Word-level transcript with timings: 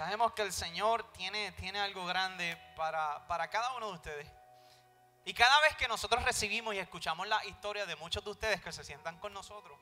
Sabemos 0.00 0.32
que 0.32 0.40
el 0.40 0.50
Señor 0.54 1.12
tiene, 1.12 1.52
tiene 1.52 1.78
algo 1.78 2.06
grande 2.06 2.56
para, 2.74 3.26
para 3.26 3.50
cada 3.50 3.74
uno 3.74 3.88
de 3.88 3.92
ustedes. 3.92 4.32
Y 5.26 5.34
cada 5.34 5.60
vez 5.60 5.76
que 5.76 5.86
nosotros 5.88 6.24
recibimos 6.24 6.74
y 6.74 6.78
escuchamos 6.78 7.28
la 7.28 7.44
historia 7.44 7.84
de 7.84 7.96
muchos 7.96 8.24
de 8.24 8.30
ustedes 8.30 8.62
que 8.62 8.72
se 8.72 8.82
sientan 8.82 9.18
con 9.18 9.34
nosotros, 9.34 9.78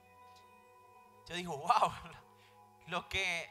yo 1.28 1.36
digo, 1.36 1.56
wow, 1.58 1.92
lo 2.88 3.08
que, 3.08 3.48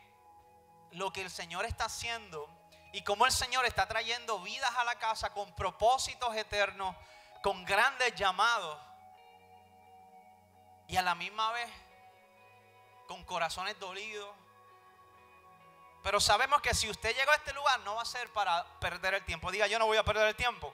lo 0.92 1.14
que 1.14 1.22
el 1.22 1.30
Señor 1.32 1.64
está 1.64 1.86
haciendo 1.86 2.50
y 2.92 3.02
cómo 3.02 3.26
el 3.26 3.32
Señor 3.32 3.66
está 3.66 3.88
trayendo 3.88 4.42
vidas 4.42 4.76
a 4.76 4.84
la 4.84 5.00
casa 5.00 5.32
con 5.32 5.56
propósitos 5.56 6.36
eternos, 6.36 6.94
con 7.44 7.64
grandes 7.64 8.14
llamados 8.16 8.78
y 10.90 10.98
a 10.98 11.02
la 11.02 11.16
misma 11.16 11.50
vez 11.54 11.72
con 13.08 13.24
corazones 13.24 13.80
dolidos. 13.80 14.36
Pero 16.08 16.22
sabemos 16.22 16.62
que 16.62 16.74
si 16.74 16.90
usted 16.90 17.14
llegó 17.14 17.32
a 17.32 17.36
este 17.36 17.52
lugar 17.52 17.82
no 17.82 17.96
va 17.96 18.04
a 18.04 18.06
ser 18.06 18.32
para 18.32 18.64
perder 18.80 19.16
el 19.16 19.26
tiempo. 19.26 19.52
Diga, 19.52 19.68
yo 19.68 19.78
no 19.78 19.88
voy 19.88 19.98
a 19.98 20.06
perder 20.06 20.30
el 20.30 20.38
tiempo. 20.38 20.74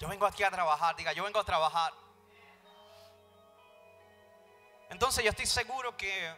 Yo 0.00 0.08
vengo 0.08 0.24
aquí 0.24 0.42
a 0.42 0.50
trabajar, 0.50 0.96
diga, 0.96 1.12
yo 1.12 1.22
vengo 1.22 1.38
a 1.38 1.44
trabajar. 1.44 1.92
Entonces 4.88 5.22
yo 5.22 5.28
estoy 5.28 5.44
seguro 5.44 5.94
que 5.98 6.34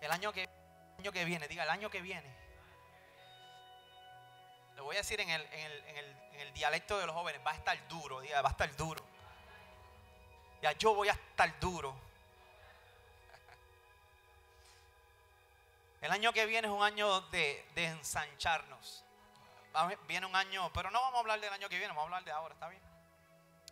el 0.00 0.10
año 0.10 0.32
que, 0.32 0.48
año 0.98 1.12
que 1.12 1.26
viene, 1.26 1.46
diga, 1.48 1.64
el 1.64 1.70
año 1.70 1.90
que 1.90 2.00
viene, 2.00 2.34
lo 4.76 4.84
voy 4.84 4.96
a 4.96 5.00
decir 5.00 5.20
en 5.20 5.28
el, 5.28 5.42
en 5.52 6.40
el, 6.40 6.52
dialecto 6.54 6.98
de 6.98 7.04
los 7.04 7.14
jóvenes, 7.14 7.42
va 7.46 7.50
a 7.50 7.56
estar 7.56 7.76
duro, 7.88 8.20
diga, 8.20 8.40
va 8.40 8.48
a 8.48 8.52
estar 8.52 8.74
duro. 8.74 9.04
Ya, 10.62 10.72
yo 10.72 10.94
voy 10.94 11.10
a 11.10 11.12
estar 11.12 11.60
duro. 11.60 12.11
El 16.02 16.10
año 16.10 16.32
que 16.32 16.44
viene 16.46 16.66
es 16.66 16.74
un 16.74 16.82
año 16.82 17.20
de, 17.30 17.64
ensancharnos 17.76 19.04
viene 20.06 20.26
un 20.26 20.36
año, 20.36 20.70
pero 20.74 20.90
no 20.90 21.00
vamos 21.00 21.16
a 21.16 21.20
hablar 21.20 21.40
del 21.40 21.50
año 21.50 21.68
que 21.68 21.78
viene, 21.78 21.94
vamos 21.94 22.02
a 22.02 22.06
hablar 22.06 22.24
de 22.24 22.30
ahora, 22.30 22.52
¿está 22.52 22.68
bien? 22.68 22.82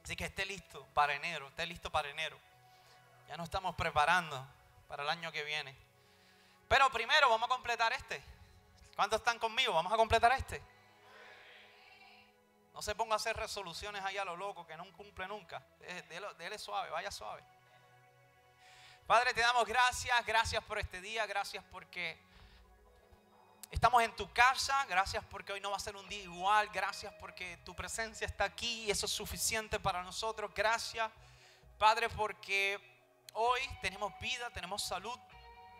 Así 0.02 0.16
que 0.16 0.24
esté 0.24 0.46
listo 0.46 0.86
para 0.94 1.12
enero, 1.14 1.48
esté 1.48 1.66
listo 1.66 1.90
para 1.90 2.08
enero. 2.08 2.38
Ya 3.28 3.36
nos 3.36 3.44
estamos 3.44 3.74
preparando 3.74 4.46
para 4.88 5.02
el 5.02 5.10
año 5.10 5.30
que 5.30 5.44
viene. 5.44 5.76
Pero 6.68 6.88
primero 6.90 7.28
vamos 7.28 7.46
a 7.48 7.52
completar 7.52 7.92
este. 7.92 8.22
¿Cuántos 8.96 9.18
están 9.18 9.38
conmigo? 9.38 9.74
Vamos 9.74 9.92
a 9.92 9.96
completar 9.96 10.32
este. 10.32 10.62
No 12.72 12.80
se 12.80 12.94
ponga 12.94 13.14
a 13.14 13.16
hacer 13.16 13.36
resoluciones 13.36 14.02
ahí 14.04 14.16
a 14.16 14.24
lo 14.24 14.36
loco 14.36 14.66
que 14.66 14.76
no 14.76 14.90
cumple 14.92 15.26
nunca. 15.28 15.62
Dele 16.38 16.58
suave, 16.58 16.88
vaya 16.88 17.10
suave. 17.10 17.42
Padre, 19.10 19.34
te 19.34 19.40
damos 19.40 19.66
gracias, 19.66 20.24
gracias 20.24 20.62
por 20.62 20.78
este 20.78 21.00
día, 21.00 21.26
gracias 21.26 21.64
porque 21.72 22.16
Estamos 23.72 24.04
en 24.04 24.14
tu 24.14 24.32
casa, 24.32 24.84
gracias 24.84 25.24
porque 25.28 25.52
hoy 25.52 25.60
no 25.60 25.72
va 25.72 25.78
a 25.78 25.80
ser 25.80 25.96
un 25.96 26.08
día 26.08 26.22
igual, 26.22 26.68
gracias 26.68 27.12
porque 27.14 27.56
tu 27.64 27.74
presencia 27.74 28.24
está 28.24 28.44
aquí 28.44 28.84
y 28.84 28.90
eso 28.92 29.06
es 29.06 29.12
suficiente 29.12 29.80
para 29.80 30.04
nosotros. 30.04 30.52
Gracias, 30.54 31.10
Padre, 31.76 32.08
porque 32.08 32.78
hoy 33.32 33.60
tenemos 33.82 34.16
vida, 34.20 34.48
tenemos 34.50 34.84
salud, 34.84 35.18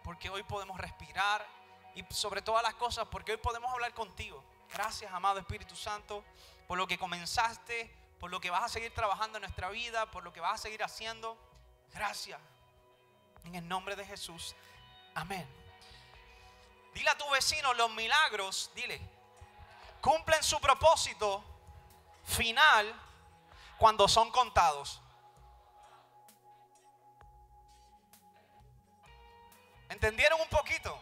porque 0.02 0.28
hoy 0.28 0.42
podemos 0.42 0.76
respirar 0.80 1.46
y 1.94 2.04
sobre 2.12 2.42
todas 2.42 2.64
las 2.64 2.74
cosas, 2.74 3.06
porque 3.12 3.30
hoy 3.30 3.38
podemos 3.38 3.72
hablar 3.72 3.94
contigo. 3.94 4.42
Gracias, 4.72 5.12
amado 5.12 5.38
Espíritu 5.38 5.76
Santo, 5.76 6.24
por 6.66 6.76
lo 6.76 6.88
que 6.88 6.98
comenzaste, 6.98 7.96
por 8.18 8.28
lo 8.28 8.40
que 8.40 8.50
vas 8.50 8.64
a 8.64 8.68
seguir 8.68 8.92
trabajando 8.92 9.38
en 9.38 9.42
nuestra 9.42 9.68
vida, 9.68 10.10
por 10.10 10.24
lo 10.24 10.32
que 10.32 10.40
vas 10.40 10.54
a 10.54 10.58
seguir 10.58 10.82
haciendo. 10.82 11.38
Gracias. 11.94 12.40
En 13.44 13.54
el 13.54 13.66
nombre 13.66 13.96
de 13.96 14.04
Jesús. 14.04 14.54
Amén. 15.14 15.48
Dile 16.94 17.10
a 17.10 17.18
tu 17.18 17.28
vecino, 17.30 17.72
los 17.74 17.90
milagros, 17.90 18.70
dile, 18.74 19.00
cumplen 20.00 20.42
su 20.42 20.60
propósito 20.60 21.44
final 22.24 22.94
cuando 23.78 24.08
son 24.08 24.30
contados. 24.30 25.00
¿Entendieron 29.88 30.40
un 30.40 30.48
poquito? 30.48 31.00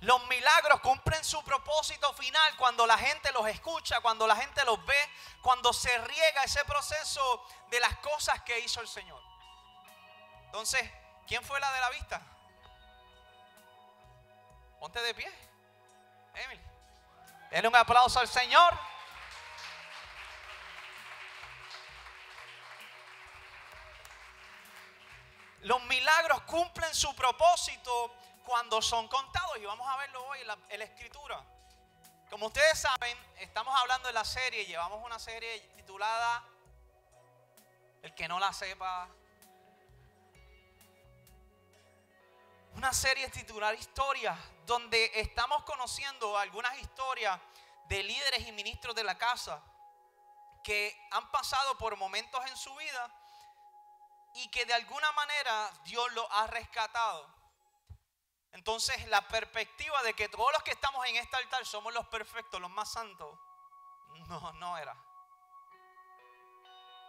Los 0.00 0.26
milagros 0.28 0.80
cumplen 0.80 1.24
su 1.24 1.42
propósito 1.42 2.12
final 2.12 2.56
cuando 2.56 2.86
la 2.86 2.96
gente 2.96 3.32
los 3.32 3.46
escucha, 3.48 4.00
cuando 4.00 4.26
la 4.26 4.36
gente 4.36 4.64
los 4.64 4.84
ve, 4.86 5.10
cuando 5.42 5.72
se 5.72 5.96
riega 5.98 6.44
ese 6.44 6.64
proceso 6.64 7.44
de 7.68 7.80
las 7.80 7.96
cosas 7.98 8.40
que 8.42 8.60
hizo 8.60 8.80
el 8.80 8.88
Señor. 8.88 9.27
Entonces, 10.48 10.90
¿quién 11.26 11.44
fue 11.44 11.60
la 11.60 11.70
de 11.70 11.80
la 11.80 11.90
vista? 11.90 12.22
Ponte 14.80 14.98
de 15.02 15.14
pie. 15.14 15.30
Emily. 16.34 16.62
Denle 17.50 17.68
un 17.68 17.76
aplauso 17.76 18.18
al 18.18 18.28
Señor. 18.28 18.72
Los 25.60 25.82
milagros 25.82 26.40
cumplen 26.42 26.94
su 26.94 27.14
propósito 27.14 28.14
cuando 28.46 28.80
son 28.80 29.06
contados. 29.06 29.58
Y 29.58 29.66
vamos 29.66 29.86
a 29.86 29.98
verlo 29.98 30.24
hoy 30.24 30.40
en 30.40 30.46
la, 30.46 30.84
escritura. 30.84 31.44
Como 32.30 32.46
ustedes 32.46 32.80
saben, 32.80 33.18
estamos 33.36 33.78
hablando 33.78 34.08
de 34.08 34.14
la 34.14 34.24
serie. 34.24 34.64
Llevamos 34.64 35.04
una 35.04 35.18
serie 35.18 35.60
titulada 35.76 36.42
El 38.02 38.14
que 38.14 38.26
no 38.28 38.40
la 38.40 38.50
sepa, 38.54 39.10
una 42.78 42.92
serie 42.92 43.28
titular 43.30 43.74
Historias, 43.74 44.38
donde 44.64 45.10
estamos 45.16 45.64
conociendo 45.64 46.38
algunas 46.38 46.78
historias 46.78 47.40
de 47.88 48.04
líderes 48.04 48.46
y 48.46 48.52
ministros 48.52 48.94
de 48.94 49.02
la 49.02 49.18
casa 49.18 49.60
que 50.62 50.96
han 51.10 51.28
pasado 51.32 51.76
por 51.76 51.96
momentos 51.96 52.40
en 52.46 52.56
su 52.56 52.72
vida 52.76 53.10
y 54.34 54.48
que 54.50 54.64
de 54.64 54.74
alguna 54.74 55.10
manera 55.10 55.72
Dios 55.86 56.06
los 56.12 56.24
ha 56.30 56.46
rescatado. 56.46 57.28
Entonces 58.52 59.08
la 59.08 59.26
perspectiva 59.26 60.00
de 60.04 60.14
que 60.14 60.28
todos 60.28 60.52
los 60.52 60.62
que 60.62 60.70
estamos 60.70 61.04
en 61.06 61.16
este 61.16 61.36
altar 61.36 61.66
somos 61.66 61.92
los 61.92 62.06
perfectos, 62.06 62.60
los 62.60 62.70
más 62.70 62.92
santos, 62.92 63.36
no, 64.28 64.52
no 64.52 64.78
era. 64.78 64.96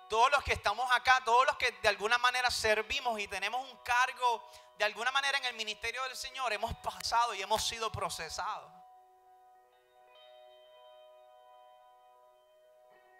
Todos 0.09 0.31
los 0.31 0.43
que 0.43 0.53
estamos 0.53 0.89
acá, 0.91 1.21
todos 1.23 1.45
los 1.45 1.55
que 1.57 1.71
de 1.71 1.87
alguna 1.87 2.17
manera 2.17 2.49
servimos 2.49 3.19
y 3.19 3.27
tenemos 3.27 3.61
un 3.69 3.77
cargo 3.77 4.49
de 4.79 4.85
alguna 4.85 5.11
manera 5.11 5.37
en 5.37 5.45
el 5.45 5.55
ministerio 5.55 6.01
del 6.03 6.15
Señor 6.15 6.53
hemos 6.53 6.73
pasado 6.77 7.33
y 7.35 7.41
hemos 7.41 7.61
sido 7.67 7.91
procesados. 7.91 8.71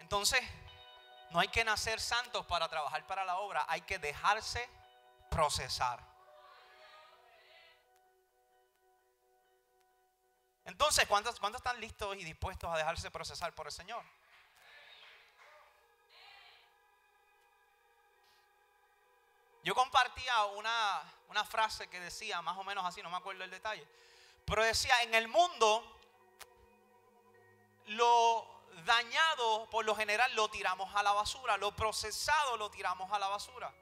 Entonces, 0.00 0.40
no 1.30 1.38
hay 1.38 1.48
que 1.48 1.62
nacer 1.62 2.00
santos 2.00 2.46
para 2.46 2.66
trabajar 2.68 3.06
para 3.06 3.24
la 3.24 3.36
obra, 3.36 3.64
hay 3.68 3.82
que 3.82 3.98
dejarse 3.98 4.68
procesar. 5.30 6.00
Entonces, 10.64 11.06
¿cuántos, 11.06 11.38
¿cuántos 11.38 11.60
están 11.60 11.78
listos 11.78 12.16
y 12.16 12.24
dispuestos 12.24 12.72
a 12.72 12.78
dejarse 12.78 13.10
procesar 13.10 13.54
por 13.54 13.66
el 13.66 13.72
Señor? 13.72 14.02
Yo 19.62 19.74
compartía 19.74 20.44
una, 20.46 21.02
una 21.28 21.44
frase 21.44 21.88
que 21.88 22.00
decía, 22.00 22.40
más 22.42 22.56
o 22.56 22.64
menos 22.64 22.84
así, 22.84 23.02
no 23.02 23.10
me 23.10 23.16
acuerdo 23.16 23.44
el 23.44 23.50
detalle, 23.50 23.86
pero 24.44 24.64
decía, 24.64 25.02
en 25.02 25.14
el 25.14 25.28
mundo 25.28 25.98
lo 27.86 28.60
dañado 28.84 29.68
por 29.70 29.84
lo 29.84 29.94
general 29.94 30.34
lo 30.34 30.48
tiramos 30.48 30.94
a 30.94 31.02
la 31.02 31.12
basura, 31.12 31.56
lo 31.56 31.74
procesado 31.74 32.56
lo 32.56 32.70
tiramos 32.70 33.12
a 33.12 33.18
la 33.18 33.28
basura. 33.28 33.72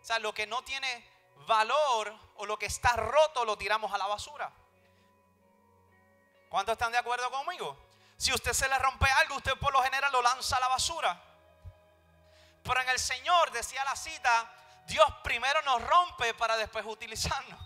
O 0.00 0.04
sea, 0.04 0.18
lo 0.18 0.34
que 0.34 0.46
no 0.46 0.62
tiene 0.62 1.08
valor 1.46 2.14
o 2.36 2.46
lo 2.46 2.58
que 2.58 2.66
está 2.66 2.92
roto 2.94 3.44
lo 3.44 3.56
tiramos 3.56 3.92
a 3.92 3.98
la 3.98 4.06
basura. 4.06 4.52
¿Cuántos 6.48 6.74
están 6.74 6.92
de 6.92 6.98
acuerdo 6.98 7.30
conmigo? 7.30 7.76
Si 8.16 8.32
usted 8.32 8.52
se 8.52 8.68
le 8.68 8.78
rompe 8.78 9.10
algo, 9.10 9.36
usted 9.36 9.56
por 9.58 9.72
lo 9.72 9.82
general 9.82 10.12
lo 10.12 10.22
lanza 10.22 10.56
a 10.56 10.60
la 10.60 10.68
basura. 10.68 11.20
Pero 12.62 12.80
en 12.80 12.88
el 12.88 12.98
Señor, 12.98 13.50
decía 13.50 13.84
la 13.84 13.96
cita, 13.96 14.52
Dios 14.86 15.06
primero 15.22 15.60
nos 15.62 15.82
rompe 15.82 16.34
para 16.34 16.56
después 16.56 16.84
utilizarnos. 16.86 17.60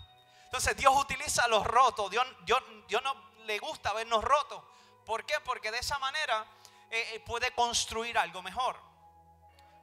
Entonces 0.45 0.75
Dios 0.75 0.95
utiliza 0.95 1.47
los 1.47 1.65
rotos. 1.65 2.09
Dios, 2.09 2.25
Dios, 2.41 2.61
Dios 2.87 3.03
no 3.03 3.13
le 3.45 3.59
gusta 3.59 3.93
vernos 3.93 4.23
rotos. 4.23 4.63
¿Por 5.05 5.25
qué? 5.25 5.35
Porque 5.43 5.71
de 5.71 5.79
esa 5.79 5.99
manera 5.99 6.45
eh, 6.89 7.15
eh, 7.15 7.19
puede 7.19 7.51
construir 7.53 8.17
algo 8.17 8.41
mejor. 8.41 8.79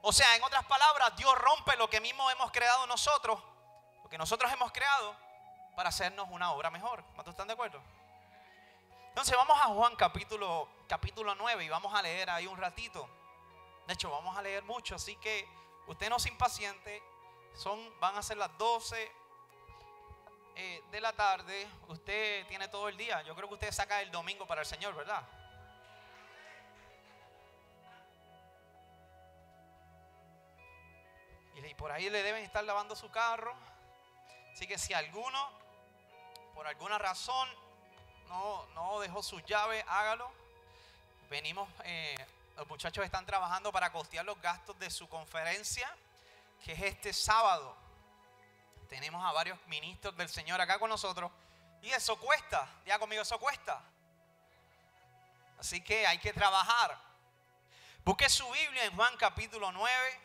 O 0.01 0.13
sea, 0.13 0.35
en 0.35 0.43
otras 0.43 0.65
palabras, 0.65 1.15
Dios 1.15 1.33
rompe 1.35 1.75
lo 1.77 1.89
que 1.89 1.99
mismo 1.99 2.29
hemos 2.29 2.51
creado 2.51 2.85
nosotros, 2.87 3.41
lo 4.03 4.09
que 4.09 4.17
nosotros 4.17 4.51
hemos 4.51 4.71
creado, 4.71 5.15
para 5.75 5.89
hacernos 5.89 6.27
una 6.29 6.51
obra 6.51 6.69
mejor. 6.69 7.03
¿Cuántos 7.13 7.33
están 7.33 7.47
de 7.47 7.53
acuerdo? 7.53 7.81
Entonces 9.09 9.35
vamos 9.35 9.59
a 9.59 9.65
Juan 9.65 9.95
capítulo, 9.95 10.69
capítulo 10.87 11.33
9 11.33 11.65
y 11.65 11.69
vamos 11.69 11.93
a 11.93 12.01
leer 12.01 12.29
ahí 12.29 12.45
un 12.45 12.57
ratito. 12.57 13.09
De 13.87 13.93
hecho, 13.93 14.11
vamos 14.11 14.37
a 14.37 14.41
leer 14.41 14.63
mucho, 14.63 14.95
así 14.95 15.15
que 15.15 15.47
usted 15.87 16.09
no 16.09 16.19
se 16.19 16.29
impaciente, 16.29 17.01
son, 17.57 17.99
van 17.99 18.15
a 18.15 18.23
ser 18.23 18.37
las 18.37 18.55
12. 18.57 19.11
eh, 20.55 20.83
de 20.91 21.01
la 21.01 21.13
tarde, 21.13 21.67
usted 21.87 22.47
tiene 22.47 22.67
todo 22.67 22.89
el 22.89 22.97
día. 22.97 23.21
Yo 23.21 23.35
creo 23.35 23.47
que 23.47 23.53
usted 23.55 23.71
saca 23.71 24.01
el 24.01 24.09
domingo 24.11 24.47
para 24.47 24.61
el 24.61 24.67
Señor, 24.67 24.95
¿verdad? 24.95 25.21
Y 31.53 31.73
por 31.75 31.91
ahí 31.91 32.09
le 32.09 32.23
deben 32.23 32.43
estar 32.43 32.63
lavando 32.63 32.95
su 32.95 33.11
carro. 33.11 33.53
Así 34.53 34.65
que 34.67 34.77
si 34.77 34.93
alguno, 34.93 35.51
por 36.55 36.65
alguna 36.65 36.97
razón, 36.97 37.47
no, 38.29 38.65
no 38.73 38.99
dejó 38.99 39.21
su 39.21 39.39
llave, 39.41 39.83
hágalo. 39.87 40.31
Venimos, 41.29 41.69
eh, 41.83 42.15
los 42.55 42.67
muchachos 42.67 43.03
están 43.03 43.25
trabajando 43.25 43.71
para 43.71 43.91
costear 43.91 44.25
los 44.25 44.41
gastos 44.41 44.79
de 44.79 44.89
su 44.89 45.09
conferencia, 45.09 45.93
que 46.63 46.73
es 46.73 46.81
este 46.81 47.13
sábado. 47.13 47.75
Tenemos 48.89 49.23
a 49.23 49.31
varios 49.31 49.59
ministros 49.67 50.15
del 50.15 50.29
Señor 50.29 50.59
acá 50.61 50.79
con 50.79 50.89
nosotros. 50.89 51.31
Y 51.81 51.89
eso 51.89 52.17
cuesta, 52.19 52.67
ya 52.85 52.97
conmigo, 52.97 53.21
eso 53.21 53.39
cuesta. 53.39 53.81
Así 55.59 55.81
que 55.81 56.05
hay 56.05 56.17
que 56.19 56.33
trabajar. 56.33 56.97
Busque 58.03 58.29
su 58.29 58.49
Biblia 58.49 58.85
en 58.85 58.95
Juan 58.95 59.15
capítulo 59.17 59.71
9. 59.71 60.21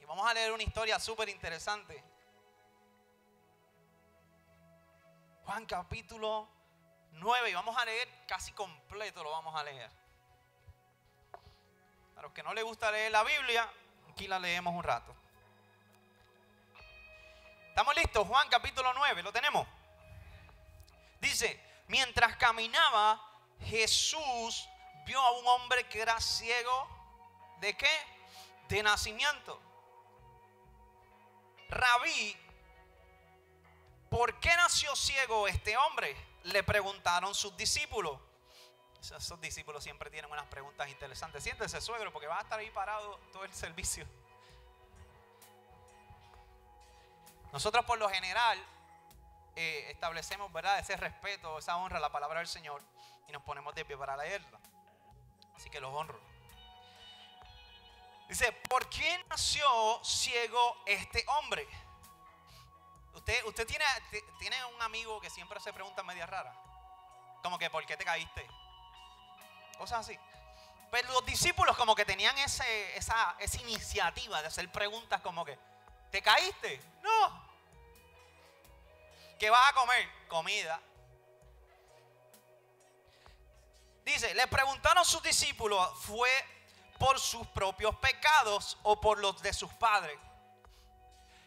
Y 0.00 0.04
vamos 0.04 0.28
a 0.28 0.34
leer 0.34 0.52
una 0.52 0.62
historia 0.62 0.98
súper 0.98 1.28
interesante. 1.28 2.02
Juan 5.44 5.64
capítulo 5.64 6.46
9 7.12 7.50
y 7.50 7.54
vamos 7.54 7.76
a 7.76 7.84
leer 7.84 8.08
casi 8.26 8.52
completo, 8.52 9.24
lo 9.24 9.30
vamos 9.30 9.54
a 9.54 9.64
leer. 9.64 9.90
A 12.16 12.22
los 12.22 12.32
que 12.32 12.42
no 12.42 12.52
les 12.52 12.64
gusta 12.64 12.90
leer 12.90 13.12
la 13.12 13.24
Biblia, 13.24 13.66
aquí 14.18 14.26
la 14.26 14.40
leemos 14.40 14.74
un 14.74 14.82
rato. 14.82 15.14
¿Estamos 17.68 17.94
listos? 17.94 18.26
Juan 18.26 18.48
capítulo 18.48 18.92
9, 18.92 19.22
¿lo 19.22 19.32
tenemos? 19.32 19.64
Dice, 21.20 21.60
mientras 21.86 22.36
caminaba, 22.36 23.24
Jesús 23.60 24.68
vio 25.06 25.20
a 25.20 25.30
un 25.38 25.46
hombre 25.46 25.86
que 25.86 26.00
era 26.00 26.20
ciego. 26.20 26.88
¿De 27.60 27.76
qué? 27.76 27.90
De 28.68 28.82
nacimiento. 28.82 29.62
Rabí 31.68 32.36
¿por 34.10 34.40
qué 34.40 34.50
nació 34.56 34.96
ciego 34.96 35.46
este 35.46 35.76
hombre? 35.76 36.16
Le 36.42 36.64
preguntaron 36.64 37.36
sus 37.36 37.56
discípulos. 37.56 38.18
Esos 39.00 39.40
discípulos 39.40 39.82
siempre 39.82 40.10
tienen 40.10 40.30
unas 40.30 40.46
preguntas 40.46 40.88
interesantes. 40.88 41.42
Siéntese, 41.42 41.80
suegro, 41.80 42.12
porque 42.12 42.26
va 42.26 42.38
a 42.38 42.42
estar 42.42 42.58
ahí 42.58 42.70
parado 42.70 43.18
todo 43.32 43.44
el 43.44 43.52
servicio. 43.54 44.06
Nosotros 47.52 47.84
por 47.84 47.98
lo 47.98 48.08
general 48.10 48.58
eh, 49.56 49.90
establecemos, 49.90 50.52
¿verdad? 50.52 50.78
Ese 50.78 50.96
respeto, 50.96 51.58
esa 51.58 51.76
honra 51.76 51.98
a 51.98 52.00
la 52.00 52.12
palabra 52.12 52.38
del 52.38 52.48
Señor 52.48 52.82
y 53.26 53.32
nos 53.32 53.42
ponemos 53.42 53.74
de 53.74 53.84
pie 53.84 53.96
para 53.96 54.16
leerla. 54.16 54.58
Así 55.56 55.70
que 55.70 55.80
los 55.80 55.92
honro. 55.92 56.20
Dice, 58.28 58.52
¿por 58.68 58.88
qué 58.90 59.24
nació 59.30 59.66
ciego 60.04 60.76
este 60.86 61.24
hombre? 61.28 61.66
Usted, 63.14 63.66
tiene, 63.66 63.84
tiene 64.38 64.64
un 64.66 64.82
amigo 64.82 65.20
que 65.20 65.30
siempre 65.30 65.58
se 65.60 65.72
pregunta 65.72 66.02
media 66.02 66.26
rara. 66.26 66.54
Como 67.42 67.58
que, 67.58 67.70
¿por 67.70 67.84
qué 67.86 67.96
te 67.96 68.04
caíste? 68.04 68.46
Cosas 69.78 70.00
así. 70.00 70.18
Pero 70.90 71.12
los 71.12 71.24
discípulos 71.26 71.76
como 71.76 71.94
que 71.94 72.04
tenían 72.04 72.36
ese, 72.38 72.96
esa, 72.96 73.36
esa 73.38 73.60
iniciativa 73.60 74.40
de 74.40 74.48
hacer 74.48 74.70
preguntas 74.72 75.20
como 75.20 75.44
que, 75.44 75.58
¿te 76.10 76.22
caíste? 76.22 76.80
No. 77.02 77.48
¿Qué 79.38 79.50
vas 79.50 79.70
a 79.70 79.74
comer? 79.74 80.08
Comida. 80.28 80.80
Dice, 84.04 84.34
le 84.34 84.46
preguntaron 84.46 85.04
sus 85.04 85.22
discípulos, 85.22 85.86
¿fue 86.00 86.30
por 86.98 87.20
sus 87.20 87.46
propios 87.48 87.94
pecados 87.96 88.78
o 88.82 89.00
por 89.00 89.18
los 89.18 89.40
de 89.42 89.52
sus 89.52 89.72
padres? 89.74 90.18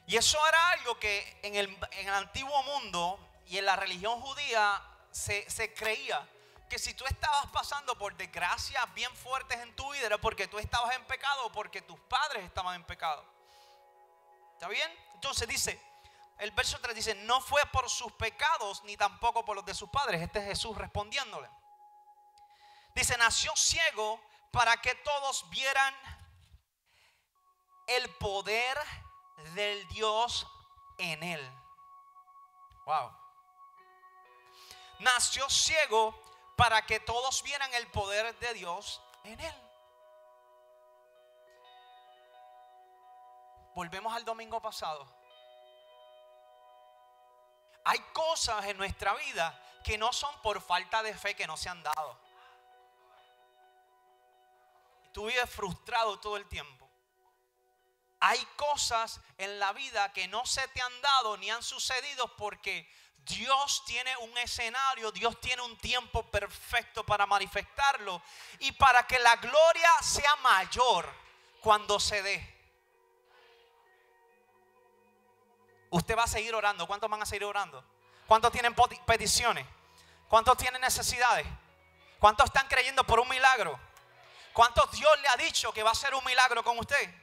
Y 0.06 0.16
eso 0.16 0.38
era 0.48 0.70
algo 0.70 1.00
que 1.00 1.40
en 1.42 1.56
el, 1.56 2.10
antiguo 2.14 2.62
mundo 2.64 3.20
y 3.48 3.58
en 3.58 3.66
la 3.66 3.76
religión 3.76 4.22
judía 4.22 4.82
se, 5.12 5.50
se 5.50 5.74
creía 5.74 6.28
que 6.72 6.80
si 6.80 6.94
tú 6.94 7.06
estabas 7.06 7.48
pasando 7.48 7.98
por 7.98 8.16
desgracias 8.16 8.82
bien 8.94 9.14
fuertes 9.14 9.60
en 9.60 9.76
tu 9.76 9.92
vida 9.92 10.06
era 10.06 10.18
porque 10.18 10.48
tú 10.48 10.58
estabas 10.58 10.96
en 10.96 11.04
pecado 11.04 11.48
o 11.48 11.52
porque 11.52 11.82
tus 11.82 12.00
padres 12.00 12.46
estaban 12.46 12.76
en 12.76 12.86
pecado. 12.86 13.26
¿Está 14.54 14.70
bien? 14.70 14.90
Entonces 15.16 15.50
dice, 15.50 15.78
el 16.38 16.52
verso 16.52 16.80
3 16.80 16.96
dice, 16.96 17.14
no 17.14 17.42
fue 17.42 17.62
por 17.74 17.90
sus 17.90 18.14
pecados 18.14 18.82
ni 18.86 18.96
tampoco 18.96 19.44
por 19.44 19.58
los 19.58 19.66
de 19.66 19.74
sus 19.74 19.90
padres. 19.90 20.22
Este 20.22 20.40
es 20.40 20.46
Jesús 20.46 20.78
respondiéndole. 20.78 21.50
Dice, 22.96 23.18
nació 23.18 23.54
ciego 23.58 24.22
para 24.52 24.78
que 24.78 24.96
todos 24.96 25.50
vieran 25.50 25.94
el 27.88 28.10
poder 28.16 28.80
del 29.56 29.86
Dios 29.90 30.48
en 31.00 31.22
él. 31.22 31.52
Wow. 32.86 33.12
Nació 35.00 35.50
ciego 35.50 36.21
para 36.62 36.86
que 36.86 37.00
todos 37.00 37.42
vieran 37.42 37.74
el 37.74 37.88
poder 37.88 38.38
de 38.38 38.54
Dios 38.54 39.02
en 39.24 39.40
él. 39.40 39.56
Volvemos 43.74 44.14
al 44.14 44.24
domingo 44.24 44.62
pasado. 44.62 45.12
Hay 47.84 47.98
cosas 48.14 48.64
en 48.66 48.78
nuestra 48.78 49.16
vida 49.16 49.60
que 49.84 49.98
no 49.98 50.14
son 50.14 50.40
por 50.44 50.62
falta 50.62 51.02
de 51.02 51.16
fe 51.16 51.36
que 51.36 51.48
no 51.48 51.58
se 51.58 51.68
han 51.68 51.82
dado. 51.82 52.16
Tú 55.14 55.26
vives 55.26 55.50
frustrado 55.50 56.20
todo 56.20 56.38
el 56.38 56.48
tiempo. 56.48 56.81
Hay 58.22 58.44
cosas 58.56 59.20
en 59.40 59.60
la 59.60 59.74
vida 59.74 60.14
que 60.14 60.28
no 60.28 60.46
se 60.46 60.68
te 60.70 60.82
han 60.82 61.02
dado 61.02 61.38
ni 61.38 61.50
han 61.50 61.64
sucedido 61.64 62.36
porque 62.36 62.88
Dios 63.18 63.84
tiene 63.86 64.16
un 64.18 64.38
escenario, 64.38 65.12
Dios 65.12 65.40
tiene 65.42 65.64
un 65.64 65.76
tiempo 65.78 66.24
perfecto 66.30 67.04
para 67.04 67.26
manifestarlo 67.26 68.22
y 68.60 68.72
para 68.74 69.08
que 69.08 69.18
la 69.18 69.36
gloria 69.38 69.92
sea 70.02 70.36
mayor 70.38 71.12
cuando 71.62 72.00
se 72.00 72.22
dé. 72.22 72.62
Usted 75.90 76.16
va 76.16 76.24
a 76.24 76.28
seguir 76.28 76.54
orando. 76.54 76.86
¿Cuántos 76.86 77.10
van 77.10 77.24
a 77.24 77.26
seguir 77.26 77.46
orando? 77.46 77.84
¿Cuántos 78.28 78.52
tienen 78.52 78.76
peticiones? 79.06 79.66
¿Cuántos 80.30 80.58
tienen 80.58 80.80
necesidades? 80.80 81.48
¿Cuántos 82.20 82.46
están 82.46 82.68
creyendo 82.68 83.04
por 83.04 83.20
un 83.20 83.28
milagro? 83.28 83.80
¿Cuántos 84.54 84.92
Dios 84.92 85.20
le 85.22 85.28
ha 85.28 85.38
dicho 85.38 85.74
que 85.74 85.82
va 85.82 85.90
a 85.90 85.96
ser 85.96 86.14
un 86.14 86.24
milagro 86.24 86.64
con 86.64 86.78
usted? 86.78 87.14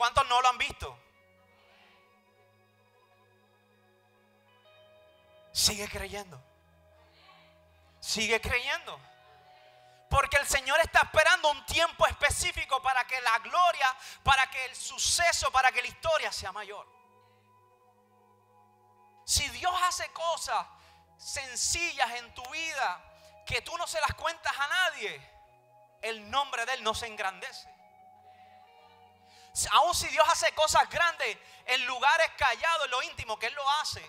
¿Cuántos 0.00 0.26
no 0.28 0.40
lo 0.40 0.48
han 0.48 0.56
visto? 0.56 0.98
Sigue 5.52 5.86
creyendo. 5.90 6.42
Sigue 8.00 8.40
creyendo. 8.40 8.98
Porque 10.08 10.38
el 10.38 10.46
Señor 10.46 10.80
está 10.80 11.00
esperando 11.00 11.50
un 11.50 11.66
tiempo 11.66 12.06
específico 12.06 12.80
para 12.80 13.06
que 13.06 13.20
la 13.20 13.40
gloria, 13.40 13.94
para 14.22 14.48
que 14.50 14.64
el 14.64 14.74
suceso, 14.74 15.52
para 15.52 15.70
que 15.70 15.82
la 15.82 15.88
historia 15.88 16.32
sea 16.32 16.50
mayor. 16.50 16.88
Si 19.26 19.46
Dios 19.50 19.74
hace 19.82 20.10
cosas 20.12 20.66
sencillas 21.18 22.10
en 22.12 22.32
tu 22.32 22.42
vida 22.48 23.04
que 23.44 23.60
tú 23.60 23.76
no 23.76 23.86
se 23.86 24.00
las 24.00 24.14
cuentas 24.14 24.58
a 24.58 24.66
nadie, 24.66 25.30
el 26.00 26.30
nombre 26.30 26.64
de 26.64 26.72
Él 26.72 26.82
no 26.82 26.94
se 26.94 27.06
engrandece. 27.06 27.79
Aún 29.72 29.94
si 29.94 30.08
Dios 30.08 30.26
hace 30.28 30.52
cosas 30.54 30.88
grandes 30.88 31.36
en 31.66 31.86
lugares 31.86 32.30
callados, 32.36 32.84
en 32.84 32.90
lo 32.90 33.02
íntimo, 33.02 33.38
que 33.38 33.46
Él 33.46 33.54
lo 33.54 33.68
hace, 33.80 34.08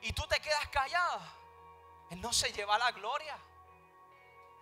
y 0.00 0.12
tú 0.12 0.26
te 0.26 0.40
quedas 0.40 0.68
callada, 0.68 1.20
Él 2.10 2.20
no 2.20 2.32
se 2.32 2.52
lleva 2.52 2.78
la 2.78 2.90
gloria. 2.90 3.38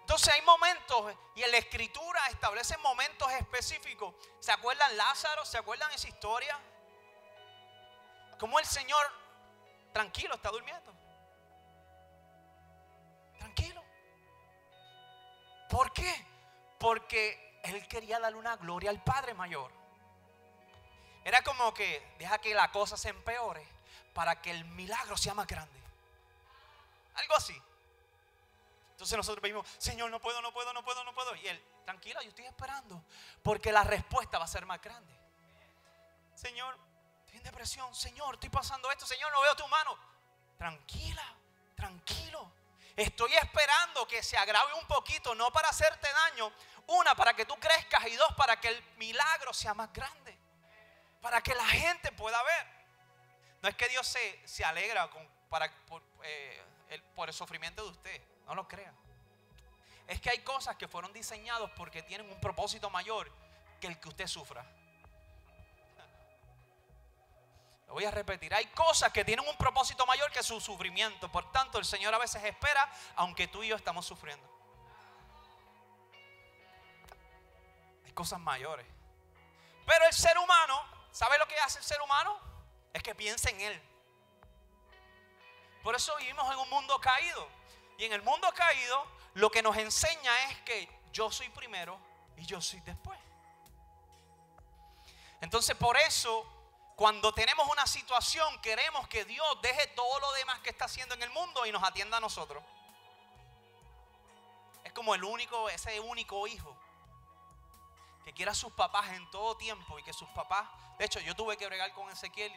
Entonces 0.00 0.34
hay 0.34 0.42
momentos, 0.42 1.14
y 1.36 1.42
en 1.42 1.50
la 1.50 1.58
escritura 1.58 2.20
establece 2.28 2.76
momentos 2.78 3.30
específicos. 3.32 4.14
¿Se 4.40 4.52
acuerdan 4.52 4.96
Lázaro? 4.96 5.44
¿Se 5.44 5.56
acuerdan 5.56 5.90
esa 5.92 6.08
historia? 6.08 6.58
Como 8.38 8.58
el 8.58 8.66
Señor, 8.66 9.06
tranquilo, 9.92 10.34
está 10.34 10.50
durmiendo. 10.50 10.92
Tranquilo. 13.38 13.82
¿Por 15.68 15.92
qué? 15.92 16.26
Porque 16.78 17.60
Él 17.62 17.86
quería 17.86 18.18
darle 18.18 18.38
una 18.38 18.56
gloria 18.56 18.90
al 18.90 19.02
Padre 19.02 19.34
Mayor. 19.34 19.79
Era 21.24 21.42
como 21.42 21.72
que 21.74 22.14
deja 22.18 22.38
que 22.38 22.54
la 22.54 22.70
cosa 22.72 22.96
se 22.96 23.10
empeore 23.10 23.66
para 24.14 24.40
que 24.40 24.50
el 24.50 24.64
milagro 24.64 25.16
sea 25.16 25.34
más 25.34 25.46
grande. 25.46 25.80
Algo 27.14 27.36
así. 27.36 27.60
Entonces 28.92 29.16
nosotros 29.16 29.40
pedimos, 29.40 29.66
Señor, 29.78 30.10
no 30.10 30.20
puedo, 30.20 30.42
no 30.42 30.52
puedo, 30.52 30.72
no 30.72 30.84
puedo, 30.84 31.04
no 31.04 31.14
puedo. 31.14 31.34
Y 31.36 31.48
él, 31.48 31.62
tranquila, 31.84 32.22
yo 32.22 32.28
estoy 32.28 32.46
esperando. 32.46 33.02
Porque 33.42 33.72
la 33.72 33.84
respuesta 33.84 34.38
va 34.38 34.44
a 34.44 34.48
ser 34.48 34.66
más 34.66 34.80
grande. 34.80 35.12
Señor, 36.34 36.78
Estoy 37.30 37.38
en 37.38 37.44
depresión. 37.44 37.94
Señor, 37.94 38.34
estoy 38.34 38.50
pasando 38.50 38.90
esto. 38.90 39.06
Señor, 39.06 39.30
no 39.30 39.40
veo 39.40 39.54
tu 39.54 39.68
mano. 39.68 39.96
Tranquila, 40.58 41.22
tranquilo. 41.76 42.50
Estoy 42.96 43.32
esperando 43.36 44.04
que 44.08 44.20
se 44.20 44.36
agrave 44.36 44.74
un 44.74 44.84
poquito, 44.88 45.32
no 45.36 45.52
para 45.52 45.68
hacerte 45.68 46.08
daño. 46.12 46.52
Una, 46.88 47.14
para 47.14 47.34
que 47.34 47.46
tú 47.46 47.54
crezcas 47.54 48.04
y 48.08 48.16
dos, 48.16 48.34
para 48.34 48.60
que 48.60 48.66
el 48.66 48.82
milagro 48.96 49.54
sea 49.54 49.74
más 49.74 49.92
grande. 49.92 50.29
Para 51.20 51.40
que 51.42 51.54
la 51.54 51.66
gente 51.66 52.12
pueda 52.12 52.42
ver. 52.42 52.66
No 53.62 53.68
es 53.68 53.74
que 53.74 53.88
Dios 53.88 54.06
se, 54.06 54.40
se 54.46 54.64
alegra 54.64 55.08
con, 55.10 55.26
para, 55.48 55.70
por, 55.86 56.02
eh, 56.22 56.62
el, 56.88 57.02
por 57.02 57.28
el 57.28 57.34
sufrimiento 57.34 57.84
de 57.84 57.90
usted. 57.90 58.22
No 58.46 58.54
lo 58.54 58.66
crea. 58.66 58.92
Es 60.06 60.20
que 60.20 60.30
hay 60.30 60.40
cosas 60.40 60.76
que 60.76 60.88
fueron 60.88 61.12
diseñadas 61.12 61.70
porque 61.76 62.02
tienen 62.02 62.30
un 62.30 62.40
propósito 62.40 62.90
mayor 62.90 63.30
que 63.80 63.86
el 63.86 64.00
que 64.00 64.08
usted 64.08 64.26
sufra. 64.26 64.64
Lo 67.86 67.94
voy 67.94 68.04
a 68.04 68.10
repetir. 68.10 68.54
Hay 68.54 68.66
cosas 68.66 69.12
que 69.12 69.24
tienen 69.24 69.46
un 69.48 69.56
propósito 69.56 70.06
mayor 70.06 70.30
que 70.30 70.42
su 70.44 70.60
sufrimiento. 70.60 71.30
Por 71.30 71.50
tanto, 71.50 71.78
el 71.78 71.84
Señor 71.84 72.14
a 72.14 72.18
veces 72.18 72.42
espera 72.44 72.88
aunque 73.16 73.48
tú 73.48 73.62
y 73.62 73.68
yo 73.68 73.76
estamos 73.76 74.06
sufriendo. 74.06 74.48
Hay 78.04 78.12
cosas 78.12 78.38
mayores. 78.38 78.86
Pero 79.86 80.06
el 80.06 80.12
ser 80.12 80.38
humano, 80.38 80.99
¿sabe 81.12 81.38
lo 81.38 81.46
que 81.46 81.58
hace 81.58 81.78
el 81.78 81.84
ser 81.84 82.00
humano? 82.00 82.38
Es 82.92 83.02
que 83.02 83.14
piensa 83.14 83.50
en 83.50 83.60
Él. 83.60 83.82
Por 85.82 85.94
eso 85.94 86.14
vivimos 86.16 86.50
en 86.52 86.58
un 86.58 86.68
mundo 86.68 87.00
caído. 87.00 87.48
Y 87.98 88.04
en 88.04 88.12
el 88.12 88.22
mundo 88.22 88.52
caído, 88.54 89.06
lo 89.34 89.50
que 89.50 89.62
nos 89.62 89.76
enseña 89.76 90.50
es 90.50 90.60
que 90.62 90.88
yo 91.12 91.30
soy 91.30 91.48
primero 91.50 91.98
y 92.36 92.46
yo 92.46 92.60
soy 92.60 92.80
después. 92.80 93.18
Entonces, 95.40 95.76
por 95.76 95.96
eso, 95.96 96.46
cuando 96.96 97.32
tenemos 97.32 97.68
una 97.68 97.86
situación, 97.86 98.60
queremos 98.60 99.08
que 99.08 99.24
Dios 99.24 99.46
deje 99.62 99.86
todo 99.88 100.20
lo 100.20 100.32
demás 100.32 100.60
que 100.60 100.70
está 100.70 100.84
haciendo 100.84 101.14
en 101.14 101.22
el 101.22 101.30
mundo 101.30 101.64
y 101.66 101.72
nos 101.72 101.82
atienda 101.82 102.18
a 102.18 102.20
nosotros. 102.20 102.62
Es 104.84 104.92
como 104.92 105.14
el 105.14 105.24
único, 105.24 105.68
ese 105.70 105.98
único 106.00 106.46
hijo 106.46 106.76
que 108.24 108.32
quiera 108.32 108.52
a 108.52 108.54
sus 108.54 108.72
papás 108.72 109.10
en 109.10 109.30
todo 109.30 109.56
tiempo 109.56 109.98
y 109.98 110.02
que 110.02 110.12
sus 110.12 110.28
papás, 110.30 110.68
de 110.98 111.04
hecho, 111.04 111.20
yo 111.20 111.34
tuve 111.34 111.56
que 111.56 111.66
bregar 111.66 111.92
con 111.92 112.10
Ezequiel 112.10 112.52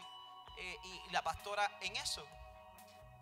eh, 0.58 0.77
y 0.84 1.12
la 1.12 1.22
pastora 1.24 1.70
en 1.82 1.96
eso 1.98 2.27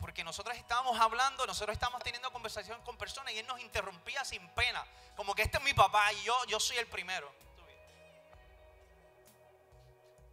porque 0.02 0.24
nosotros 0.24 0.58
estábamos 0.58 1.00
hablando, 1.00 1.46
nosotros 1.46 1.76
estábamos 1.76 2.02
teniendo 2.02 2.34
conversación 2.34 2.82
con 2.82 2.98
personas 2.98 3.34
y 3.34 3.38
él 3.38 3.46
nos 3.46 3.62
interrumpía 3.62 4.26
sin 4.26 4.46
pena. 4.50 4.84
Como 5.16 5.36
que 5.36 5.44
este 5.44 5.60
es 5.60 5.64
mi 5.64 5.76
papá 5.76 6.12
y 6.14 6.24
yo, 6.24 6.36
yo 6.46 6.60
soy 6.60 6.78
el 6.78 6.88
primero. 6.88 7.32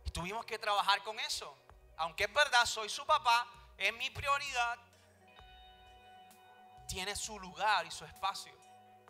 Y 0.07 0.11
tuvimos 0.11 0.47
que 0.47 0.59
trabajar 0.59 1.03
con 1.03 1.21
eso. 1.21 1.55
Aunque 1.99 2.25
es 2.25 2.33
verdad, 2.33 2.65
soy 2.65 2.89
su 2.89 3.05
papá, 3.05 3.47
es 3.77 3.93
mi 3.93 4.09
prioridad. 4.09 4.79
Tiene 6.89 7.15
su 7.15 7.39
lugar 7.39 7.85
y 7.87 7.91
su 7.91 8.07
espacio. 8.07 8.55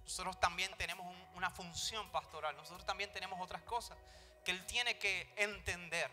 Nosotros 0.03 0.41
también 0.41 0.77
tenemos 0.77 1.07
una 1.39 1.51
función 1.51 2.11
pastoral. 2.11 2.57
Nosotros 2.57 2.85
también 2.85 3.13
tenemos 3.13 3.41
otras 3.41 3.63
cosas 3.63 3.97
que 4.45 4.51
él 4.51 4.67
tiene 4.67 4.99
que 4.99 5.33
entender. 5.37 6.11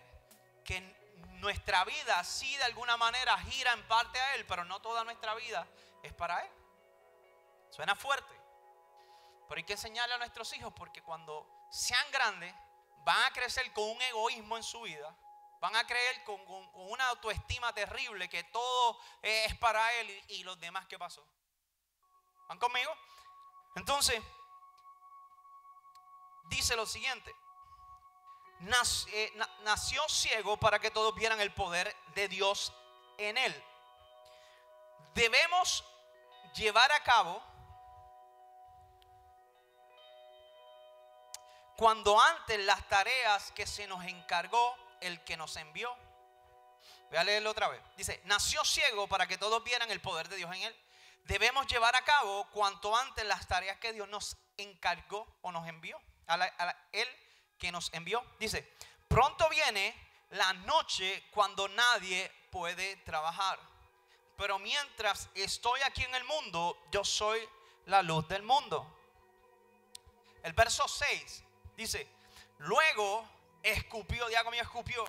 Que 0.64 0.80
nuestra 1.40 1.84
vida 1.84 2.24
sí 2.24 2.56
de 2.58 2.64
alguna 2.64 2.96
manera 2.98 3.38
gira 3.40 3.74
en 3.74 3.88
parte 3.88 4.20
a 4.20 4.36
Él, 4.36 4.46
pero 4.46 4.64
no 4.64 4.82
toda 4.82 5.04
nuestra 5.04 5.36
vida 5.36 5.68
es 6.04 6.14
para 6.14 6.42
Él. 6.44 6.52
Suena 7.72 7.96
fuerte, 7.96 8.34
pero 9.48 9.58
hay 9.58 9.64
que 9.64 9.74
enseñarle 9.74 10.16
a 10.16 10.18
nuestros 10.18 10.54
hijos 10.54 10.74
porque 10.74 11.02
cuando 11.02 11.48
sean 11.72 12.06
grandes 12.12 12.54
van 13.04 13.24
a 13.26 13.32
crecer 13.32 13.72
con 13.74 13.84
un 13.90 14.02
egoísmo 14.02 14.58
en 14.58 14.64
su 14.64 14.82
vida, 14.82 15.14
van 15.60 15.76
a 15.76 15.86
creer 15.86 16.24
con, 16.24 16.40
una 16.74 17.10
autoestima 17.10 17.74
terrible 17.74 18.30
que 18.30 18.44
todo 18.46 19.00
es 19.22 19.56
para 19.58 19.94
Él 19.94 20.10
y, 20.28 20.36
y 20.36 20.44
los 20.44 20.60
demás 20.60 20.86
que 20.88 20.98
pasó. 20.98 21.26
¿Van 22.48 22.60
conmigo? 22.60 22.92
Entonces, 23.76 24.22
dice 26.50 26.76
lo 26.76 26.86
siguiente. 26.86 27.34
Eh, 29.12 29.34
nació 29.64 30.08
ciego 30.10 30.58
para 30.58 30.80
que 30.80 30.90
todos 30.92 31.14
vieran 31.16 31.40
el 31.40 31.54
poder 31.54 31.96
de 32.16 32.28
Dios 32.28 32.74
en 33.18 33.38
él. 33.38 33.64
Debemos 35.14 35.84
llevar 36.56 36.92
a 36.92 37.04
cabo 37.04 37.42
cuando 41.78 42.20
antes 42.20 42.60
las 42.66 42.88
tareas 42.88 43.52
que 43.52 43.68
se 43.68 43.88
nos 43.88 44.04
encargó 44.06 44.76
el 45.02 45.24
que 45.24 45.38
nos 45.38 45.56
envió. 45.58 45.96
Voy 47.10 47.18
a 47.18 47.24
leerlo 47.24 47.52
otra 47.52 47.68
vez. 47.68 47.82
Dice, 47.98 48.22
nació 48.26 48.64
ciego 48.64 49.08
para 49.08 49.28
que 49.28 49.38
todos 49.38 49.64
vieran 49.64 49.92
el 49.92 50.02
poder 50.02 50.28
de 50.30 50.38
Dios 50.38 50.54
en 50.56 50.64
él. 50.64 50.76
Debemos 51.26 51.68
llevar 51.68 51.96
a 51.96 52.04
cabo 52.04 52.48
cuanto 52.52 52.96
antes 52.96 53.26
las 53.26 53.48
tareas 53.48 53.78
que 53.78 53.94
Dios 53.94 54.08
nos 54.08 54.38
encargó 54.58 55.28
o 55.42 55.52
nos 55.52 55.68
envió. 55.68 56.00
A, 56.28 56.76
él 56.92 57.08
que 57.58 57.72
nos 57.72 57.94
envió. 57.94 58.24
Dice, 58.40 58.74
pronto 59.08 59.48
viene 59.50 59.94
la 60.32 60.54
noche 60.54 61.24
cuando 61.32 61.68
nadie 61.70 62.32
puede 62.52 62.98
trabajar. 62.98 63.60
Pero 64.38 64.60
mientras 64.60 65.30
estoy 65.34 65.82
aquí 65.82 66.04
en 66.04 66.16
el 66.16 66.24
mundo, 66.26 66.78
yo 66.92 67.04
soy 67.04 67.48
la 67.86 68.02
luz 68.02 68.28
del 68.28 68.44
mundo. 68.44 68.86
El 70.44 70.54
verso 70.54 70.88
6 70.88 71.44
dice, 71.78 72.08
luego 72.60 73.28
escupió, 73.64 74.30
ya 74.30 74.44
conmigo 74.44 74.64
escupió. 74.64 75.06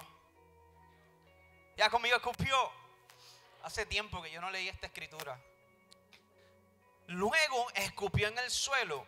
Ya 1.76 1.90
conmigo 1.90 2.16
escupió. 2.16 2.56
Hace 3.62 3.84
tiempo 3.84 4.22
que 4.22 4.30
yo 4.30 4.40
no 4.40 4.50
leí 4.50 4.68
esta 4.68 4.86
escritura. 4.86 5.38
Luego 7.08 7.70
escupió 7.74 8.28
en 8.28 8.38
el 8.38 8.50
suelo. 8.50 9.06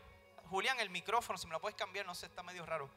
Julián, 0.48 0.80
el 0.80 0.90
micrófono, 0.90 1.38
si 1.38 1.46
me 1.46 1.52
lo 1.52 1.60
puedes 1.60 1.76
cambiar, 1.76 2.06
no 2.06 2.14
sé, 2.14 2.26
está 2.26 2.42
medio 2.42 2.64
raro. 2.64 2.90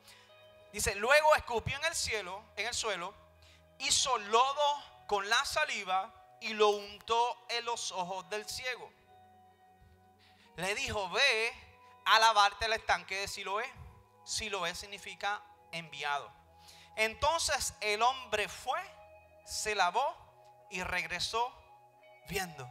Dice, 0.72 0.96
luego 0.96 1.36
escupió 1.36 1.77
en 1.77 1.86
el 1.86 1.96
cielo, 1.96 2.43
en 2.55 2.67
el 2.67 2.74
suelo, 2.74 3.13
hizo 3.79 4.17
lodo 4.17 4.84
con 5.08 5.27
la 5.27 5.43
saliva 5.46 6.13
y 6.39 6.53
lo 6.53 6.70
untó 6.70 7.46
en 7.50 7.65
los 7.65 7.91
ojos 7.91 8.29
del 8.29 8.48
ciego. 8.48 8.91
Le 10.55 10.75
dijo, 10.75 11.10
ve 11.10 11.53
a 12.05 12.20
lavarte 12.20 12.65
el 12.65 12.74
estanque 12.74 13.15
de 13.20 13.27
Siloé. 13.27 13.72
Siloé 14.24 14.74
significa 14.75 15.41
enviado. 15.72 16.31
Entonces 16.96 17.74
el 17.81 18.01
hombre 18.01 18.48
fue, 18.48 18.79
se 19.46 19.75
lavó 19.75 20.15
y 20.70 20.84
regresó 20.84 21.53
viendo. 22.27 22.70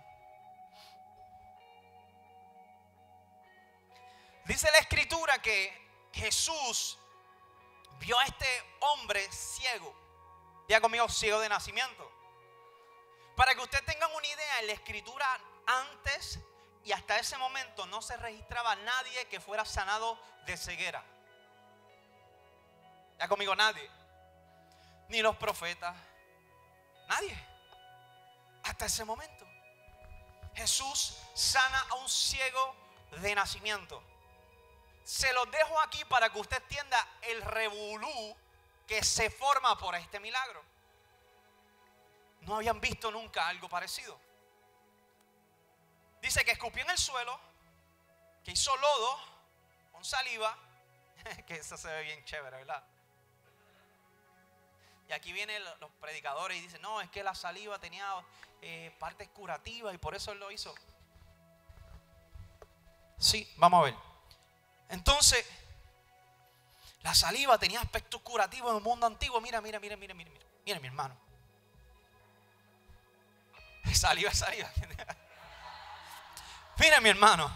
Dice 4.50 4.69
la 4.73 4.78
escritura 4.78 5.40
que 5.40 6.09
Jesús 6.12 6.99
vio 8.00 8.19
a 8.19 8.25
este 8.25 8.49
hombre 8.80 9.30
ciego. 9.30 9.95
Ya 10.69 10.80
conmigo, 10.80 11.09
ciego 11.09 11.38
de 11.38 11.49
nacimiento. 11.49 12.11
Para 13.37 13.54
que 13.54 13.61
usted 13.61 13.80
tengan 13.85 14.12
una 14.12 14.26
idea, 14.26 14.59
en 14.59 14.66
la 14.66 14.73
escritura 14.73 15.40
antes 15.69 16.40
y 16.85 16.90
hasta 16.90 17.21
ese 17.21 17.38
momento 17.38 17.87
no 17.87 18.02
se 18.02 18.16
registraba 18.16 18.75
nadie 18.75 19.28
que 19.28 19.38
fuera 19.38 19.64
sanado 19.64 20.21
de 20.47 20.57
ceguera. 20.57 21.04
Ya 23.21 23.28
conmigo, 23.28 23.54
nadie. 23.54 23.88
Ni 25.11 25.23
los 25.23 25.37
profetas. 25.37 25.95
Nadie. 27.07 27.38
Hasta 28.64 28.87
ese 28.87 29.04
momento. 29.04 29.47
Jesús 30.57 31.19
sana 31.35 31.87
a 31.90 31.95
un 31.95 32.09
ciego 32.09 32.75
de 33.12 33.33
nacimiento. 33.37 34.09
Se 35.10 35.32
los 35.32 35.50
dejo 35.50 35.80
aquí 35.80 36.04
para 36.04 36.30
que 36.30 36.38
usted 36.38 36.62
entienda 36.62 37.04
el 37.22 37.42
revolú 37.42 38.36
que 38.86 39.02
se 39.02 39.28
forma 39.28 39.76
por 39.76 39.96
este 39.96 40.20
milagro. 40.20 40.62
No 42.42 42.54
habían 42.54 42.80
visto 42.80 43.10
nunca 43.10 43.48
algo 43.48 43.68
parecido. 43.68 44.16
Dice 46.22 46.44
que 46.44 46.52
escupió 46.52 46.84
en 46.84 46.90
el 46.90 46.96
suelo, 46.96 47.40
que 48.44 48.52
hizo 48.52 48.76
lodo 48.76 49.18
con 49.90 50.04
saliva, 50.04 50.56
que 51.48 51.56
eso 51.56 51.76
se 51.76 51.88
ve 51.88 52.02
bien 52.04 52.24
chévere, 52.24 52.58
¿verdad? 52.58 52.84
Y 55.08 55.12
aquí 55.12 55.32
vienen 55.32 55.60
los 55.80 55.90
predicadores 56.00 56.56
y 56.56 56.60
dicen, 56.60 56.82
no, 56.82 57.00
es 57.00 57.10
que 57.10 57.24
la 57.24 57.34
saliva 57.34 57.80
tenía 57.80 58.06
eh, 58.62 58.94
partes 59.00 59.28
curativas 59.30 59.92
y 59.92 59.98
por 59.98 60.14
eso 60.14 60.30
él 60.30 60.38
lo 60.38 60.52
hizo. 60.52 60.72
Sí, 63.18 63.52
vamos 63.56 63.80
a 63.80 63.84
ver. 63.86 64.09
Entonces, 64.90 65.44
la 67.02 67.14
saliva 67.14 67.59
tenía 67.59 67.80
aspectos 67.80 68.20
curativos 68.23 68.70
en 68.70 68.76
el 68.76 68.82
mundo 68.82 69.06
antiguo. 69.06 69.40
Mira, 69.40 69.61
mira, 69.61 69.80
mira, 69.80 69.97
mira, 69.97 70.14
mira, 70.14 70.30
mira. 70.30 70.47
Mira, 70.64 70.80
mi 70.80 70.87
hermano. 70.88 71.16
Saliva, 73.94 74.32
saliva. 74.32 74.70
Mira, 76.78 77.00
mi 77.00 77.11
hermano. 77.11 77.50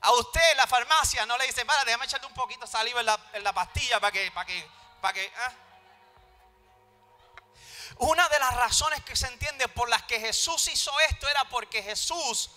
A 0.00 0.12
usted 0.12 0.56
la 0.56 0.66
farmacia 0.66 1.24
no 1.26 1.36
le 1.38 1.46
dice, 1.46 1.64
para, 1.64 1.84
déjame 1.84 2.04
echarte 2.04 2.26
un 2.26 2.34
poquito 2.34 2.62
de 2.62 2.66
saliva 2.66 3.00
en 3.32 3.44
la, 3.44 3.52
pastilla 3.52 4.00
para 4.00 4.12
que, 4.12 4.30
para 4.32 4.46
que, 4.46 4.70
para 5.00 5.14
que. 5.14 5.32
¿ah? 5.36 5.52
Una 7.98 8.28
de 8.28 8.38
las 8.38 8.54
razones 8.54 9.02
que 9.04 9.16
se 9.16 9.26
entiende 9.26 9.68
por 9.68 9.88
las 9.88 10.02
que 10.04 10.20
Jesús 10.20 10.68
hizo 10.68 10.92
esto 11.00 11.28
era 11.28 11.44
porque 11.44 11.82
Jesús, 11.82 12.50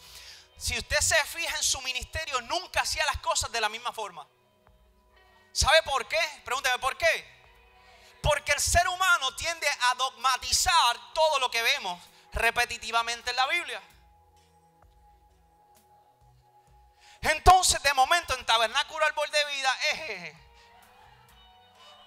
si 0.62 0.78
usted 0.78 1.00
se 1.00 1.16
fija 1.26 1.58
en 1.58 1.64
su 1.64 1.82
ministerio, 1.82 2.40
nunca 2.42 2.82
hacía 2.82 3.04
las 3.08 3.18
cosas 3.18 3.52
de 3.52 3.60
la 3.60 3.68
misma 3.68 3.92
forma. 3.92 4.28
¿Sabe 5.52 5.82
por 5.82 6.08
qué? 6.08 6.20
Pregúnteme 6.46 6.78
por 6.78 6.96
qué. 6.98 7.42
Porque 8.22 8.52
el 8.52 8.60
ser 8.60 8.88
humano 8.88 9.36
tiende 9.36 9.66
a 9.90 9.96
dogmatizar 9.96 11.14
todo 11.16 11.40
lo 11.40 11.50
que 11.50 11.64
vemos 11.64 12.00
repetitivamente 12.34 13.32
en 13.32 13.36
la 13.38 13.48
Biblia. 13.48 13.82
Entonces, 17.22 17.82
de 17.82 17.94
momento, 17.96 18.38
en 18.38 18.46
Tabernáculo 18.46 19.04
Árbol 19.04 19.32
de 19.32 19.46
Vida, 19.56 19.76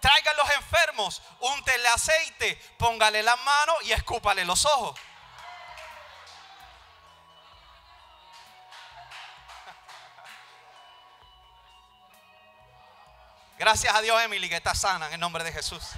traigan 0.01 0.37
los 0.37 0.51
enfermos, 0.51 1.23
úntenle 1.41 1.89
aceite, 1.89 2.55
póngale 2.79 3.21
las 3.25 3.41
manos 3.41 3.77
y 3.83 3.91
escúpale 3.91 4.45
los 4.45 4.65
ojos. 4.65 4.97
Gracias 13.65 13.95
a 13.95 14.03
Dios, 14.03 14.21
Emily, 14.21 14.51
que 14.51 14.57
está 14.57 14.75
sana 14.75 15.07
en 15.07 15.15
el 15.15 15.21
nombre 15.21 15.43
de 15.43 15.51
Jesús. 15.51 15.83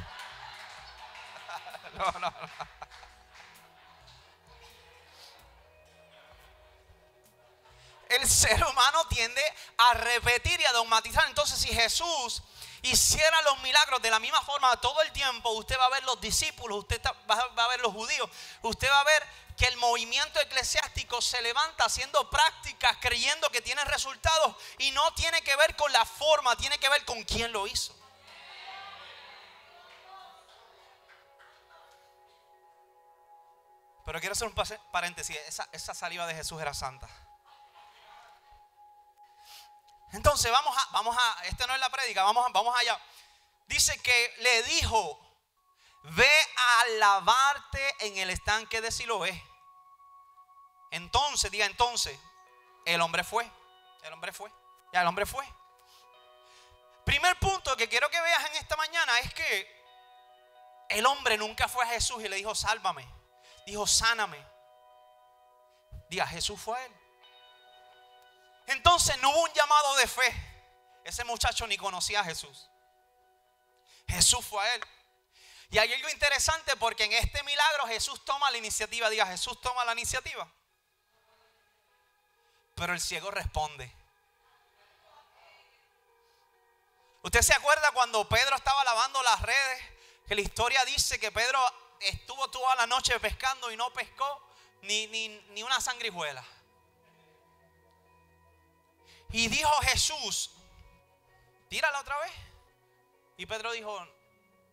El 8.08 8.28
ser 8.28 8.64
humano 8.64 9.04
tiende 9.08 9.42
a 9.78 9.94
repetir 9.94 10.60
y 10.60 10.64
a 10.64 10.72
dogmatizar. 10.74 11.26
Entonces, 11.26 11.58
si 11.58 11.74
Jesús 11.74 12.40
hiciera 12.90 13.42
los 13.42 13.58
milagros 13.60 14.00
de 14.02 14.10
la 14.10 14.18
misma 14.18 14.40
forma 14.42 14.80
todo 14.80 15.02
el 15.02 15.12
tiempo, 15.12 15.50
usted 15.50 15.78
va 15.78 15.86
a 15.86 15.90
ver 15.90 16.04
los 16.04 16.20
discípulos, 16.20 16.78
usted 16.78 17.00
va 17.28 17.64
a 17.64 17.68
ver 17.68 17.80
los 17.80 17.92
judíos, 17.92 18.28
usted 18.62 18.90
va 18.90 19.00
a 19.00 19.04
ver 19.04 19.22
que 19.56 19.66
el 19.66 19.76
movimiento 19.78 20.38
eclesiástico 20.40 21.20
se 21.22 21.40
levanta 21.40 21.86
haciendo 21.86 22.28
prácticas, 22.28 22.96
creyendo 23.00 23.48
que 23.50 23.62
tiene 23.62 23.82
resultados 23.84 24.54
y 24.78 24.90
no 24.90 25.12
tiene 25.14 25.42
que 25.42 25.56
ver 25.56 25.74
con 25.76 25.90
la 25.92 26.04
forma, 26.04 26.56
tiene 26.56 26.78
que 26.78 26.88
ver 26.88 27.04
con 27.04 27.22
quién 27.24 27.52
lo 27.52 27.66
hizo. 27.66 27.94
Pero 34.04 34.20
quiero 34.20 34.34
hacer 34.34 34.46
un 34.46 34.54
paréntesis, 34.92 35.36
esa, 35.48 35.68
esa 35.72 35.94
saliva 35.94 36.26
de 36.26 36.34
Jesús 36.34 36.60
era 36.60 36.72
santa. 36.74 37.08
Entonces 40.16 40.50
vamos 40.50 40.74
a, 40.74 40.88
vamos 40.92 41.14
a, 41.14 41.44
este 41.44 41.66
no 41.66 41.74
es 41.74 41.80
la 41.80 41.90
prédica, 41.90 42.22
vamos, 42.22 42.50
vamos 42.50 42.74
allá. 42.74 42.98
Dice 43.66 44.00
que 44.00 44.34
le 44.38 44.62
dijo, 44.62 45.20
ve 46.04 46.30
a 46.56 46.86
lavarte 46.98 47.94
en 48.06 48.16
el 48.16 48.30
estanque 48.30 48.80
de 48.80 48.90
Siloé. 48.90 49.44
Entonces, 50.90 51.50
diga 51.50 51.66
entonces, 51.66 52.18
el 52.86 53.02
hombre 53.02 53.24
fue, 53.24 53.50
el 54.04 54.12
hombre 54.14 54.32
fue, 54.32 54.50
ya 54.90 55.02
el 55.02 55.06
hombre 55.06 55.26
fue. 55.26 55.46
Primer 57.04 57.38
punto 57.38 57.76
que 57.76 57.86
quiero 57.86 58.08
que 58.08 58.20
veas 58.20 58.46
en 58.46 58.56
esta 58.56 58.74
mañana 58.76 59.18
es 59.18 59.34
que 59.34 59.76
el 60.88 61.04
hombre 61.04 61.36
nunca 61.36 61.68
fue 61.68 61.84
a 61.84 61.88
Jesús 61.88 62.24
y 62.24 62.28
le 62.28 62.36
dijo, 62.36 62.54
sálvame, 62.54 63.06
dijo, 63.66 63.86
sáname. 63.86 64.42
Diga, 66.08 66.26
Jesús 66.26 66.58
fue 66.58 66.78
a 66.78 66.86
él. 66.86 67.05
Entonces 68.66 69.16
no 69.18 69.30
hubo 69.30 69.42
un 69.42 69.52
llamado 69.52 69.96
de 69.96 70.06
fe. 70.06 70.34
Ese 71.04 71.24
muchacho 71.24 71.66
ni 71.66 71.76
conocía 71.76 72.20
a 72.20 72.24
Jesús. 72.24 72.68
Jesús 74.08 74.44
fue 74.44 74.62
a 74.62 74.74
él. 74.74 74.84
Y 75.70 75.78
hay 75.78 75.92
algo 75.92 76.08
interesante 76.08 76.76
porque 76.76 77.04
en 77.04 77.12
este 77.12 77.42
milagro 77.42 77.86
Jesús 77.86 78.24
toma 78.24 78.50
la 78.50 78.58
iniciativa. 78.58 79.08
Diga, 79.10 79.26
Jesús 79.26 79.60
toma 79.60 79.84
la 79.84 79.92
iniciativa. 79.92 80.48
Pero 82.74 82.92
el 82.92 83.00
ciego 83.00 83.30
responde. 83.30 83.92
¿Usted 87.22 87.42
se 87.42 87.54
acuerda 87.54 87.90
cuando 87.92 88.28
Pedro 88.28 88.56
estaba 88.56 88.84
lavando 88.84 89.22
las 89.22 89.42
redes? 89.42 89.82
Que 90.28 90.34
la 90.34 90.40
historia 90.40 90.84
dice 90.84 91.18
que 91.18 91.32
Pedro 91.32 91.60
estuvo 92.00 92.48
toda 92.50 92.74
la 92.76 92.86
noche 92.86 93.18
pescando 93.18 93.70
y 93.70 93.76
no 93.76 93.92
pescó 93.92 94.48
ni, 94.82 95.06
ni, 95.08 95.28
ni 95.50 95.62
una 95.62 95.80
sangrijuela. 95.80 96.44
Y 99.30 99.48
dijo 99.48 99.70
Jesús, 99.82 100.50
tírala 101.68 102.00
otra 102.00 102.18
vez. 102.20 102.32
Y 103.36 103.46
Pedro 103.46 103.72
dijo, 103.72 104.06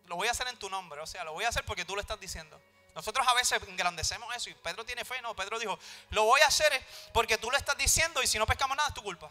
lo 0.06 0.16
voy 0.16 0.28
a 0.28 0.30
hacer 0.30 0.48
en 0.48 0.58
tu 0.58 0.70
nombre. 0.70 1.00
O 1.00 1.06
sea, 1.06 1.24
lo 1.24 1.32
voy 1.32 1.44
a 1.44 1.48
hacer 1.48 1.64
porque 1.64 1.84
tú 1.84 1.94
lo 1.94 2.00
estás 2.00 2.20
diciendo. 2.20 2.60
Nosotros 2.94 3.26
a 3.26 3.34
veces 3.34 3.60
engrandecemos 3.66 4.34
eso 4.36 4.50
y 4.50 4.54
Pedro 4.54 4.84
tiene 4.84 5.04
fe. 5.04 5.20
No, 5.20 5.34
Pedro 5.34 5.58
dijo, 5.58 5.78
lo 6.10 6.24
voy 6.24 6.40
a 6.42 6.46
hacer 6.46 6.86
porque 7.12 7.38
tú 7.38 7.50
lo 7.50 7.56
estás 7.56 7.76
diciendo 7.76 8.22
y 8.22 8.26
si 8.26 8.38
no 8.38 8.46
pescamos 8.46 8.76
nada 8.76 8.88
es 8.88 8.94
tu 8.94 9.02
culpa. 9.02 9.30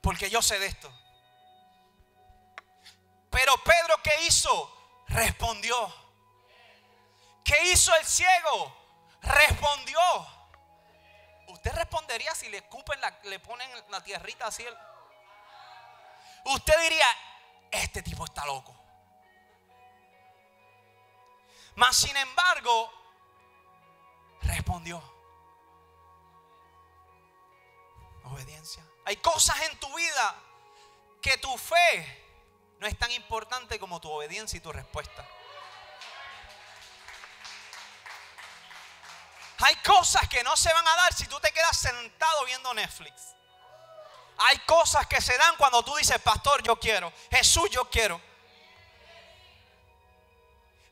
Porque 0.00 0.30
yo 0.30 0.40
sé 0.40 0.58
de 0.60 0.66
esto. 0.66 0.92
Pero 3.30 3.52
Pedro, 3.64 4.00
¿qué 4.02 4.26
hizo? 4.26 5.04
Respondió. 5.08 5.92
¿Qué 7.44 7.72
hizo 7.72 7.94
el 7.96 8.06
ciego? 8.06 8.76
Respondió. 9.22 10.00
¿Usted 11.48 11.72
respondería 11.72 12.34
si 12.34 12.48
le 12.48 12.58
escupen, 12.58 13.00
la, 13.00 13.18
le 13.24 13.38
ponen 13.38 13.70
la 13.88 14.02
tierrita 14.02 14.46
así? 14.46 14.66
Usted 16.44 16.80
diría, 16.82 17.06
este 17.70 18.02
tipo 18.02 18.24
está 18.24 18.44
loco. 18.46 18.74
Mas 21.76 21.96
sin 21.96 22.16
embargo, 22.16 22.92
respondió. 24.42 25.02
Obediencia. 28.24 28.84
Hay 29.04 29.16
cosas 29.16 29.60
en 29.62 29.78
tu 29.78 29.94
vida 29.94 30.34
que 31.22 31.36
tu 31.38 31.56
fe 31.58 32.24
no 32.78 32.86
es 32.86 32.98
tan 32.98 33.10
importante 33.12 33.78
como 33.78 34.00
tu 34.00 34.10
obediencia 34.10 34.56
y 34.56 34.60
tu 34.60 34.72
respuesta. 34.72 35.26
Hay 39.58 39.74
cosas 39.76 40.28
que 40.28 40.42
no 40.44 40.56
se 40.56 40.72
van 40.72 40.86
a 40.86 40.96
dar 40.96 41.14
si 41.14 41.26
tú 41.26 41.40
te 41.40 41.52
quedas 41.52 41.76
sentado 41.76 42.44
viendo 42.44 42.72
Netflix. 42.74 43.34
Hay 44.38 44.58
cosas 44.60 45.06
que 45.06 45.20
se 45.20 45.36
dan 45.38 45.56
cuando 45.56 45.82
tú 45.82 45.96
dices, 45.96 46.20
pastor, 46.20 46.62
yo 46.62 46.78
quiero. 46.78 47.12
Jesús, 47.30 47.70
yo 47.70 47.88
quiero. 47.88 48.20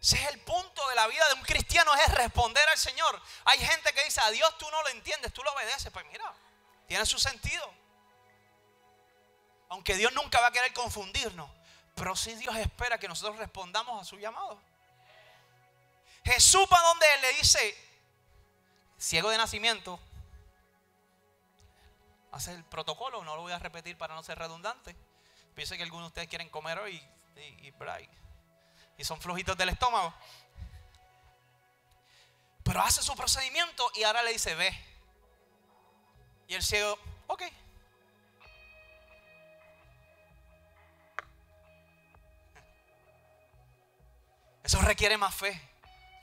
Ese 0.01 0.23
es 0.23 0.31
el 0.31 0.41
punto 0.41 0.87
de 0.89 0.95
la 0.95 1.07
vida 1.07 1.27
de 1.29 1.35
un 1.35 1.43
cristiano, 1.43 1.95
es 1.95 2.15
responder 2.15 2.67
al 2.69 2.79
Señor. 2.79 3.21
Hay 3.47 3.59
gente 3.59 3.93
que 3.93 4.05
dice, 4.05 4.21
a 4.21 4.31
Dios 4.31 4.57
tú 4.59 4.71
no 4.71 4.83
lo 4.83 4.89
entiendes, 4.89 5.33
tú 5.33 5.43
lo 5.43 5.53
obedeces. 5.53 5.91
Pues 5.91 6.05
mira, 6.07 6.31
tiene 6.87 7.05
su 7.07 7.19
sentido. 7.19 7.73
Aunque 9.71 9.95
Dios 9.97 10.13
nunca 10.13 10.41
va 10.41 10.49
a 10.49 10.53
querer 10.53 10.73
confundirnos, 10.73 11.51
pero 11.95 12.15
sí 12.17 12.35
Dios 12.35 12.55
espera 12.57 12.99
que 12.99 13.09
nosotros 13.09 13.39
respondamos 13.39 14.01
a 14.01 14.05
su 14.05 14.19
llamado. 14.19 14.61
Jesús 16.25 16.67
para 16.69 16.83
donde 16.89 17.07
él 17.15 17.21
le 17.23 17.33
dice, 17.35 17.94
ciego 19.05 19.29
de 19.29 19.37
nacimiento, 19.37 20.01
hace 22.33 22.53
el 22.53 22.65
protocolo, 22.65 23.23
no 23.23 23.37
lo 23.37 23.43
voy 23.43 23.53
a 23.53 23.59
repetir 23.59 23.99
para 23.99 24.15
no 24.15 24.23
ser 24.23 24.39
redundante. 24.39 24.97
Pienso 25.55 25.77
que 25.77 25.83
algunos 25.83 26.07
de 26.07 26.09
ustedes 26.09 26.29
quieren 26.29 26.49
comer 26.49 26.79
hoy 26.79 27.01
y, 27.37 27.73
y, 28.99 29.05
son 29.05 29.21
flojitos 29.21 29.57
del 29.59 29.69
estómago. 29.69 30.13
Pero 32.63 32.81
hace 32.81 33.03
su 33.03 33.15
procedimiento 33.15 33.89
y 33.95 34.05
ahora 34.05 34.23
le 34.23 34.33
dice, 34.33 34.55
ve. 34.55 34.73
Y 36.49 36.55
el 36.55 36.63
ciego, 36.63 36.99
ok. 37.27 37.43
Eso 44.63 44.81
requiere 44.81 45.19
más 45.19 45.35
fe. 45.35 45.61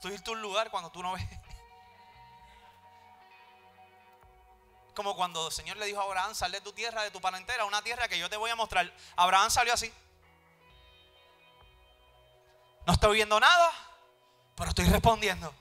Tú 0.01 0.07
irte 0.09 0.31
a 0.31 0.33
un 0.33 0.41
lugar 0.41 0.71
cuando 0.71 0.91
tú 0.91 1.03
no 1.03 1.13
ves. 1.13 1.40
Como 4.95 5.15
cuando 5.15 5.47
el 5.47 5.53
Señor 5.53 5.77
le 5.77 5.85
dijo 5.85 6.01
a 6.01 6.03
Abraham, 6.03 6.35
sal 6.35 6.51
de 6.51 6.61
tu 6.61 6.73
tierra, 6.73 7.03
de 7.03 7.11
tu 7.11 7.21
parentela, 7.21 7.65
una 7.65 7.81
tierra 7.81 8.07
que 8.07 8.19
yo 8.19 8.29
te 8.29 8.37
voy 8.37 8.49
a 8.49 8.55
mostrar. 8.55 8.91
Abraham 9.15 9.49
salió 9.49 9.73
así. 9.73 9.93
No 12.85 12.93
estoy 12.93 13.15
viendo 13.15 13.39
nada, 13.39 13.71
pero 14.55 14.69
estoy 14.69 14.85
respondiendo. 14.85 15.53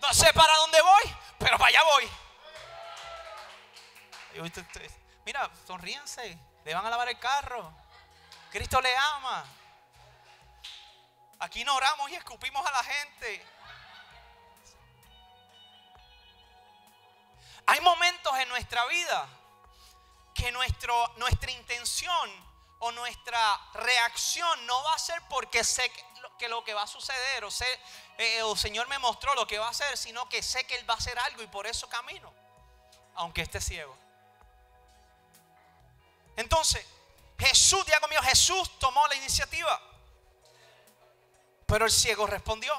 No 0.00 0.12
sé 0.12 0.32
para 0.32 0.56
dónde 0.56 0.80
voy, 0.82 1.16
pero 1.38 1.56
para 1.58 1.68
allá 1.68 1.82
voy. 1.84 2.10
Mira, 5.24 5.50
sonríense. 5.66 6.38
Le 6.64 6.74
van 6.74 6.86
a 6.86 6.90
lavar 6.90 7.08
el 7.08 7.18
carro. 7.18 7.72
Cristo 8.50 8.80
le 8.80 8.96
ama. 8.96 9.44
Aquí 11.38 11.64
no 11.64 11.74
oramos 11.74 12.10
y 12.10 12.14
escupimos 12.14 12.64
a 12.66 12.72
la 12.72 12.84
gente. 12.84 13.46
Hay 17.66 17.80
momentos 17.80 18.36
en 18.38 18.48
nuestra 18.48 18.84
vida 18.86 19.28
que 20.34 20.50
nuestro, 20.52 21.08
nuestra 21.16 21.50
intención 21.50 22.30
o 22.80 22.92
nuestra 22.92 23.60
reacción 23.74 24.66
no 24.66 24.82
va 24.84 24.94
a 24.94 24.98
ser 24.98 25.22
porque 25.28 25.62
sé 25.62 25.90
que 26.38 26.48
lo 26.48 26.64
que 26.64 26.74
va 26.74 26.82
a 26.82 26.86
suceder 26.86 27.44
o 27.44 27.50
sé, 27.50 27.66
eh, 28.18 28.42
o 28.42 28.56
Señor 28.56 28.88
me 28.88 28.98
mostró 28.98 29.34
lo 29.34 29.46
que 29.46 29.58
va 29.58 29.68
a 29.68 29.70
hacer, 29.70 29.96
sino 29.96 30.28
que 30.28 30.42
sé 30.42 30.64
que 30.66 30.74
Él 30.74 30.88
va 30.88 30.94
a 30.94 30.96
hacer 30.96 31.16
algo 31.18 31.42
y 31.42 31.46
por 31.46 31.66
eso 31.66 31.88
camino, 31.88 32.32
aunque 33.14 33.42
esté 33.42 33.60
ciego. 33.60 33.96
Entonces, 36.36 36.84
Jesús, 37.38 37.84
diga 37.86 38.00
conmigo, 38.00 38.22
Jesús 38.22 38.78
tomó 38.78 39.06
la 39.06 39.14
iniciativa, 39.14 39.80
pero 41.66 41.84
el 41.84 41.92
ciego 41.92 42.26
respondió. 42.26 42.74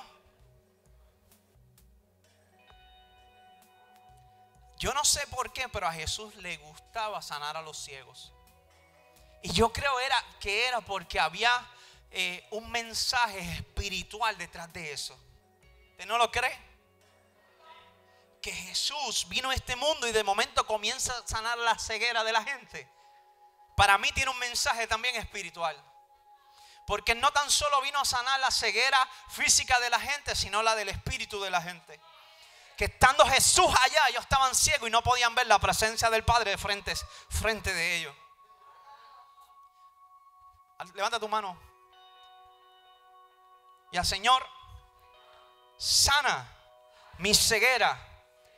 Yo 4.83 4.93
no 4.93 5.05
sé 5.05 5.25
por 5.27 5.53
qué, 5.53 5.69
pero 5.69 5.87
a 5.87 5.93
Jesús 5.93 6.35
le 6.35 6.57
gustaba 6.57 7.21
sanar 7.21 7.55
a 7.55 7.61
los 7.61 7.77
ciegos. 7.77 8.33
Y 9.41 9.49
yo 9.53 9.71
creo 9.71 9.97
era, 10.01 10.21
que 10.41 10.67
era 10.67 10.81
porque 10.81 11.21
había 11.21 11.65
eh, 12.11 12.45
un 12.51 12.69
mensaje 12.69 13.39
espiritual 13.39 14.37
detrás 14.37 14.73
de 14.73 14.91
eso. 14.91 15.17
¿Usted 15.91 16.05
no 16.05 16.17
lo 16.17 16.29
cree? 16.29 16.59
Que 18.41 18.51
Jesús 18.51 19.25
vino 19.29 19.51
a 19.51 19.55
este 19.55 19.77
mundo 19.77 20.05
y 20.05 20.11
de 20.11 20.21
momento 20.21 20.67
comienza 20.67 21.17
a 21.17 21.25
sanar 21.25 21.57
la 21.59 21.79
ceguera 21.79 22.25
de 22.25 22.33
la 22.33 22.43
gente. 22.43 22.85
Para 23.77 23.97
mí 23.97 24.11
tiene 24.11 24.31
un 24.31 24.39
mensaje 24.39 24.85
también 24.85 25.15
espiritual. 25.15 25.81
Porque 26.85 27.15
no 27.15 27.31
tan 27.31 27.49
solo 27.49 27.79
vino 27.83 28.01
a 28.01 28.05
sanar 28.05 28.37
la 28.41 28.51
ceguera 28.51 28.99
física 29.29 29.79
de 29.79 29.89
la 29.89 30.01
gente, 30.01 30.35
sino 30.35 30.61
la 30.61 30.75
del 30.75 30.89
espíritu 30.89 31.41
de 31.41 31.51
la 31.51 31.61
gente 31.61 32.01
que 32.77 32.85
estando 32.85 33.25
Jesús 33.27 33.67
allá, 33.81 34.09
ellos 34.09 34.23
estaban 34.23 34.53
ciegos 34.55 34.87
y 34.87 34.91
no 34.91 35.01
podían 35.01 35.35
ver 35.35 35.47
la 35.47 35.59
presencia 35.59 36.09
del 36.09 36.23
Padre 36.23 36.51
de 36.51 36.57
frente, 36.57 36.93
frente 37.29 37.73
de 37.73 37.97
ellos. 37.97 38.15
Levanta 40.93 41.19
tu 41.19 41.29
mano. 41.29 41.57
Y 43.91 43.97
al 43.97 44.05
Señor, 44.05 44.45
sana 45.77 46.47
mi 47.19 47.33
ceguera 47.33 47.97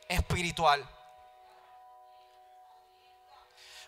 espiritual. 0.08 0.88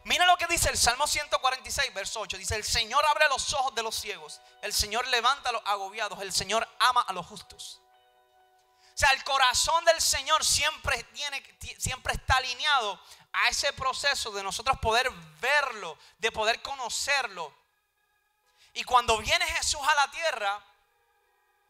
Mira 0.04 0.24
lo 0.26 0.36
que 0.36 0.46
dice 0.46 0.70
el 0.70 0.78
Salmo 0.78 1.06
146, 1.06 1.92
verso 1.92 2.20
8. 2.20 2.38
Dice, 2.38 2.56
el 2.56 2.64
Señor 2.64 3.04
abre 3.06 3.28
los 3.28 3.52
ojos 3.54 3.74
de 3.74 3.82
los 3.82 3.94
ciegos. 3.94 4.40
El 4.62 4.72
Señor 4.72 5.06
levanta 5.08 5.50
a 5.50 5.52
los 5.52 5.62
agobiados. 5.66 6.20
El 6.22 6.32
Señor 6.32 6.66
ama 6.78 7.02
a 7.02 7.12
los 7.12 7.26
justos. 7.26 7.80
Sea, 8.98 9.12
el 9.12 9.22
corazón 9.22 9.84
del 9.84 10.00
Señor 10.00 10.44
siempre, 10.44 11.04
tiene, 11.14 11.40
siempre 11.78 12.14
está 12.14 12.38
alineado 12.38 13.00
a 13.32 13.46
ese 13.46 13.72
proceso 13.72 14.32
de 14.32 14.42
nosotros 14.42 14.76
poder 14.80 15.08
verlo, 15.40 15.96
de 16.18 16.32
poder 16.32 16.60
conocerlo. 16.62 17.54
Y 18.74 18.82
cuando 18.82 19.16
viene 19.18 19.46
Jesús 19.46 19.80
a 19.88 19.94
la 19.94 20.10
tierra, 20.10 20.60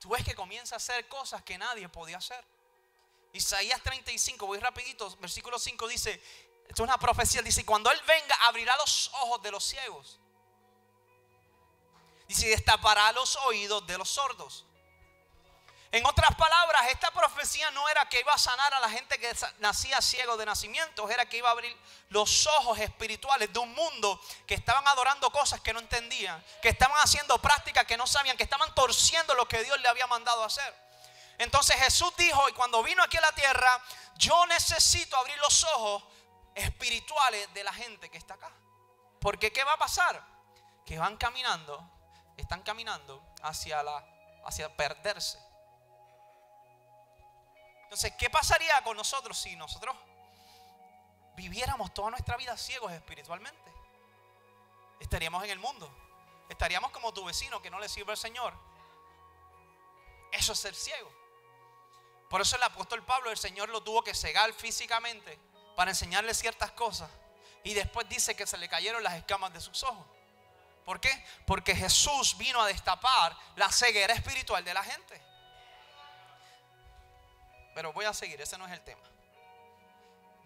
tú 0.01 0.09
ves 0.09 0.25
que 0.25 0.35
comienza 0.35 0.77
a 0.77 0.79
hacer 0.79 1.07
cosas 1.07 1.43
que 1.43 1.59
nadie 1.59 1.87
podía 1.91 2.17
hacer. 2.17 2.43
Isaías 3.35 3.83
35, 3.83 4.47
voy 4.47 4.59
rapidito, 4.59 5.15
versículo 5.19 5.59
5 5.59 5.87
dice, 5.87 6.15
esto 6.67 6.83
es 6.83 6.89
una 6.89 6.97
profecía, 6.97 7.43
dice, 7.43 7.63
cuando 7.63 7.91
Él 7.91 8.01
venga 8.07 8.37
abrirá 8.47 8.75
los 8.79 9.11
ojos 9.13 9.43
de 9.43 9.51
los 9.51 9.65
ciegos. 9.65 10.19
Dice, 12.27 12.49
destapará 12.49 13.13
los 13.13 13.37
oídos 13.37 13.87
de 13.87 13.99
los 13.99 14.09
sordos. 14.09 14.65
En 15.91 16.05
otras 16.05 16.35
palabras, 16.35 16.89
esta 16.91 17.11
profecía 17.11 17.71
no 17.71 17.89
era 17.89 18.07
que 18.09 18.21
iba 18.21 18.33
a 18.33 18.39
sanar 18.39 18.75
a 18.75 18.81
la 18.81 18.91
gente 18.91 19.19
que 19.19 19.35
nacía 19.59 20.03
ciego 20.03 20.37
de 20.37 20.45
nacimiento, 20.45 21.09
era 21.09 21.25
que 21.27 21.39
iba 21.39 21.49
a 21.49 21.53
abrir 21.53 21.75
los 22.11 22.47
ojos 22.47 22.79
espirituales 22.79 23.51
de 23.53 23.59
un 23.59 23.73
mundo 23.73 24.21
que 24.47 24.55
estaban 24.55 24.87
adorando 24.87 25.31
cosas 25.31 25.61
que 25.63 25.73
no 25.73 25.81
entendían, 25.81 26.45
que 26.61 26.69
estaban 26.69 26.99
haciendo 26.99 27.39
prácticas 27.41 27.87
que 27.87 27.97
no 27.97 28.07
sabían, 28.07 28.37
que 28.37 28.43
estaban 28.43 28.75
torciendo 28.75 29.35
lo 29.35 29.49
que 29.49 29.65
Dios 29.65 29.81
le 29.81 29.89
había 29.89 30.07
mandado 30.07 30.45
hacer. 30.45 30.75
Entonces 31.39 31.77
Jesús 31.77 32.13
dijo, 32.19 32.49
y 32.51 32.53
cuando 32.53 32.83
vino 32.83 33.03
aquí 33.03 33.17
a 33.17 33.23
la 33.23 33.33
tierra, 33.33 33.83
yo 34.17 34.47
necesito 34.47 35.17
abrir 35.17 35.39
los 35.39 35.65
ojos 35.65 36.05
espirituales 36.55 37.53
de 37.55 37.65
la 37.65 37.73
gente 37.73 38.11
que 38.11 38.19
está 38.19 38.35
acá. 38.35 38.53
Porque 39.21 39.53
¿qué 39.53 39.65
va 39.65 39.73
a 39.73 39.79
pasar? 39.79 40.23
Que 40.85 40.99
van 40.99 41.17
caminando, 41.17 41.83
están 42.37 42.63
caminando 42.63 43.23
hacia 43.43 43.83
la 43.83 44.05
hacia 44.49 44.75
perderse. 44.75 45.39
Entonces, 47.89 48.13
¿qué 48.19 48.29
pasaría 48.29 48.85
con 48.85 48.99
nosotros 48.99 49.39
si 49.39 49.57
nosotros 49.57 49.97
viviéramos 51.35 51.95
toda 51.95 52.11
nuestra 52.11 52.37
vida 52.37 52.55
ciegos 52.55 52.93
espiritualmente? 52.93 53.73
Estaríamos 55.01 55.43
en 55.45 55.49
el 55.49 55.59
mundo. 55.59 55.91
Estaríamos 56.51 56.91
como 56.91 57.15
tu 57.15 57.25
vecino 57.25 57.63
que 57.63 57.71
no 57.71 57.81
le 57.81 57.89
sirve 57.89 58.13
al 58.13 58.19
Señor. 58.19 58.53
Eso 60.33 60.53
es 60.53 60.59
ser 60.61 60.75
ciego. 60.75 61.11
Por 62.29 62.43
eso 62.43 62.57
el 62.57 62.63
apóstol 62.63 63.03
Pablo, 63.07 63.31
el 63.31 63.39
Señor 63.39 63.71
lo 63.71 63.83
tuvo 63.83 64.05
que 64.05 64.15
cegar 64.15 64.53
físicamente 64.53 65.39
para 65.75 65.91
enseñarle 65.91 66.35
ciertas 66.35 66.73
cosas. 66.73 67.11
Y 67.65 67.73
después 67.73 68.07
dice 68.11 68.37
que 68.37 68.47
se 68.47 68.59
le 68.59 68.69
cayeron 68.69 69.03
las 69.03 69.15
escamas 69.15 69.51
de 69.55 69.63
sus 69.63 69.83
ojos. 69.83 70.07
¿Por 70.85 71.01
qué? 71.01 71.27
Porque 71.47 71.75
Jesús 71.75 72.37
vino 72.37 72.61
a 72.61 72.67
destapar 72.67 73.35
la 73.57 73.73
ceguera 73.73 74.13
espiritual 74.13 74.63
de 74.63 74.75
la 74.75 74.85
gente. 74.85 75.28
Pero 77.79 77.93
voy 77.93 78.07
a 78.07 78.13
seguir, 78.13 78.41
ese 78.41 78.59
no 78.59 78.67
es 78.67 78.73
el 78.73 78.81
tema. 78.81 79.09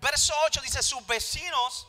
Verso 0.01 0.35
8 0.45 0.61
dice, 0.61 0.83
sus 0.83 1.07
vecinos, 1.07 1.89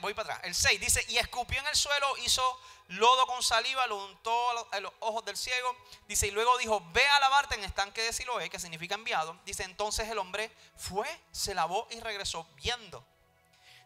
voy 0.00 0.14
para 0.14 0.36
atrás, 0.36 0.46
el 0.48 0.54
6 0.54 0.80
dice, 0.80 1.04
y 1.06 1.18
escupió 1.18 1.60
en 1.60 1.66
el 1.66 1.76
suelo, 1.76 2.16
hizo 2.24 2.42
lodo 2.88 3.26
con 3.26 3.42
saliva, 3.42 3.86
lo 3.88 4.06
untó 4.06 4.72
a 4.72 4.80
los 4.80 4.90
ojos 5.00 5.22
del 5.26 5.36
ciego, 5.36 5.76
dice, 6.08 6.28
y 6.28 6.30
luego 6.30 6.56
dijo, 6.56 6.82
ve 6.94 7.06
a 7.08 7.20
lavarte 7.20 7.56
en 7.56 7.64
estanque 7.64 8.00
de 8.00 8.14
Siloé, 8.14 8.48
que 8.48 8.58
significa 8.58 8.94
enviado. 8.94 9.38
Dice, 9.44 9.64
entonces 9.64 10.08
el 10.08 10.16
hombre 10.16 10.50
fue, 10.78 11.06
se 11.30 11.54
lavó 11.54 11.86
y 11.90 12.00
regresó 12.00 12.48
viendo. 12.54 13.04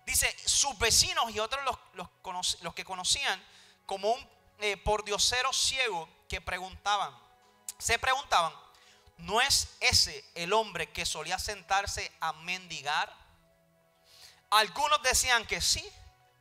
Dice, 0.07 0.33
sus 0.47 0.79
vecinos 0.79 1.29
y 1.33 1.41
otros 1.41 1.61
los, 1.95 2.57
los, 2.63 2.75
que 2.75 2.85
conocían 2.85 3.45
como 3.85 4.13
un 4.13 4.31
eh, 4.61 4.77
pordiosero 4.77 5.53
ciego 5.53 6.09
que 6.29 6.41
preguntaban, 6.41 7.13
se 7.79 7.99
preguntaban, 7.99 8.64
¿No 9.17 9.41
es 9.41 9.69
ese 9.81 10.25
el 10.35 10.53
hombre 10.53 10.91
que 10.91 11.07
solía 11.07 11.39
sentarse 11.39 12.11
a 12.21 12.33
mendigar? 12.33 13.13
Algunos 14.51 15.03
decían 15.03 15.47
que 15.47 15.61
sí, 15.61 15.85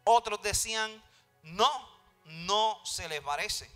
otros 0.04 0.42
decían 0.42 1.04
no, 1.44 2.00
no 2.26 2.82
se 2.86 3.08
les 3.08 3.22
parece. 3.22 3.70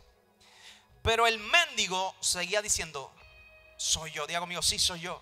Pero 1.03 1.27
el 1.27 1.39
mendigo 1.39 2.15
seguía 2.19 2.61
diciendo, 2.61 3.13
soy 3.77 4.11
yo, 4.11 4.27
diga 4.27 4.39
conmigo, 4.39 4.61
sí 4.61 4.79
soy 4.79 5.01
yo. 5.01 5.21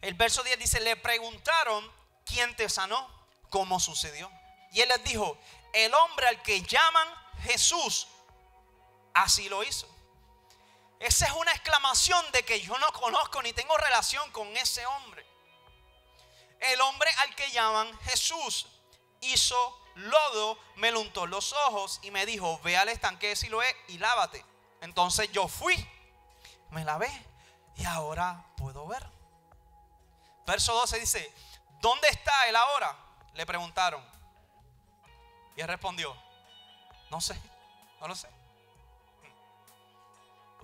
El 0.00 0.14
verso 0.14 0.42
10 0.42 0.58
dice, 0.58 0.80
le 0.80 0.96
preguntaron, 0.96 1.90
¿quién 2.26 2.54
te 2.56 2.68
sanó? 2.68 3.08
¿Cómo 3.50 3.80
sucedió? 3.80 4.30
Y 4.72 4.80
él 4.80 4.88
les 4.88 5.02
dijo, 5.04 5.38
el 5.72 5.94
hombre 5.94 6.28
al 6.28 6.42
que 6.42 6.62
llaman 6.62 7.08
Jesús, 7.44 8.08
así 9.14 9.48
lo 9.48 9.62
hizo. 9.62 9.88
Esa 11.04 11.26
es 11.26 11.32
una 11.32 11.50
exclamación 11.50 12.32
de 12.32 12.42
que 12.46 12.62
yo 12.62 12.78
no 12.78 12.90
conozco 12.94 13.42
ni 13.42 13.52
tengo 13.52 13.76
relación 13.76 14.30
con 14.30 14.48
ese 14.56 14.86
hombre. 14.86 15.22
El 16.58 16.80
hombre 16.80 17.10
al 17.18 17.34
que 17.34 17.50
llaman 17.50 17.94
Jesús 18.04 18.66
hizo 19.20 19.82
lodo, 19.96 20.58
me 20.76 20.90
lo 20.90 21.02
untó 21.02 21.26
los 21.26 21.52
ojos 21.52 22.00
y 22.04 22.10
me 22.10 22.24
dijo, 22.24 22.58
ve 22.64 22.78
al 22.78 22.88
estanque 22.88 23.28
de 23.28 23.36
Siloé 23.36 23.76
y 23.88 23.98
lávate. 23.98 24.42
Entonces 24.80 25.30
yo 25.30 25.46
fui, 25.46 25.76
me 26.70 26.86
lavé 26.86 27.12
y 27.76 27.84
ahora 27.84 28.42
puedo 28.56 28.86
ver. 28.86 29.06
Verso 30.46 30.72
12 30.72 31.00
dice, 31.00 31.34
¿dónde 31.82 32.08
está 32.08 32.48
él 32.48 32.56
ahora? 32.56 32.96
Le 33.34 33.44
preguntaron. 33.44 34.02
Y 35.54 35.60
él 35.60 35.68
respondió, 35.68 36.16
no 37.10 37.20
sé, 37.20 37.38
no 38.00 38.08
lo 38.08 38.16
sé. 38.16 38.33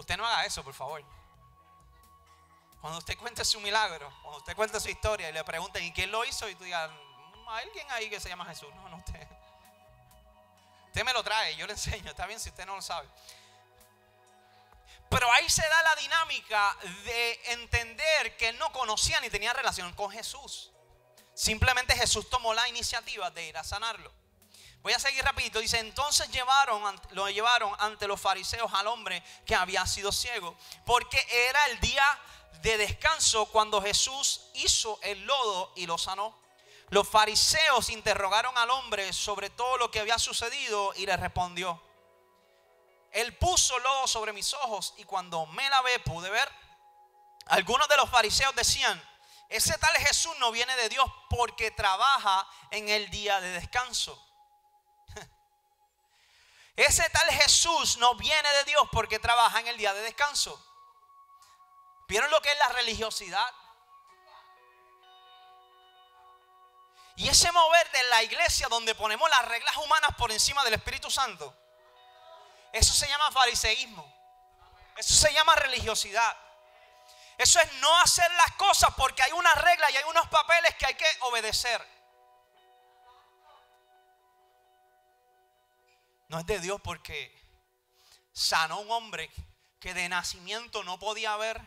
Usted 0.00 0.16
no 0.16 0.26
haga 0.26 0.44
eso, 0.46 0.64
por 0.64 0.74
favor. 0.74 1.04
Cuando 2.80 2.98
usted 2.98 3.18
cuente 3.18 3.44
su 3.44 3.60
milagro, 3.60 4.10
cuando 4.22 4.38
usted 4.38 4.56
cuente 4.56 4.80
su 4.80 4.88
historia 4.88 5.28
y 5.28 5.32
le 5.32 5.44
pregunten, 5.44 5.84
¿y 5.84 5.92
quién 5.92 6.10
lo 6.10 6.24
hizo? 6.24 6.48
Y 6.48 6.54
tú 6.54 6.64
digas, 6.64 6.90
mm, 6.90 7.48
alguien 7.48 7.90
ahí 7.90 8.08
que 8.08 8.18
se 8.18 8.28
llama 8.28 8.46
Jesús. 8.46 8.74
No, 8.74 8.88
no, 8.88 8.96
usted. 8.96 9.28
Usted 10.86 11.04
me 11.04 11.12
lo 11.12 11.22
trae, 11.22 11.54
yo 11.56 11.66
le 11.66 11.74
enseño. 11.74 12.10
Está 12.10 12.26
bien 12.26 12.40
si 12.40 12.48
usted 12.48 12.64
no 12.64 12.76
lo 12.76 12.82
sabe. 12.82 13.08
Pero 15.10 15.30
ahí 15.32 15.48
se 15.50 15.62
da 15.62 15.82
la 15.82 15.94
dinámica 15.96 16.76
de 17.04 17.40
entender 17.52 18.36
que 18.38 18.52
no 18.54 18.72
conocía 18.72 19.20
ni 19.20 19.28
tenía 19.28 19.52
relación 19.52 19.92
con 19.92 20.10
Jesús. 20.10 20.72
Simplemente 21.34 21.94
Jesús 21.94 22.30
tomó 22.30 22.54
la 22.54 22.66
iniciativa 22.68 23.30
de 23.30 23.48
ir 23.48 23.58
a 23.58 23.64
sanarlo. 23.64 24.12
Voy 24.82 24.92
a 24.92 24.98
seguir 24.98 25.24
rapidito. 25.24 25.58
Dice, 25.58 25.78
entonces 25.78 26.30
llevaron, 26.30 26.82
lo 27.10 27.28
llevaron 27.28 27.74
ante 27.78 28.06
los 28.06 28.20
fariseos 28.20 28.72
al 28.72 28.86
hombre 28.86 29.22
que 29.44 29.54
había 29.54 29.86
sido 29.86 30.10
ciego. 30.10 30.56
Porque 30.86 31.24
era 31.48 31.66
el 31.66 31.80
día 31.80 32.04
de 32.62 32.76
descanso 32.76 33.46
cuando 33.46 33.82
Jesús 33.82 34.42
hizo 34.54 34.98
el 35.02 35.24
lodo 35.24 35.72
y 35.76 35.86
lo 35.86 35.98
sanó. 35.98 36.38
Los 36.88 37.08
fariseos 37.08 37.88
interrogaron 37.90 38.56
al 38.58 38.70
hombre 38.70 39.12
sobre 39.12 39.50
todo 39.50 39.76
lo 39.76 39.90
que 39.90 40.00
había 40.00 40.18
sucedido 40.18 40.92
y 40.96 41.06
le 41.06 41.16
respondió, 41.16 41.80
Él 43.12 43.36
puso 43.36 43.78
lodo 43.78 44.08
sobre 44.08 44.32
mis 44.32 44.52
ojos 44.54 44.94
y 44.96 45.04
cuando 45.04 45.46
me 45.46 45.68
lavé 45.70 46.00
pude 46.00 46.30
ver. 46.30 46.50
Algunos 47.46 47.86
de 47.88 47.96
los 47.96 48.10
fariseos 48.10 48.54
decían, 48.56 49.00
ese 49.48 49.76
tal 49.78 49.94
Jesús 49.98 50.32
no 50.38 50.50
viene 50.50 50.74
de 50.76 50.88
Dios 50.88 51.06
porque 51.28 51.70
trabaja 51.70 52.46
en 52.70 52.88
el 52.88 53.08
día 53.10 53.40
de 53.40 53.50
descanso. 53.52 54.29
Ese 56.80 57.10
tal 57.10 57.30
Jesús 57.32 57.98
no 57.98 58.14
viene 58.14 58.50
de 58.54 58.64
Dios 58.64 58.88
porque 58.90 59.18
trabaja 59.18 59.60
en 59.60 59.68
el 59.68 59.76
día 59.76 59.92
de 59.92 60.00
descanso. 60.00 60.58
¿Vieron 62.08 62.30
lo 62.30 62.40
que 62.40 62.50
es 62.50 62.56
la 62.56 62.70
religiosidad? 62.70 63.54
Y 67.16 67.28
ese 67.28 67.52
mover 67.52 67.90
de 67.90 68.02
la 68.04 68.22
iglesia 68.22 68.66
donde 68.68 68.94
ponemos 68.94 69.28
las 69.28 69.44
reglas 69.44 69.76
humanas 69.76 70.12
por 70.16 70.32
encima 70.32 70.64
del 70.64 70.72
Espíritu 70.72 71.10
Santo. 71.10 71.54
Eso 72.72 72.94
se 72.94 73.06
llama 73.06 73.30
fariseísmo. 73.30 74.10
Eso 74.96 75.12
se 75.12 75.34
llama 75.34 75.54
religiosidad. 75.56 76.34
Eso 77.36 77.60
es 77.60 77.70
no 77.74 77.94
hacer 78.00 78.30
las 78.32 78.52
cosas 78.52 78.94
porque 78.96 79.22
hay 79.22 79.32
una 79.32 79.54
regla 79.54 79.90
y 79.90 79.98
hay 79.98 80.04
unos 80.04 80.26
papeles 80.28 80.74
que 80.76 80.86
hay 80.86 80.94
que 80.94 81.18
obedecer. 81.20 81.99
No 86.30 86.38
es 86.38 86.46
de 86.46 86.60
Dios 86.60 86.80
porque 86.80 87.36
sanó 88.32 88.78
un 88.78 88.90
hombre 88.92 89.28
que 89.80 89.94
de 89.94 90.08
nacimiento 90.08 90.84
no 90.84 90.96
podía 90.96 91.36
ver 91.36 91.60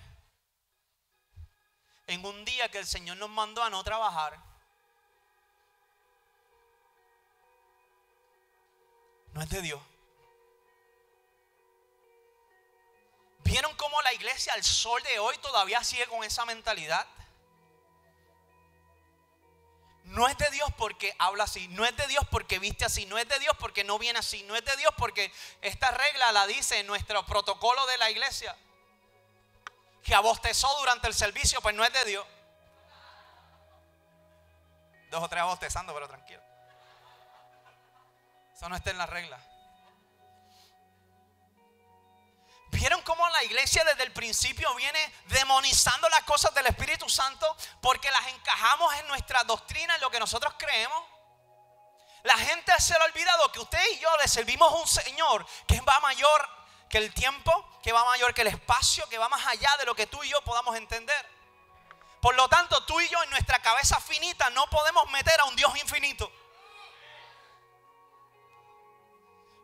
en 2.07 2.23
un 2.23 2.45
día 2.45 2.71
que 2.71 2.79
el 2.79 2.87
Señor 2.87 3.17
nos 3.17 3.29
mandó 3.29 3.61
a 3.61 3.69
no 3.69 3.83
trabajar. 3.83 4.41
No 9.33 9.41
es 9.41 9.49
de 9.49 9.61
Dios. 9.61 9.81
¿Vieron 13.39 13.75
cómo 13.75 14.01
la 14.03 14.13
iglesia 14.13 14.53
al 14.53 14.63
sol 14.63 15.03
de 15.03 15.19
hoy 15.19 15.37
todavía 15.39 15.83
sigue 15.83 16.07
con 16.07 16.23
esa 16.23 16.45
mentalidad? 16.45 17.05
No 20.03 20.27
es 20.27 20.37
de 20.37 20.49
Dios 20.51 20.69
porque 20.77 21.15
habla 21.17 21.45
así, 21.45 21.67
no 21.69 21.85
es 21.85 21.95
de 21.95 22.07
Dios 22.07 22.25
porque 22.29 22.59
viste 22.59 22.85
así, 22.85 23.05
no 23.05 23.17
es 23.17 23.27
de 23.27 23.39
Dios 23.39 23.55
porque 23.57 23.83
no 23.83 23.97
viene 23.97 24.19
así, 24.19 24.43
no 24.43 24.55
es 24.55 24.65
de 24.65 24.75
Dios 24.75 24.93
porque 24.97 25.31
esta 25.61 25.91
regla 25.91 26.31
la 26.33 26.45
dice 26.45 26.83
nuestro 26.83 27.25
protocolo 27.25 27.85
de 27.87 27.97
la 27.97 28.11
iglesia. 28.11 28.55
Que 30.03 30.13
abostezó 30.13 30.67
durante 30.79 31.07
el 31.07 31.13
servicio, 31.13 31.61
pues 31.61 31.73
no 31.73 31.85
es 31.85 31.93
de 31.93 32.03
Dios. 32.05 32.25
Dos 35.09 35.23
o 35.23 35.29
tres 35.29 35.41
abostezando, 35.41 35.93
pero 35.93 36.07
tranquilo. 36.07 36.41
Eso 38.53 38.67
no 38.67 38.75
está 38.75 38.91
en 38.91 38.97
la 38.97 39.05
regla. 39.05 39.39
¿Vieron 42.73 43.03
cómo 43.03 43.29
la 43.29 43.43
iglesia 43.43 43.83
desde 43.83 44.01
el 44.01 44.11
principio 44.11 44.73
viene 44.73 45.13
demonizando 45.25 46.09
las 46.09 46.23
cosas 46.23 46.53
del 46.55 46.65
Espíritu 46.65 47.07
Santo 47.07 47.55
porque 47.79 48.09
las 48.09 48.27
encajamos 48.27 48.93
en 48.95 49.07
nuestra 49.07 49.43
doctrina, 49.43 49.93
en 49.93 50.01
lo 50.01 50.09
que 50.09 50.19
nosotros 50.19 50.55
creemos? 50.57 51.03
La 52.23 52.35
gente 52.35 52.73
se 52.79 52.93
le 52.93 52.99
ha 52.99 53.05
olvidado 53.05 53.51
que 53.51 53.59
usted 53.59 53.79
y 53.91 53.99
yo 53.99 54.09
le 54.17 54.27
servimos 54.27 54.71
a 54.71 54.75
un 54.75 54.87
Señor 54.87 55.45
que 55.67 55.79
va 55.81 55.99
mayor 55.99 56.49
que 56.89 56.97
el 56.97 57.13
tiempo, 57.13 57.79
que 57.83 57.91
va 57.91 58.03
mayor 58.05 58.33
que 58.33 58.41
el 58.41 58.47
espacio, 58.47 59.07
que 59.07 59.19
va 59.19 59.29
más 59.29 59.45
allá 59.45 59.69
de 59.77 59.85
lo 59.85 59.93
que 59.93 60.07
tú 60.07 60.23
y 60.23 60.29
yo 60.29 60.41
podamos 60.41 60.75
entender. 60.75 61.29
Por 62.21 62.33
lo 62.33 62.49
tanto, 62.49 62.83
tú 62.85 62.99
y 62.99 63.07
yo 63.07 63.21
en 63.21 63.29
nuestra 63.29 63.61
cabeza 63.61 63.99
finita 63.99 64.49
no 64.49 64.65
podemos 64.67 65.07
meter 65.11 65.39
a 65.41 65.45
un 65.45 65.55
Dios 65.55 65.77
infinito. 65.77 66.31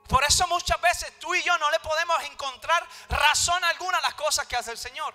Por 0.10 0.24
eso 0.24 0.48
muchas 0.48 0.82
veces 0.82 1.20
tú 1.20 1.36
y 1.36 1.44
yo 1.44 1.56
no 1.60 1.70
le 1.70 1.80
podemos 1.82 2.20
encontrar 2.24 2.84
razón 3.10 3.64
alguna 3.64 4.00
a 4.00 4.02
las 4.02 4.16
cosas 4.16 4.48
que 4.48 4.56
hace 4.56 4.72
el 4.72 4.78
Señor. 4.80 5.14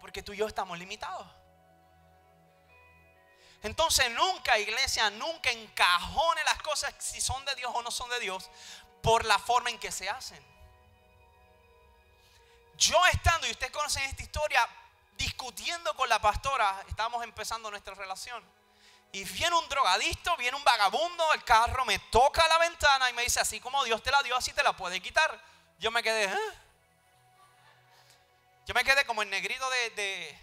Porque 0.00 0.22
tú 0.22 0.32
y 0.32 0.36
yo 0.36 0.46
estamos 0.46 0.78
limitados. 0.78 1.26
Entonces 3.60 4.08
nunca, 4.12 4.56
iglesia, 4.56 5.10
nunca 5.10 5.50
encajone 5.50 6.44
las 6.44 6.62
cosas 6.62 6.94
si 7.00 7.20
son 7.20 7.44
de 7.44 7.56
Dios 7.56 7.72
o 7.74 7.82
no 7.82 7.90
son 7.90 8.08
de 8.08 8.20
Dios 8.20 8.48
por 9.02 9.24
la 9.24 9.40
forma 9.40 9.70
en 9.70 9.80
que 9.80 9.90
se 9.90 10.08
hacen. 10.08 10.40
Yo 12.76 13.04
estando, 13.06 13.48
y 13.48 13.50
ustedes 13.50 13.72
conocen 13.72 14.04
esta 14.04 14.22
historia, 14.22 14.68
discutiendo 15.14 15.92
con 15.96 16.08
la 16.08 16.20
pastora, 16.20 16.84
estamos 16.88 17.24
empezando 17.24 17.68
nuestra 17.68 17.94
relación. 17.94 18.61
Y 19.14 19.24
viene 19.24 19.54
un 19.54 19.68
drogadicto, 19.68 20.34
viene 20.38 20.56
un 20.56 20.64
vagabundo 20.64 21.30
del 21.32 21.44
carro, 21.44 21.84
me 21.84 21.98
toca 21.98 22.48
la 22.48 22.56
ventana 22.56 23.10
y 23.10 23.12
me 23.12 23.20
dice, 23.22 23.40
así 23.40 23.60
como 23.60 23.84
Dios 23.84 24.02
te 24.02 24.10
la 24.10 24.22
dio, 24.22 24.34
así 24.34 24.54
te 24.54 24.62
la 24.62 24.74
puede 24.74 25.02
quitar. 25.02 25.38
Yo 25.78 25.90
me 25.90 26.02
quedé, 26.02 26.24
¿eh? 26.24 26.38
Yo 28.64 28.72
me 28.72 28.82
quedé 28.84 29.04
como 29.04 29.20
el 29.20 29.28
negrito 29.28 29.68
de, 29.68 29.90
de, 29.90 30.40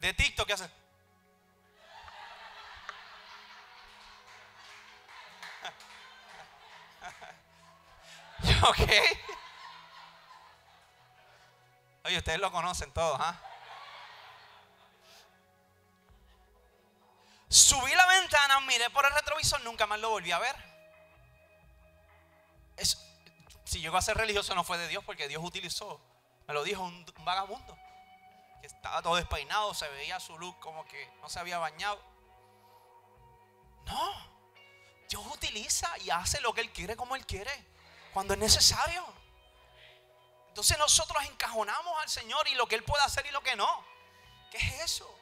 de 0.00 0.12
TikTok 0.12 0.46
que 0.46 0.52
hace. 0.52 0.64
¿Ok? 8.68 8.80
Oye, 12.04 12.18
ustedes 12.18 12.38
lo 12.38 12.52
conocen 12.52 12.92
todos, 12.92 13.18
¿ah? 13.18 13.49
Subí 17.50 17.92
la 17.92 18.06
ventana, 18.06 18.60
miré 18.60 18.88
por 18.90 19.04
el 19.04 19.12
retrovisor, 19.12 19.60
nunca 19.62 19.84
más 19.84 19.98
lo 19.98 20.10
volví 20.10 20.30
a 20.30 20.38
ver. 20.38 20.54
si 23.64 23.80
llegó 23.80 23.96
a 23.96 24.02
ser 24.02 24.16
religioso 24.16 24.54
no 24.54 24.64
fue 24.64 24.78
de 24.78 24.88
Dios 24.88 25.04
porque 25.04 25.28
Dios 25.28 25.42
utilizó, 25.44 26.00
me 26.46 26.54
lo 26.54 26.62
dijo 26.62 26.82
un, 26.82 27.04
vagabundo, 27.24 27.76
que 28.60 28.68
estaba 28.68 29.02
todo 29.02 29.16
despeinado, 29.16 29.74
se 29.74 29.88
veía 29.88 30.20
su 30.20 30.38
look 30.38 30.60
como 30.60 30.84
que 30.86 31.10
no 31.20 31.28
se 31.28 31.40
había 31.40 31.58
bañado. 31.58 32.00
No, 33.86 34.12
Dios 35.08 35.26
utiliza 35.26 35.88
y 35.98 36.10
hace 36.10 36.40
lo 36.40 36.52
que 36.52 36.60
Él 36.60 36.70
quiere 36.70 36.96
como 36.96 37.16
Él 37.16 37.26
quiere, 37.26 37.52
cuando 38.12 38.34
es 38.34 38.40
necesario. 38.40 39.04
Entonces 40.48 40.78
nosotros 40.78 41.24
encajonamos 41.24 42.00
al 42.00 42.08
Señor 42.08 42.46
y 42.46 42.54
lo 42.54 42.68
que 42.68 42.76
Él 42.76 42.84
puede 42.84 43.02
hacer 43.02 43.26
y 43.26 43.32
lo 43.32 43.42
que 43.42 43.56
no. 43.56 43.84
¿Qué 44.52 44.58
es 44.58 44.80
eso? 44.82 45.19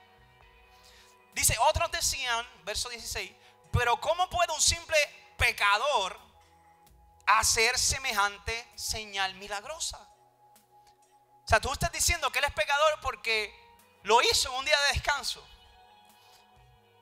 Dice, 1.35 1.57
otros 1.69 1.91
decían, 1.91 2.47
verso 2.65 2.89
16, 2.89 3.33
pero 3.73 4.01
¿cómo 4.01 4.29
puede 4.29 4.53
un 4.53 4.61
simple 4.61 4.97
pecador 5.37 6.19
hacer 7.27 7.79
semejante 7.79 8.69
señal 8.75 9.35
milagrosa? 9.35 9.99
O 11.45 11.49
sea, 11.49 11.61
tú 11.61 11.73
estás 11.73 11.93
diciendo 11.93 12.31
que 12.31 12.41
él 12.41 12.45
es 12.45 12.53
pecador 12.53 13.01
porque 13.01 13.55
lo 14.03 14.21
hizo 14.23 14.51
en 14.51 14.55
un 14.57 14.65
día 14.65 14.79
de 14.83 14.93
descanso. 14.95 15.47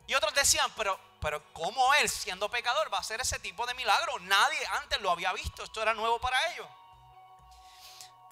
Y 0.07 0.15
otros 0.15 0.35
decían, 0.35 0.71
pero, 0.77 1.01
pero 1.21 1.53
¿cómo 1.53 1.95
él 1.95 2.09
siendo 2.09 2.49
pecador 2.49 2.93
va 2.93 2.99
a 2.99 3.01
hacer 3.01 3.21
ese 3.21 3.39
tipo 3.41 3.67
de 3.67 3.75
milagro? 3.75 4.19
Nadie 4.21 4.65
antes 4.73 5.01
lo 5.01 5.11
había 5.11 5.33
visto, 5.33 5.65
esto 5.65 5.83
era 5.83 5.95
nuevo 5.95 6.21
para 6.21 6.53
ellos. 6.53 6.67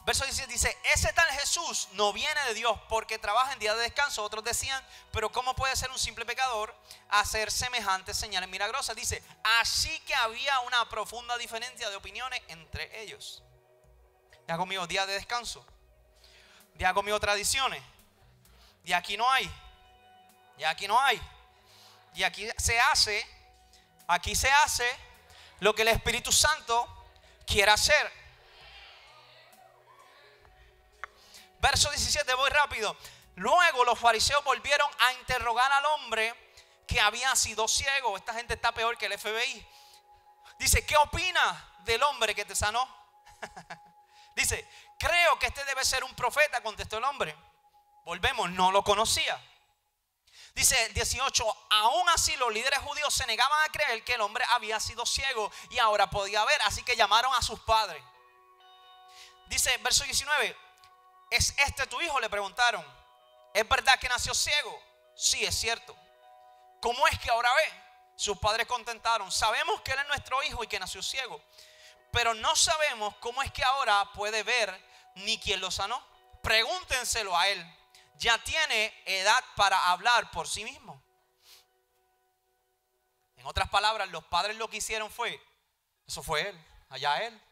Verso 0.04 0.24
17 0.24 0.52
dice, 0.52 0.76
ese 0.92 1.12
tal 1.14 1.30
Jesús 1.30 1.88
no 1.92 2.12
viene 2.12 2.38
de 2.44 2.54
Dios 2.54 2.78
porque 2.90 3.18
trabaja 3.18 3.54
en 3.54 3.58
día 3.58 3.74
de 3.74 3.82
descanso. 3.82 4.22
Otros 4.22 4.44
decían, 4.44 4.84
pero 5.10 5.32
¿cómo 5.32 5.54
puede 5.54 5.74
ser 5.76 5.90
un 5.90 5.98
simple 5.98 6.26
pecador 6.26 6.74
hacer 7.08 7.50
semejantes 7.50 8.16
señales 8.16 8.50
milagrosas? 8.50 8.94
Dice, 8.94 9.22
así 9.60 9.98
que 10.00 10.14
había 10.14 10.60
una 10.60 10.86
profunda 10.90 11.38
diferencia 11.38 11.88
de 11.88 11.96
opiniones 11.96 12.42
entre 12.48 13.00
ellos. 13.00 13.42
Ya 14.46 14.58
conmigo, 14.58 14.86
día 14.86 15.06
de 15.06 15.14
descanso. 15.14 15.64
Ya 16.74 16.92
conmigo, 16.92 17.18
tradiciones. 17.18 17.82
Y 18.84 18.92
aquí 18.92 19.16
no 19.16 19.30
hay. 19.30 19.50
Y 20.58 20.64
aquí 20.64 20.86
no 20.86 21.00
hay. 21.00 21.20
Y 22.14 22.24
aquí 22.24 22.46
se 22.58 22.78
hace, 22.78 23.26
aquí 24.06 24.34
se 24.34 24.50
hace 24.50 24.86
lo 25.60 25.74
que 25.74 25.80
el 25.80 25.88
Espíritu 25.88 26.30
Santo 26.30 27.06
quiere 27.46 27.70
hacer. 27.70 28.23
Verso 31.64 31.88
17, 31.88 32.34
voy 32.34 32.50
rápido. 32.50 32.94
Luego 33.36 33.86
los 33.86 33.98
fariseos 33.98 34.44
volvieron 34.44 34.86
a 34.98 35.14
interrogar 35.14 35.72
al 35.72 35.86
hombre 35.86 36.52
que 36.86 37.00
había 37.00 37.34
sido 37.36 37.66
ciego. 37.68 38.18
Esta 38.18 38.34
gente 38.34 38.52
está 38.52 38.72
peor 38.72 38.98
que 38.98 39.06
el 39.06 39.18
FBI. 39.18 39.66
Dice, 40.58 40.84
¿qué 40.84 40.94
opina 40.98 41.80
del 41.86 42.02
hombre 42.02 42.34
que 42.34 42.44
te 42.44 42.54
sanó? 42.54 42.86
Dice, 44.36 44.68
creo 44.98 45.38
que 45.38 45.46
este 45.46 45.64
debe 45.64 45.86
ser 45.86 46.04
un 46.04 46.14
profeta, 46.14 46.62
contestó 46.62 46.98
el 46.98 47.04
hombre. 47.04 47.34
Volvemos, 48.04 48.50
no 48.50 48.70
lo 48.70 48.84
conocía. 48.84 49.42
Dice 50.54 50.90
18, 50.90 51.66
aún 51.70 52.08
así 52.10 52.36
los 52.36 52.52
líderes 52.52 52.80
judíos 52.80 53.14
se 53.14 53.24
negaban 53.24 53.64
a 53.64 53.72
creer 53.72 54.04
que 54.04 54.12
el 54.12 54.20
hombre 54.20 54.44
había 54.50 54.78
sido 54.80 55.06
ciego 55.06 55.50
y 55.70 55.78
ahora 55.78 56.10
podía 56.10 56.44
ver, 56.44 56.60
así 56.66 56.82
que 56.82 56.94
llamaron 56.94 57.34
a 57.34 57.40
sus 57.40 57.58
padres. 57.60 58.04
Dice 59.46 59.74
verso 59.78 60.04
19, 60.04 60.63
¿Es 61.34 61.54
este 61.58 61.86
tu 61.86 62.00
hijo? 62.00 62.20
Le 62.20 62.30
preguntaron. 62.30 62.84
¿Es 63.52 63.68
verdad 63.68 63.98
que 63.98 64.08
nació 64.08 64.34
ciego? 64.34 64.82
Sí, 65.16 65.44
es 65.44 65.54
cierto. 65.54 65.96
¿cómo 66.84 67.08
es 67.08 67.18
que 67.18 67.30
ahora 67.30 67.50
ve? 67.54 67.82
Sus 68.14 68.36
padres 68.36 68.66
contentaron, 68.66 69.32
sabemos 69.32 69.80
que 69.80 69.92
él 69.92 70.00
es 70.00 70.06
nuestro 70.06 70.42
hijo 70.42 70.62
y 70.62 70.66
que 70.66 70.78
nació 70.78 71.02
ciego, 71.02 71.42
pero 72.12 72.34
no 72.34 72.54
sabemos 72.54 73.16
cómo 73.20 73.42
es 73.42 73.50
que 73.52 73.64
ahora 73.64 74.12
puede 74.12 74.42
ver 74.42 74.70
ni 75.14 75.38
quién 75.38 75.62
lo 75.62 75.70
sanó. 75.70 76.06
Pregúntenselo 76.42 77.34
a 77.36 77.48
él. 77.48 77.78
Ya 78.18 78.36
tiene 78.44 78.94
edad 79.06 79.42
para 79.56 79.90
hablar 79.92 80.30
por 80.30 80.46
sí 80.46 80.62
mismo. 80.62 81.02
En 83.36 83.46
otras 83.46 83.70
palabras, 83.70 84.10
los 84.10 84.24
padres 84.24 84.58
lo 84.58 84.68
que 84.68 84.76
hicieron 84.76 85.10
fue, 85.10 85.42
eso 86.06 86.22
fue 86.22 86.50
él, 86.50 86.66
allá 86.90 87.16
él. 87.22 87.42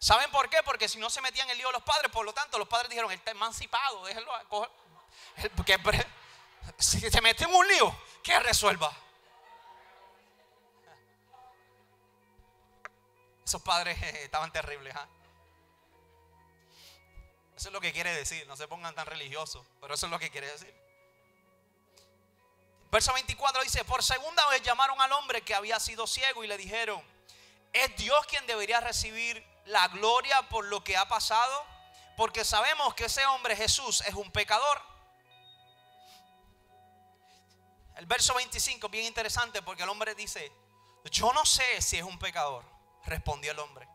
¿Saben 0.00 0.30
por 0.30 0.48
qué? 0.48 0.62
Porque 0.64 0.88
si 0.88 0.98
no 0.98 1.10
se 1.10 1.20
metían 1.20 1.46
en 1.46 1.52
el 1.52 1.58
lío 1.58 1.70
los 1.70 1.82
padres, 1.82 2.10
por 2.10 2.24
lo 2.24 2.32
tanto 2.32 2.58
los 2.58 2.66
padres 2.66 2.88
dijeron, 2.88 3.10
él 3.10 3.18
está 3.18 3.32
emancipado, 3.32 4.02
déjenlo 4.06 4.32
coger. 4.48 4.70
Porque 5.54 5.78
si 6.78 6.98
se 6.98 7.20
mete 7.20 7.44
en 7.44 7.54
un 7.54 7.68
lío, 7.68 7.94
que 8.22 8.38
resuelva. 8.40 8.90
Esos 13.44 13.60
padres 13.60 14.02
estaban 14.02 14.50
terribles. 14.50 14.96
¿ah? 14.96 15.06
Eso 17.54 17.68
es 17.68 17.72
lo 17.72 17.80
que 17.82 17.92
quiere 17.92 18.14
decir. 18.14 18.46
No 18.46 18.56
se 18.56 18.66
pongan 18.66 18.94
tan 18.94 19.04
religiosos, 19.04 19.66
pero 19.82 19.92
eso 19.92 20.06
es 20.06 20.10
lo 20.10 20.18
que 20.18 20.30
quiere 20.30 20.50
decir. 20.50 20.74
Verso 22.90 23.12
24 23.12 23.62
dice, 23.62 23.84
por 23.84 24.02
segunda 24.02 24.48
vez 24.48 24.62
llamaron 24.62 24.98
al 24.98 25.12
hombre 25.12 25.42
que 25.42 25.54
había 25.54 25.78
sido 25.78 26.06
ciego 26.06 26.42
y 26.42 26.46
le 26.46 26.56
dijeron, 26.56 27.04
¿es 27.74 27.94
Dios 27.96 28.24
quien 28.26 28.46
debería 28.46 28.80
recibir 28.80 29.49
la 29.66 29.88
gloria 29.88 30.48
por 30.48 30.64
lo 30.66 30.82
que 30.82 30.96
ha 30.96 31.06
pasado? 31.08 31.66
Porque 32.16 32.44
sabemos 32.44 32.94
que 32.94 33.06
ese 33.06 33.24
hombre 33.26 33.56
Jesús 33.56 34.02
es 34.02 34.14
un 34.14 34.30
pecador. 34.30 34.82
El 37.96 38.06
verso 38.06 38.34
25 38.34 38.88
bien 38.88 39.06
interesante 39.06 39.62
porque 39.62 39.82
el 39.82 39.88
hombre 39.88 40.14
dice, 40.14 40.50
yo 41.10 41.32
no 41.32 41.44
sé 41.44 41.82
si 41.82 41.98
es 41.98 42.02
un 42.02 42.18
pecador, 42.18 42.64
respondió 43.04 43.52
el 43.52 43.58
hombre, 43.58 43.86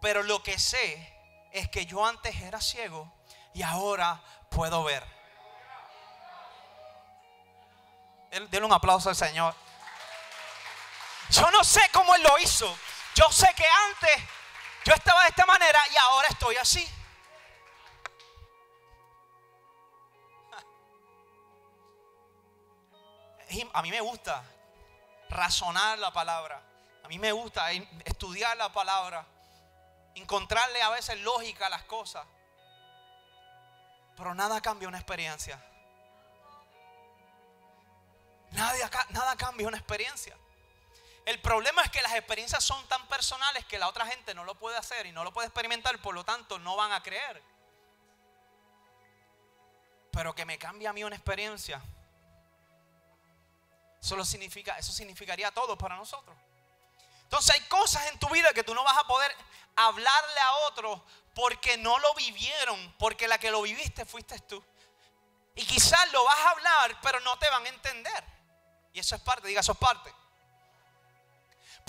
pero 0.00 0.22
lo 0.22 0.42
que 0.42 0.58
sé 0.58 1.16
es 1.52 1.68
que 1.68 1.86
yo 1.86 2.04
antes 2.04 2.34
era 2.40 2.60
ciego 2.60 3.12
y 3.54 3.62
ahora 3.62 4.20
puedo 4.50 4.82
ver. 4.84 5.04
Denle 8.30 8.64
un 8.64 8.72
aplauso 8.72 9.08
al 9.08 9.16
Señor. 9.16 9.54
Yo 11.30 11.50
no 11.50 11.64
sé 11.64 11.80
cómo 11.92 12.14
Él 12.14 12.22
lo 12.22 12.38
hizo. 12.38 12.76
Yo 13.14 13.30
sé 13.32 13.48
que 13.56 13.66
antes 13.88 14.24
yo 14.84 14.94
estaba 14.94 15.22
de 15.22 15.28
esta 15.28 15.46
manera 15.46 15.78
y 15.92 15.96
ahora 15.96 16.28
estoy 16.28 16.56
así. 16.56 16.88
A 23.72 23.82
mí 23.82 23.90
me 23.90 24.00
gusta 24.00 24.42
razonar 25.28 25.98
la 25.98 26.12
palabra. 26.12 26.62
A 27.04 27.08
mí 27.08 27.18
me 27.18 27.32
gusta 27.32 27.72
estudiar 28.04 28.56
la 28.56 28.72
palabra. 28.72 29.26
Encontrarle 30.14 30.82
a 30.82 30.90
veces 30.90 31.20
lógica 31.20 31.66
a 31.66 31.70
las 31.70 31.82
cosas. 31.84 32.26
Pero 34.16 34.34
nada 34.34 34.60
cambia 34.60 34.88
una 34.88 34.98
experiencia. 34.98 35.64
Nada, 38.52 38.74
nada 39.10 39.36
cambia 39.36 39.66
una 39.66 39.78
experiencia. 39.78 40.36
El 41.30 41.38
problema 41.38 41.80
es 41.82 41.90
que 41.92 42.02
las 42.02 42.12
experiencias 42.14 42.64
son 42.64 42.84
tan 42.88 43.06
personales 43.06 43.64
que 43.66 43.78
la 43.78 43.86
otra 43.86 44.04
gente 44.04 44.34
no 44.34 44.42
lo 44.42 44.56
puede 44.56 44.76
hacer 44.76 45.06
y 45.06 45.12
no 45.12 45.22
lo 45.22 45.32
puede 45.32 45.46
experimentar, 45.46 45.96
por 46.02 46.12
lo 46.12 46.24
tanto 46.24 46.58
no 46.58 46.74
van 46.74 46.90
a 46.90 47.04
creer. 47.04 47.40
Pero 50.10 50.34
que 50.34 50.44
me 50.44 50.58
cambie 50.58 50.88
a 50.88 50.92
mí 50.92 51.04
una 51.04 51.14
experiencia. 51.14 51.80
Significa, 54.00 54.76
eso 54.76 54.90
significaría 54.90 55.52
todo 55.52 55.78
para 55.78 55.94
nosotros. 55.94 56.36
Entonces 57.22 57.54
hay 57.54 57.60
cosas 57.68 58.08
en 58.08 58.18
tu 58.18 58.28
vida 58.30 58.52
que 58.52 58.64
tú 58.64 58.74
no 58.74 58.82
vas 58.82 58.98
a 58.98 59.06
poder 59.06 59.32
hablarle 59.76 60.40
a 60.40 60.52
otros 60.66 61.00
porque 61.36 61.76
no 61.76 61.96
lo 62.00 62.12
vivieron, 62.14 62.92
porque 62.98 63.28
la 63.28 63.38
que 63.38 63.52
lo 63.52 63.62
viviste 63.62 64.04
fuiste 64.04 64.36
tú. 64.40 64.60
Y 65.54 65.64
quizás 65.64 66.10
lo 66.10 66.24
vas 66.24 66.40
a 66.40 66.50
hablar, 66.50 67.00
pero 67.00 67.20
no 67.20 67.38
te 67.38 67.48
van 67.50 67.66
a 67.66 67.68
entender. 67.68 68.24
Y 68.92 68.98
eso 68.98 69.14
es 69.14 69.22
parte, 69.22 69.46
diga, 69.46 69.60
eso 69.60 69.70
es 69.70 69.78
parte. 69.78 70.12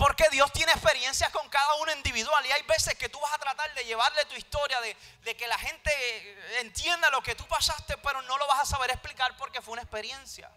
Porque 0.02 0.28
Dios 0.30 0.52
tiene 0.52 0.72
experiencias 0.72 1.30
con 1.30 1.48
cada 1.48 1.74
uno 1.74 1.92
individual. 1.92 2.44
Y 2.44 2.50
hay 2.50 2.62
veces 2.62 2.96
que 2.96 3.08
tú 3.08 3.20
vas 3.20 3.34
a 3.34 3.38
tratar 3.38 3.72
de 3.72 3.84
llevarle 3.84 4.24
tu 4.24 4.34
historia, 4.34 4.80
de, 4.80 5.36
que 5.36 5.46
la 5.46 5.56
gente 5.56 6.58
entienda 6.58 7.08
lo 7.10 7.22
que 7.22 7.36
tú 7.36 7.46
pasaste, 7.46 7.96
pero 7.98 8.20
no 8.22 8.36
lo 8.36 8.44
vas 8.48 8.62
a 8.62 8.66
saber 8.66 8.90
explicar 8.90 9.36
porque 9.36 9.62
fue 9.62 9.74
una 9.74 9.82
experiencia. 9.82 10.50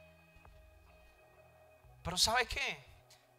Pero 2.03 2.17
¿sabes 2.17 2.47
qué? 2.47 2.83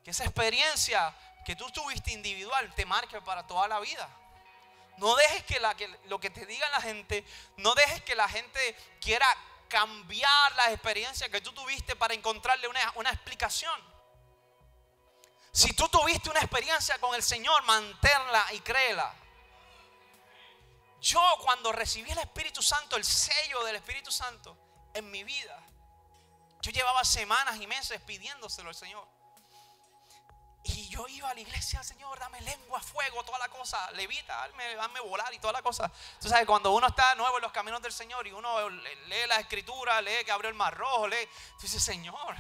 Que 0.05 0.13
esa 0.13 0.23
experiencia 0.23 1.13
que 1.45 1.57
tú 1.57 1.69
tuviste 1.73 2.13
individual 2.13 2.73
te 2.77 2.87
marque 2.87 3.21
para 3.21 3.45
toda 3.45 3.67
la 3.67 3.81
vida. 3.81 4.09
No 4.99 5.17
dejes 5.17 5.43
que, 5.43 5.59
la, 5.59 5.75
que 5.75 5.89
lo 6.05 6.21
que 6.21 6.31
te 6.31 6.47
diga 6.47 6.69
la 6.69 6.83
gente, 6.83 7.25
no 7.57 7.75
dejes 7.75 8.01
que 8.03 8.15
la 8.15 8.29
gente 8.29 8.77
quiera 9.01 9.27
cambiar 9.69 10.55
las 10.55 10.69
experiencias 10.69 11.29
que 11.31 11.41
tú 11.41 11.53
tuviste 11.53 11.97
para 11.97 12.15
encontrarle 12.15 12.69
una, 12.69 13.11
explicación. 13.11 13.96
Si 15.57 15.73
tú 15.73 15.89
tuviste 15.89 16.29
una 16.29 16.41
experiencia 16.41 16.99
con 16.99 17.15
el 17.15 17.23
Señor, 17.23 17.63
manténla 17.63 18.53
y 18.53 18.61
créela. 18.61 19.11
Yo 21.01 21.19
cuando 21.41 21.73
recibí 21.73 22.11
el 22.11 22.19
Espíritu 22.19 22.61
Santo, 22.61 22.95
el 22.95 23.07
sello 23.07 23.65
del 23.65 23.77
Espíritu 23.77 24.13
Santo 24.13 24.55
en 24.93 25.11
mi 25.11 25.25
vida, 25.25 25.59
yo 26.61 26.71
llevaba 26.73 27.03
semanas 27.07 27.59
y 27.59 27.67
meses 27.67 28.03
pidiéndoselo 28.03 28.69
al 28.69 28.75
Señor. 28.75 29.09
Y 30.65 30.91
yo 30.91 31.09
iba 31.09 31.31
a 31.31 31.35
la 31.35 31.41
iglesia, 31.41 31.83
Señor, 31.83 32.19
dame 32.19 32.43
lengua, 32.43 32.79
fuego, 32.79 33.25
toda 33.25 33.39
la 33.39 33.49
cosa, 33.49 33.91
levita, 33.93 34.51
dame, 34.77 35.01
volar 35.01 35.33
y 35.33 35.39
toda 35.39 35.55
la 35.55 35.63
cosa. 35.63 35.91
Tú 36.21 36.29
sabes, 36.29 36.45
cuando 36.45 36.73
uno 36.73 36.89
está 36.89 37.15
nuevo 37.15 37.39
en 37.39 37.43
los 37.43 37.53
caminos 37.53 37.81
del 37.81 37.95
Señor 37.95 38.27
y 38.27 38.33
uno 38.33 38.69
lee 38.69 39.27
la 39.27 39.41
escritura, 39.41 40.03
lee 40.03 40.23
que 40.23 40.33
abrió 40.33 40.51
el 40.51 40.55
mar 40.55 40.77
rojo, 40.77 41.09
lee, 41.09 41.27
tú 41.59 41.63
dices, 41.63 41.83
Señor. 41.83 42.37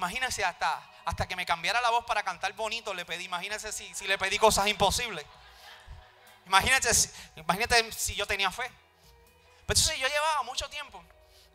Imagínese 0.00 0.42
hasta, 0.42 0.82
hasta 1.04 1.28
que 1.28 1.36
me 1.36 1.44
cambiara 1.44 1.78
la 1.82 1.90
voz 1.90 2.06
para 2.06 2.22
cantar 2.22 2.54
bonito, 2.54 2.94
le 2.94 3.04
pedí, 3.04 3.24
imagínese 3.24 3.70
si, 3.70 3.94
si 3.94 4.06
le 4.06 4.16
pedí 4.16 4.38
cosas 4.38 4.66
imposibles. 4.66 5.26
Imagínate, 6.46 6.88
imagínate 7.36 7.92
si 7.92 8.14
yo 8.14 8.26
tenía 8.26 8.50
fe. 8.50 8.62
Pero 8.62 9.78
entonces 9.78 9.98
yo 9.98 10.08
llevaba 10.08 10.42
mucho 10.44 10.70
tiempo 10.70 11.04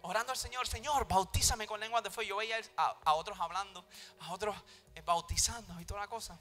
orando 0.04 0.32
al 0.32 0.38
Señor, 0.38 0.68
Señor, 0.68 1.08
bautízame 1.08 1.66
con 1.66 1.80
lenguas 1.80 2.04
de 2.04 2.12
fuego. 2.12 2.30
Yo 2.30 2.36
veía 2.36 2.58
a, 2.78 3.16
otros 3.16 3.40
hablando, 3.40 3.84
a 4.20 4.32
otros 4.32 4.56
eh, 4.94 5.02
bautizando 5.02 5.82
y 5.82 5.86
toda 5.86 6.02
la 6.02 6.08
cosa. 6.08 6.38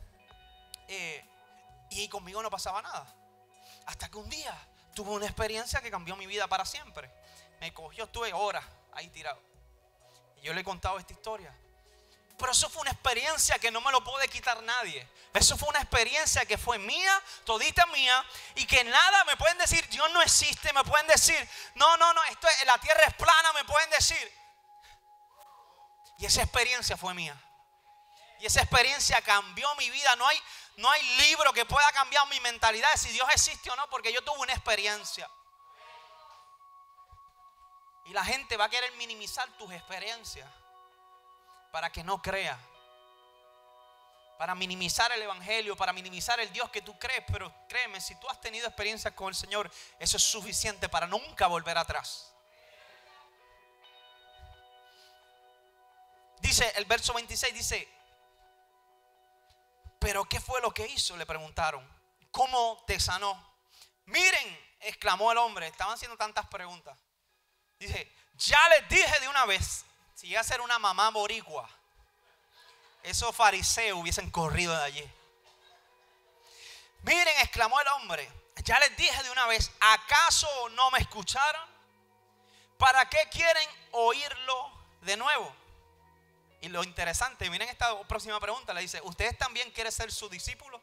Eh, 0.86 1.24
y 1.88 2.06
conmigo 2.10 2.42
no 2.42 2.50
pasaba 2.50 2.82
nada. 2.82 3.06
Hasta 3.86 4.10
que 4.10 4.18
un 4.18 4.28
día 4.28 4.54
tuve 4.94 5.08
una 5.08 5.24
experiencia 5.24 5.80
que 5.80 5.90
cambió 5.90 6.16
mi 6.16 6.26
vida 6.26 6.48
para 6.48 6.66
siempre. 6.66 7.10
Me 7.60 7.72
cogió, 7.72 8.04
estuve 8.04 8.30
horas 8.34 8.66
ahí 8.92 9.08
tirado. 9.08 9.40
Y 10.36 10.42
yo 10.42 10.52
le 10.52 10.60
he 10.60 10.64
contado 10.64 10.98
esta 10.98 11.14
historia. 11.14 11.63
Pero 12.36 12.50
eso 12.50 12.68
fue 12.68 12.82
una 12.82 12.90
experiencia 12.90 13.58
que 13.58 13.70
no 13.70 13.80
me 13.80 13.92
lo 13.92 14.02
puede 14.02 14.28
quitar 14.28 14.60
nadie. 14.62 15.08
Eso 15.32 15.56
fue 15.56 15.68
una 15.68 15.80
experiencia 15.80 16.44
que 16.44 16.58
fue 16.58 16.78
mía, 16.78 17.22
todita 17.44 17.86
mía, 17.86 18.24
y 18.56 18.66
que 18.66 18.82
nada 18.82 19.24
me 19.24 19.36
pueden 19.36 19.56
decir, 19.58 19.86
Dios 19.88 20.10
no 20.10 20.20
existe, 20.20 20.72
me 20.72 20.82
pueden 20.84 21.06
decir, 21.06 21.48
no, 21.74 21.96
no, 21.96 22.12
no, 22.12 22.24
esto 22.24 22.48
la 22.66 22.78
tierra 22.78 23.04
es 23.04 23.14
plana, 23.14 23.52
me 23.52 23.64
pueden 23.64 23.88
decir. 23.90 24.32
Y 26.18 26.26
esa 26.26 26.42
experiencia 26.42 26.96
fue 26.96 27.14
mía. 27.14 27.40
Y 28.40 28.46
esa 28.46 28.60
experiencia 28.60 29.22
cambió 29.22 29.72
mi 29.76 29.90
vida. 29.90 30.16
No 30.16 30.26
hay, 30.26 30.40
no 30.76 30.90
hay 30.90 31.02
libro 31.18 31.52
que 31.52 31.64
pueda 31.64 31.90
cambiar 31.92 32.26
mi 32.28 32.40
mentalidad 32.40 32.90
de 32.92 32.98
si 32.98 33.10
Dios 33.10 33.28
existe 33.32 33.70
o 33.70 33.76
no, 33.76 33.88
porque 33.90 34.12
yo 34.12 34.22
tuve 34.22 34.38
una 34.38 34.52
experiencia. 34.52 35.28
Y 38.06 38.12
la 38.12 38.24
gente 38.24 38.56
va 38.56 38.64
a 38.64 38.68
querer 38.68 38.92
minimizar 38.92 39.48
tus 39.56 39.72
experiencias 39.72 40.48
para 41.74 41.90
que 41.90 42.04
no 42.04 42.22
crea. 42.22 42.56
Para 44.38 44.54
minimizar 44.54 45.10
el 45.10 45.20
Evangelio, 45.22 45.74
para 45.74 45.92
minimizar 45.92 46.38
el 46.38 46.52
Dios 46.52 46.70
que 46.70 46.82
tú 46.82 46.96
crees. 47.00 47.24
Pero 47.26 47.52
créeme, 47.68 48.00
si 48.00 48.14
tú 48.14 48.30
has 48.30 48.40
tenido 48.40 48.68
experiencias 48.68 49.12
con 49.14 49.30
el 49.30 49.34
Señor, 49.34 49.68
eso 49.98 50.16
es 50.16 50.22
suficiente 50.22 50.88
para 50.88 51.08
nunca 51.08 51.48
volver 51.48 51.76
atrás. 51.76 52.32
Dice 56.38 56.72
el 56.76 56.84
verso 56.84 57.12
26, 57.12 57.52
dice, 57.52 57.88
pero 59.98 60.24
¿qué 60.26 60.38
fue 60.38 60.60
lo 60.60 60.72
que 60.72 60.86
hizo? 60.86 61.16
Le 61.16 61.26
preguntaron. 61.26 61.84
¿Cómo 62.30 62.84
te 62.86 63.00
sanó? 63.00 63.52
Miren, 64.04 64.76
exclamó 64.78 65.32
el 65.32 65.38
hombre. 65.38 65.66
Estaban 65.66 65.94
haciendo 65.94 66.16
tantas 66.16 66.46
preguntas. 66.46 66.96
Dice, 67.80 68.14
ya 68.34 68.60
les 68.68 68.88
dije 68.88 69.18
de 69.18 69.26
una 69.26 69.44
vez 69.44 69.84
si 70.14 70.28
iba 70.28 70.40
a 70.40 70.44
ser 70.44 70.60
una 70.60 70.78
mamá 70.78 71.10
boricua, 71.10 71.68
esos 73.02 73.34
fariseos 73.34 73.98
hubiesen 73.98 74.30
corrido 74.30 74.76
de 74.76 74.82
allí. 74.82 75.12
Miren, 77.02 77.34
exclamó 77.40 77.80
el 77.80 77.88
hombre, 77.88 78.30
ya 78.64 78.78
les 78.78 78.96
dije 78.96 79.22
de 79.22 79.30
una 79.30 79.46
vez, 79.46 79.70
¿acaso 79.80 80.68
no 80.70 80.90
me 80.90 80.98
escucharon? 80.98 81.74
¿para 82.78 83.08
qué 83.08 83.28
quieren 83.30 83.68
oírlo 83.92 84.70
de 85.02 85.16
nuevo? 85.16 85.54
Y 86.60 86.68
lo 86.68 86.82
interesante, 86.82 87.48
miren 87.50 87.68
esta 87.68 87.98
próxima 88.02 88.40
pregunta, 88.40 88.72
le 88.72 88.80
dice, 88.82 89.00
¿ustedes 89.04 89.36
también 89.38 89.70
quieren 89.70 89.92
ser 89.92 90.10
su 90.12 90.28
discípulo? 90.28 90.82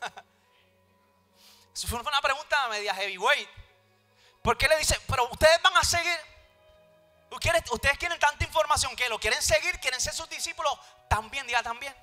Eso 1.74 1.88
fue 1.88 2.00
una 2.00 2.20
pregunta 2.20 2.68
media 2.68 2.94
heavyweight. 2.94 3.48
¿Por 4.42 4.58
qué 4.58 4.68
le 4.68 4.76
dice, 4.78 5.00
pero 5.06 5.28
ustedes 5.30 5.60
van 5.62 5.76
a 5.76 5.84
seguir? 5.84 6.18
Ustedes 7.70 7.96
quieren 7.98 8.18
que 8.96 9.08
lo 9.08 9.18
quieren 9.18 9.42
seguir, 9.42 9.78
quieren 9.80 10.00
ser 10.00 10.14
sus 10.14 10.28
discípulos, 10.28 10.78
también, 11.08 11.46
diga 11.46 11.62
también. 11.62 11.94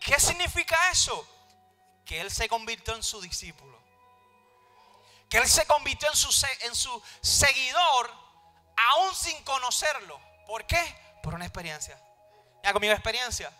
¿Qué 0.00 0.18
significa 0.20 0.90
eso? 0.90 1.26
Que 2.04 2.20
Él 2.20 2.30
se 2.30 2.48
convirtió 2.48 2.94
en 2.94 3.02
su 3.02 3.20
discípulo. 3.20 3.82
Que 5.30 5.38
Él 5.38 5.48
se 5.48 5.66
convirtió 5.66 6.08
en 6.10 6.16
su, 6.16 6.46
en 6.60 6.74
su 6.74 7.02
seguidor 7.22 8.10
aún 8.76 9.14
sin 9.14 9.42
conocerlo. 9.44 10.20
¿Por 10.46 10.66
qué? 10.66 10.82
Por 11.22 11.34
una 11.34 11.46
experiencia. 11.46 11.98
Ya 12.62 12.72
conmigo 12.72 12.92
experiencia. 12.92 13.50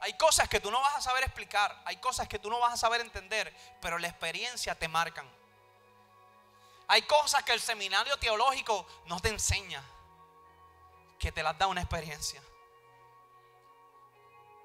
Hay 0.00 0.12
cosas 0.14 0.48
que 0.48 0.60
tú 0.60 0.70
no 0.70 0.80
vas 0.80 0.94
a 0.94 1.00
saber 1.00 1.24
explicar, 1.24 1.76
hay 1.84 1.96
cosas 1.96 2.28
que 2.28 2.38
tú 2.38 2.48
no 2.48 2.60
vas 2.60 2.72
a 2.72 2.76
saber 2.76 3.00
entender, 3.00 3.52
pero 3.80 3.98
la 3.98 4.06
experiencia 4.06 4.76
te 4.76 4.86
marcan. 4.86 5.28
Hay 6.88 7.02
cosas 7.02 7.42
que 7.44 7.52
el 7.52 7.60
seminario 7.60 8.18
teológico 8.18 8.86
no 9.06 9.20
te 9.20 9.28
enseña, 9.28 9.82
que 11.18 11.30
te 11.30 11.42
las 11.42 11.56
da 11.58 11.66
una 11.66 11.82
experiencia. 11.82 12.42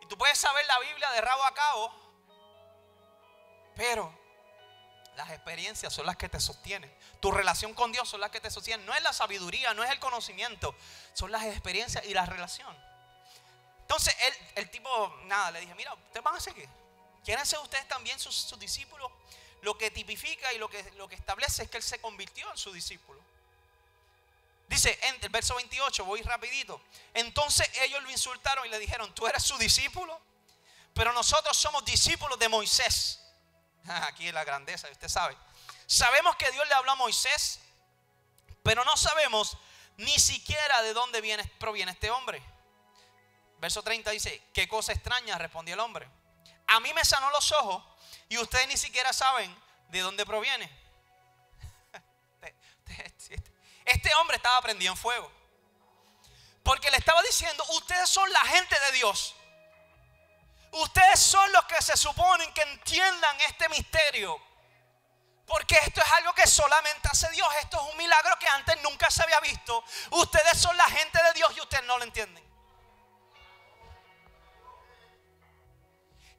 Y 0.02 0.06
tú 0.06 0.18
puedes 0.18 0.38
saber 0.38 0.66
la 0.66 0.80
Biblia 0.80 1.12
de 1.12 1.22
rabo 1.22 1.44
a 1.44 1.54
cabo, 1.54 1.94
pero 3.76 4.14
las 5.16 5.30
experiencias 5.30 5.94
son 5.94 6.06
las 6.06 6.18
que 6.18 6.30
te 6.30 6.40
sostienen. 6.40 6.94
Tu 7.20 7.32
relación 7.32 7.74
con 7.74 7.92
Dios 7.92 8.10
son 8.10 8.20
las 8.22 8.32
que 8.32 8.42
te 8.42 8.50
sostienen. 8.50 8.86
No 8.86 8.94
es 8.94 9.04
la 9.04 9.14
sabiduría, 9.14 9.74
no 9.74 9.84
es 9.84 9.92
el 9.92 10.00
conocimiento, 10.00 10.76
son 11.14 11.32
las 11.32 11.44
experiencias 11.44 12.04
y 12.06 12.14
la 12.14 12.26
relación. 12.26 12.76
Entonces 13.82 14.16
el, 14.56 14.70
tipo, 14.70 15.16
nada, 15.26 15.52
le 15.52 15.62
dije, 15.62 15.76
mira, 15.76 15.94
ustedes 15.94 16.24
van 16.24 16.36
a 16.36 16.40
seguir. 16.40 16.68
¿Quieren 17.24 17.46
ser 17.46 17.60
ustedes 17.60 17.88
también 17.88 18.20
sus, 18.20 18.58
discípulos? 18.60 19.12
Lo 19.64 19.78
que 19.78 19.92
tipifica 19.92 20.52
y 20.52 20.58
lo 20.58 20.70
que, 20.70 20.92
lo 20.98 21.08
que 21.08 21.16
establece 21.16 21.64
es 21.64 21.70
que 21.70 21.78
él 21.78 21.84
se 21.84 22.00
convirtió 22.02 22.52
en 22.52 22.58
su 22.58 22.74
discípulo. 22.74 23.22
Dice 24.68 25.00
en 25.04 25.18
el 25.22 25.30
verso 25.30 25.56
28, 25.56 26.04
voy 26.04 26.22
rapidito. 26.22 26.82
Entonces 27.14 27.70
ellos 27.80 28.04
lo 28.04 28.12
insultaron 28.12 28.66
y 28.66 28.70
le 28.70 28.78
dijeron, 28.78 29.16
tú 29.16 29.26
eres 29.26 29.42
su 29.42 29.58
discípulo, 29.58 30.20
pero 30.94 31.14
nosotros 31.14 31.56
somos 31.56 31.86
discípulos 31.86 32.38
de 32.40 32.50
Moisés. 32.50 33.22
Aquí 33.88 34.28
es 34.28 34.34
la 34.34 34.44
grandeza, 34.44 34.90
usted 34.92 35.08
sabe. 35.08 35.38
Sabemos 35.86 36.36
que 36.36 36.52
Dios 36.52 36.68
le 36.68 36.74
habló 36.74 36.92
a 36.92 36.96
Moisés, 36.96 37.62
pero 38.64 38.84
no 38.84 38.98
sabemos 38.98 39.58
ni 39.96 40.20
siquiera 40.20 40.82
de 40.82 40.94
dónde 40.94 41.22
viene, 41.22 41.46
proviene 41.58 41.94
este 41.94 42.12
hombre. 42.12 42.44
Verso 43.60 43.82
30 43.82 44.12
dice, 44.12 44.44
¿qué 44.54 44.68
cosa 44.68 44.92
extraña? 44.92 45.38
Respondió 45.38 45.76
el 45.76 45.80
hombre. 45.80 46.10
A 46.68 46.82
mí 46.82 46.94
me 46.94 47.06
sanó 47.06 47.30
los 47.32 47.50
ojos 47.54 47.93
y 48.34 48.38
ustedes 48.40 48.68
ni 48.68 48.78
siquiera 48.78 49.14
saben 49.14 49.56
de 49.90 50.00
dónde 50.00 50.26
proviene. 50.26 50.68
Este 53.86 54.16
hombre 54.16 54.38
estaba 54.38 54.60
prendido 54.62 54.92
en 54.92 54.98
fuego. 54.98 55.32
Porque 56.64 56.90
le 56.90 56.98
estaba 56.98 57.22
diciendo, 57.22 57.64
ustedes 57.70 58.10
son 58.10 58.32
la 58.32 58.40
gente 58.40 58.80
de 58.80 58.92
Dios. 58.94 59.36
Ustedes 60.72 61.20
son 61.20 61.52
los 61.52 61.66
que 61.66 61.80
se 61.82 61.96
suponen 61.96 62.52
que 62.54 62.64
entiendan 62.64 63.40
este 63.42 63.70
misterio. 63.70 64.42
Porque 65.46 65.76
esto 65.76 66.02
es 66.02 66.12
algo 66.14 66.34
que 66.34 66.48
solamente 66.48 67.10
hace 67.12 67.30
Dios. 67.32 67.48
Esto 67.60 67.86
es 67.86 67.92
un 67.92 67.98
milagro 67.98 68.40
que 68.40 68.48
antes 68.48 68.82
nunca 68.82 69.12
se 69.12 69.22
había 69.22 69.42
visto. 69.42 69.84
Ustedes 70.12 70.58
son 70.58 70.76
la 70.76 70.86
gente 70.86 71.22
de 71.22 71.34
Dios 71.34 71.56
y 71.56 71.62
ustedes 71.62 71.84
no 71.84 72.00
lo 72.00 72.04
entienden. 72.04 72.44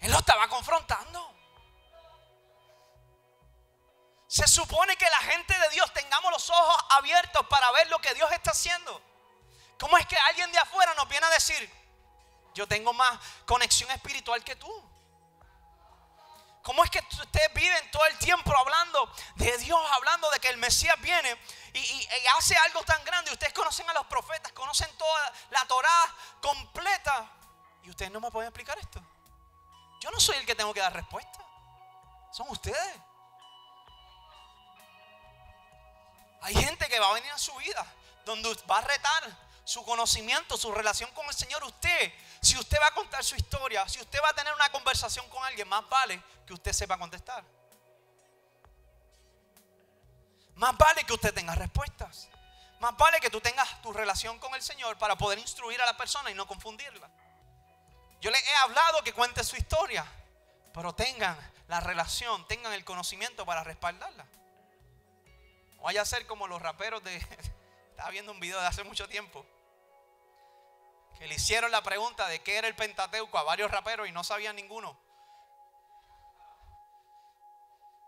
Él 0.01 0.11
lo 0.11 0.18
estaba 0.18 0.49
confrontando. 0.49 1.34
Se 4.35 4.49
supone 4.49 4.97
que 4.97 5.09
la 5.09 5.18
gente 5.30 5.57
de 5.57 5.68
Dios 5.68 5.95
tengamos 5.95 6.32
los 6.32 6.51
ojos 6.51 6.85
abiertos 6.91 7.47
para 7.47 7.70
ver 7.70 7.87
lo 7.89 8.01
que 8.01 8.12
Dios 8.14 8.28
está 8.32 8.51
haciendo. 8.51 9.01
¿Cómo 9.78 9.97
es 9.97 10.05
que 10.09 10.16
alguien 10.16 10.51
de 10.51 10.59
afuera 10.59 10.93
nos 10.95 11.09
viene 11.09 11.24
a 11.24 11.30
decir, 11.30 11.72
yo 12.53 12.66
tengo 12.66 12.93
más 12.93 13.16
conexión 13.47 13.89
espiritual 13.93 14.43
que 14.43 14.57
tú? 14.57 14.91
¿Cómo 16.64 16.82
es 16.82 16.91
que 16.91 16.99
ustedes 16.99 17.55
viven 17.55 17.91
todo 17.93 18.05
el 18.07 18.18
tiempo 18.18 18.53
hablando 18.59 19.09
de 19.37 19.57
Dios, 19.59 19.80
hablando 19.93 20.28
de 20.30 20.41
que 20.41 20.49
el 20.49 20.57
Mesías 20.57 21.01
viene 21.01 21.39
y, 21.72 22.09
hace 22.37 22.57
algo 22.57 22.82
tan 22.82 23.05
grande? 23.05 23.30
Ustedes 23.30 23.53
conocen 23.53 23.89
a 23.89 23.93
los 23.93 24.07
profetas, 24.07 24.51
conocen 24.51 24.91
toda 24.99 25.32
la 25.51 25.64
Torah 25.66 26.12
completa. 26.43 27.30
Y 27.85 27.91
ustedes 27.91 28.11
no 28.11 28.18
me 28.18 28.32
pueden 28.32 28.49
explicar 28.49 28.76
esto. 28.80 29.01
Yo 30.01 30.11
no 30.11 30.18
soy 30.18 30.39
el 30.39 30.45
que 30.45 30.57
tengo 30.57 30.74
que 30.74 30.80
dar 30.80 30.93
respuesta. 30.93 31.39
Son 32.32 32.49
ustedes. 32.49 33.14
Hay 36.45 36.55
gente 36.55 36.86
que 36.88 37.01
va 37.01 37.09
a 37.09 37.14
venir 37.14 37.32
a 37.32 37.38
su 37.38 37.55
vida 37.57 37.86
donde 38.26 38.55
va 38.70 38.76
a 38.76 38.82
retar 38.82 39.45
su 39.64 39.82
conocimiento, 39.82 40.59
su 40.59 40.70
relación 40.72 41.11
con 41.12 41.26
el 41.26 41.34
Señor. 41.34 41.64
Usted, 41.64 42.12
si 42.42 42.59
usted 42.59 42.76
va 42.82 42.88
a 42.88 42.95
contar 42.95 43.24
su 43.24 43.34
historia, 43.34 43.88
si 43.88 43.99
usted 43.99 44.18
va 44.22 44.28
a 44.28 44.34
tener 44.34 44.53
una 44.53 44.70
conversación 44.70 45.26
con 45.30 45.42
alguien, 45.42 45.66
más 45.66 45.88
vale 45.88 46.22
que 46.47 46.53
usted 46.53 46.72
sepa 46.74 46.99
contestar. 46.99 47.42
Más 50.57 50.76
vale 50.76 51.05
que 51.05 51.14
usted 51.14 51.32
tenga 51.32 51.55
respuestas. 51.55 52.28
Más 52.78 52.95
vale 52.99 53.20
que 53.20 53.30
tú 53.30 53.40
tengas 53.40 53.80
tu 53.80 53.95
relación 53.95 54.38
con 54.38 54.55
el 54.55 54.61
Señor 54.61 54.99
para 54.99 55.16
poder 55.16 55.38
instruir 55.38 55.80
a 55.80 55.86
la 55.86 55.97
persona 55.97 56.30
y 56.30 56.34
no 56.34 56.47
confundirla. 56.47 57.09
Yo 58.20 58.30
le 58.30 58.38
he 58.38 58.57
hablado 58.57 59.03
que 59.03 59.14
cuente 59.14 59.42
su 59.45 59.57
historia, 59.57 60.05
pero 60.74 60.95
tengan 60.95 61.38
la 61.68 61.80
relación, 61.80 62.47
tengan 62.47 62.74
el 62.74 62.84
conocimiento 62.84 63.47
para 63.47 63.64
respaldarla. 63.64 64.26
Vaya 65.85 66.01
a 66.01 66.07
ser 66.07 66.26
como 66.26 66.49
los 66.49 66.62
raperos 66.62 67.05
de... 67.05 67.14
Estaba 67.91 68.09
viendo 68.09 68.32
un 68.32 68.41
video 68.41 68.59
de 68.59 68.66
hace 68.66 68.82
mucho 68.85 69.07
tiempo. 69.07 69.45
Que 71.18 71.26
le 71.26 71.35
hicieron 71.35 71.70
la 71.70 71.82
pregunta 71.82 72.26
de 72.26 72.43
qué 72.43 72.57
era 72.57 72.66
el 72.66 72.74
Pentateuco 72.74 73.37
a 73.37 73.43
varios 73.43 73.70
raperos 73.70 74.09
y 74.09 74.12
no 74.12 74.24
sabían 74.24 74.57
ninguno. 74.57 74.99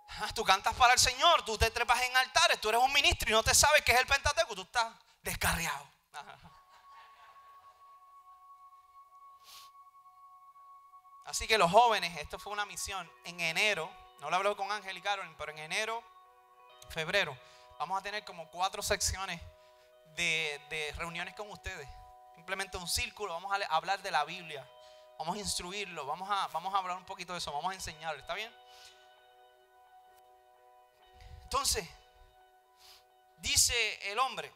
Ah, 0.09 0.33
tú 0.35 0.43
cantas 0.43 0.75
para 0.75 0.95
el 0.95 0.99
Señor, 0.99 1.45
tú 1.45 1.59
te 1.59 1.71
trepas 1.71 2.01
en 2.01 2.17
altares, 2.17 2.59
tú 2.63 2.71
eres 2.71 2.81
un 2.81 2.91
ministro 2.95 3.29
y 3.29 3.33
no 3.33 3.43
te 3.43 3.55
sabes 3.55 3.83
qué 3.83 3.93
es 3.93 4.01
el 4.01 4.07
Pentateuco, 4.07 4.55
tú 4.55 4.63
estás 4.63 4.95
descarriado. 5.23 5.87
Así 11.27 11.47
que 11.47 11.59
los 11.59 11.71
jóvenes, 11.71 12.17
esto 12.17 12.39
fue 12.39 12.55
una 12.55 12.65
misión 12.65 13.11
en 13.25 13.39
enero, 13.39 13.93
no 14.21 14.31
lo 14.31 14.37
hablo 14.37 14.57
con 14.57 14.73
Ángel 14.73 14.97
y 14.97 15.03
Carolyn, 15.03 15.35
pero 15.37 15.53
en 15.53 15.59
enero, 15.59 16.03
febrero, 16.89 17.37
vamos 17.79 17.99
a 17.99 18.03
tener 18.03 18.25
como 18.25 18.49
cuatro 18.51 18.83
secciones 18.83 19.41
de, 20.15 20.95
reuniones 20.97 21.35
con 21.35 21.51
ustedes. 21.51 21.89
Simplemente 22.35 22.77
un 22.77 22.89
círculo, 22.89 23.33
vamos 23.33 23.53
a 23.53 23.75
hablar 23.75 24.01
de 24.03 24.11
la 24.11 24.25
Biblia, 24.25 24.69
vamos 25.19 25.37
a 25.37 25.41
instruirlo, 25.41 26.07
vamos 26.07 26.29
a, 26.31 26.49
vamos 26.49 26.75
a 26.75 26.79
hablar 26.79 26.97
un 26.97 27.05
poquito 27.05 27.33
de 27.33 27.39
eso, 27.39 27.53
vamos 27.53 27.71
a 27.71 27.75
enseñarlo, 27.75 28.21
¿está 28.21 28.35
bien? 28.35 28.53
Entonces, 31.43 31.89
dice 33.39 34.11
el 34.11 34.19
hombre, 34.19 34.53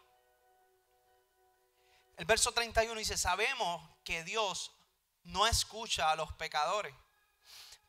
el 2.16 2.24
verso 2.26 2.52
31 2.52 2.98
dice, 2.98 3.16
sabemos 3.16 3.82
que 4.04 4.24
Dios 4.24 4.72
no 5.24 5.46
escucha 5.46 6.10
a 6.10 6.16
los 6.16 6.32
pecadores, 6.34 6.94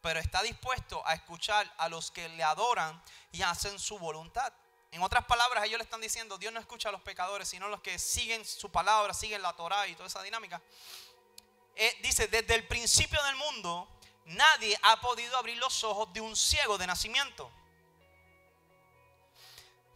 pero 0.02 0.20
está 0.20 0.42
dispuesto 0.42 1.06
a 1.06 1.14
escuchar 1.14 1.72
a 1.78 1.90
los 1.90 2.12
que 2.12 2.30
le 2.30 2.44
adoran 2.44 3.02
y 3.32 3.42
hacen 3.42 3.78
su 3.78 4.00
voluntad. 4.00 4.54
En 4.92 5.02
otras 5.02 5.26
palabras, 5.26 5.64
ellos 5.66 5.78
le 5.78 5.84
están 5.84 6.02
diciendo, 6.02 6.38
Dios 6.38 6.54
no 6.54 6.60
escucha 6.60 6.90
a 6.90 6.92
los 6.92 7.02
pecadores, 7.02 7.48
sino 7.48 7.66
a 7.66 7.70
los 7.70 7.82
que 7.82 7.98
siguen 7.98 8.46
su 8.46 8.70
palabra, 8.70 9.14
siguen 9.14 9.42
la 9.42 9.54
Torah 9.54 9.88
y 9.88 9.96
toda 9.96 10.08
esa 10.08 10.22
dinámica. 10.22 10.62
Eh, 11.76 11.98
dice, 12.04 12.28
desde 12.28 12.56
el 12.56 12.68
principio 12.68 13.22
del 13.24 13.36
mundo, 13.36 13.88
nadie 14.26 14.78
ha 14.84 15.00
podido 15.00 15.38
abrir 15.38 15.58
los 15.58 15.84
ojos 15.84 16.12
de 16.14 16.22
un 16.22 16.36
ciego 16.36 16.78
de 16.78 16.88
nacimiento. 16.88 17.50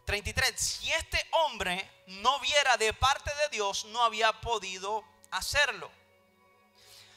33. 0.06 0.58
Si 0.58 0.90
este 0.92 1.26
hombre 1.32 1.90
no 2.06 2.40
viera 2.40 2.76
de 2.76 2.92
parte 2.94 3.30
de 3.34 3.48
Dios, 3.50 3.84
no 3.86 4.02
había 4.02 4.40
podido 4.40 5.04
hacerlo 5.30 5.90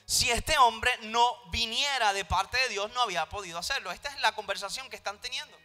si 0.09 0.31
este 0.31 0.57
hombre 0.57 0.91
no 1.03 1.37
viniera 1.51 2.13
de 2.13 2.25
parte 2.25 2.57
de 2.57 2.69
Dios, 2.69 2.89
no 2.93 3.03
había 3.03 3.29
podido 3.29 3.59
hacerlo. 3.59 3.91
Esta 3.91 4.09
es 4.09 4.19
la 4.21 4.33
conversación 4.33 4.89
que 4.89 4.95
están 4.95 5.21
teniendo 5.21 5.55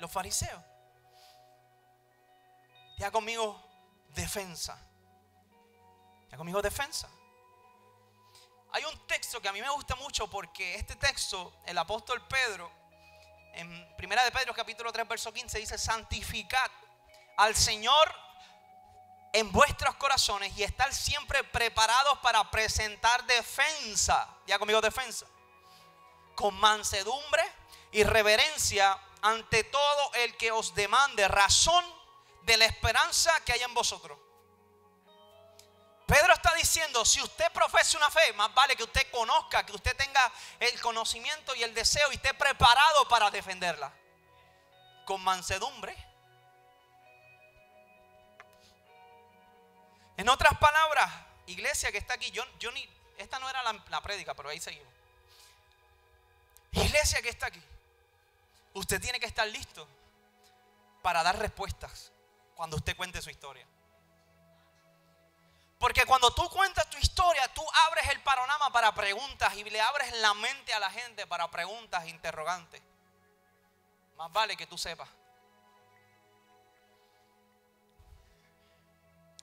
los 0.00 0.12
fariseos. 0.12 0.62
Ya 2.98 3.12
conmigo, 3.12 3.62
defensa. 4.08 4.76
Ya 6.30 6.36
conmigo, 6.36 6.60
defensa. 6.60 7.08
Hay 8.72 8.84
un 8.84 9.06
texto 9.06 9.40
que 9.40 9.48
a 9.48 9.52
mí 9.52 9.60
me 9.60 9.70
gusta 9.70 9.94
mucho 9.94 10.28
porque 10.28 10.74
este 10.74 10.96
texto, 10.96 11.60
el 11.64 11.78
apóstol 11.78 12.26
Pedro, 12.26 12.70
en 13.54 13.96
Primera 13.96 14.24
de 14.24 14.32
Pedro 14.32 14.52
capítulo 14.52 14.92
3, 14.92 15.06
verso 15.08 15.32
15, 15.32 15.58
dice, 15.60 15.78
santificad 15.78 16.70
al 17.36 17.54
Señor 17.54 18.12
en 19.32 19.52
vuestros 19.52 19.94
corazones 19.94 20.56
y 20.58 20.64
estar 20.64 20.92
siempre 20.92 21.44
preparados 21.44 22.18
para 22.18 22.50
presentar 22.50 23.24
defensa. 23.26 24.28
Ya 24.46 24.58
conmigo 24.58 24.80
defensa. 24.80 25.24
Con 26.34 26.54
mansedumbre 26.56 27.44
y 27.92 28.02
reverencia 28.02 28.98
ante 29.22 29.62
todo 29.64 30.14
el 30.14 30.36
que 30.36 30.50
os 30.50 30.74
demande 30.74 31.28
razón 31.28 31.97
de 32.48 32.56
la 32.56 32.64
esperanza 32.64 33.30
que 33.44 33.52
hay 33.52 33.62
en 33.62 33.74
vosotros. 33.74 34.18
Pedro 36.06 36.32
está 36.32 36.54
diciendo, 36.54 37.04
si 37.04 37.20
usted 37.20 37.52
profesa 37.52 37.98
una 37.98 38.08
fe, 38.08 38.32
más 38.32 38.52
vale 38.54 38.74
que 38.74 38.84
usted 38.84 39.10
conozca, 39.10 39.66
que 39.66 39.72
usted 39.72 39.94
tenga 39.94 40.32
el 40.58 40.80
conocimiento 40.80 41.54
y 41.54 41.62
el 41.62 41.74
deseo 41.74 42.10
y 42.10 42.14
esté 42.14 42.32
preparado 42.32 43.06
para 43.06 43.30
defenderla. 43.30 43.92
Con 45.04 45.22
mansedumbre. 45.22 45.94
En 50.16 50.26
otras 50.30 50.56
palabras, 50.56 51.12
iglesia 51.48 51.92
que 51.92 51.98
está 51.98 52.14
aquí, 52.14 52.30
yo, 52.30 52.42
yo 52.58 52.72
ni, 52.72 52.88
esta 53.18 53.38
no 53.38 53.50
era 53.50 53.62
la, 53.62 53.74
la 53.90 54.00
prédica, 54.00 54.32
pero 54.32 54.48
ahí 54.48 54.58
seguimos. 54.58 54.92
Iglesia 56.72 57.20
que 57.20 57.28
está 57.28 57.48
aquí, 57.48 57.62
usted 58.72 58.98
tiene 59.02 59.20
que 59.20 59.26
estar 59.26 59.46
listo 59.46 59.86
para 61.02 61.22
dar 61.22 61.38
respuestas 61.38 62.10
cuando 62.58 62.76
usted 62.76 62.96
cuente 62.96 63.22
su 63.22 63.30
historia. 63.30 63.64
Porque 65.78 66.04
cuando 66.06 66.34
tú 66.34 66.50
cuentas 66.50 66.90
tu 66.90 66.98
historia, 66.98 67.46
tú 67.54 67.64
abres 67.86 68.08
el 68.08 68.20
panorama 68.22 68.72
para 68.72 68.92
preguntas 68.92 69.54
y 69.54 69.62
le 69.62 69.80
abres 69.80 70.12
la 70.16 70.34
mente 70.34 70.74
a 70.74 70.80
la 70.80 70.90
gente 70.90 71.24
para 71.28 71.48
preguntas 71.52 72.08
interrogantes. 72.08 72.82
Más 74.16 74.32
vale 74.32 74.56
que 74.56 74.66
tú 74.66 74.76
sepas. 74.76 75.08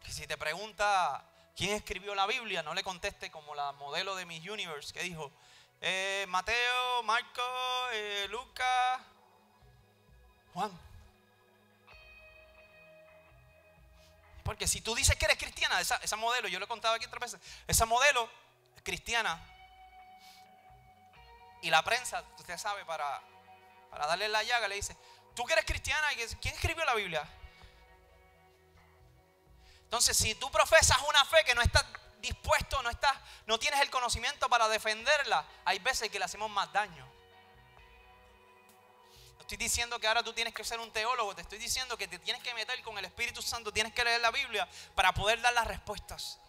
Que 0.03 0.11
si 0.11 0.27
te 0.27 0.35
pregunta 0.35 1.23
quién 1.55 1.71
escribió 1.71 2.15
la 2.15 2.27
Biblia, 2.27 2.63
no 2.63 2.73
le 2.73 2.83
conteste 2.83 3.31
como 3.31 3.55
la 3.55 3.71
modelo 3.71 4.17
de 4.17 4.25
Miss 4.25 4.45
Universe 4.45 4.93
que 4.93 5.03
dijo 5.03 5.31
eh, 5.79 6.25
Mateo, 6.27 7.01
Marco, 7.03 7.41
eh, 7.93 8.27
Lucas, 8.29 8.99
Juan. 10.53 10.94
Porque 14.45 14.67
si 14.67 14.79
tú 14.79 14.93
dices 14.93 15.15
que 15.15 15.25
eres 15.25 15.39
cristiana, 15.39 15.81
esa, 15.81 16.15
modelo, 16.17 16.47
yo 16.47 16.59
lo 16.59 16.65
he 16.65 16.67
contado 16.67 16.93
aquí 16.93 17.05
otras 17.05 17.33
veces, 17.33 17.41
esa 17.65 17.87
modelo 17.87 18.29
cristiana 18.83 19.43
y 21.63 21.71
la 21.71 21.83
prensa, 21.83 22.23
usted 22.37 22.55
sabe, 22.55 22.85
para, 22.85 23.23
para 23.89 24.05
darle 24.05 24.27
la 24.27 24.43
llaga, 24.43 24.67
le 24.67 24.75
dice, 24.75 24.95
tú 25.35 25.45
que 25.45 25.53
eres 25.53 25.65
cristiana, 25.65 26.09
¿quién 26.39 26.53
escribió 26.53 26.85
la 26.85 26.93
Biblia? 26.93 27.27
Entonces, 29.85 30.15
si 30.15 30.35
tú 30.35 30.51
profesas 30.51 30.99
una 31.09 31.25
fe 31.25 31.43
que 31.43 31.55
no 31.55 31.63
estás 31.63 31.83
dispuesto, 32.19 32.83
no 32.83 32.91
estás, 32.91 33.17
no 33.47 33.57
tienes 33.57 33.81
el 33.81 33.89
conocimiento 33.89 34.47
para 34.47 34.67
defenderla, 34.67 35.43
hay 35.65 35.79
veces 35.79 36.11
que 36.11 36.19
le 36.19 36.25
hacemos 36.25 36.51
más 36.51 36.71
daño 36.71 37.04
estoy 39.45 39.57
diciendo 39.57 39.99
que 39.99 40.07
ahora 40.07 40.23
tú 40.23 40.33
tienes 40.33 40.55
que 40.55 40.63
ser 40.63 40.79
un 40.79 40.91
teólogo, 40.91 41.35
te 41.35 41.43
estoy 41.43 41.59
diciendo 41.59 41.95
que 41.95 42.07
te 42.07 42.17
tienes 42.17 42.41
que 42.41 42.51
meter 42.55 42.81
con 42.81 42.97
el 42.97 43.05
Espíritu 43.05 43.43
Santo, 43.43 43.71
tienes 43.71 43.93
que 43.93 44.03
leer 44.03 44.19
la 44.19 44.31
Biblia 44.31 44.67
para 44.95 45.13
poder 45.13 45.39
dar 45.39 45.53
las 45.53 45.67
respuestas. 45.67 46.39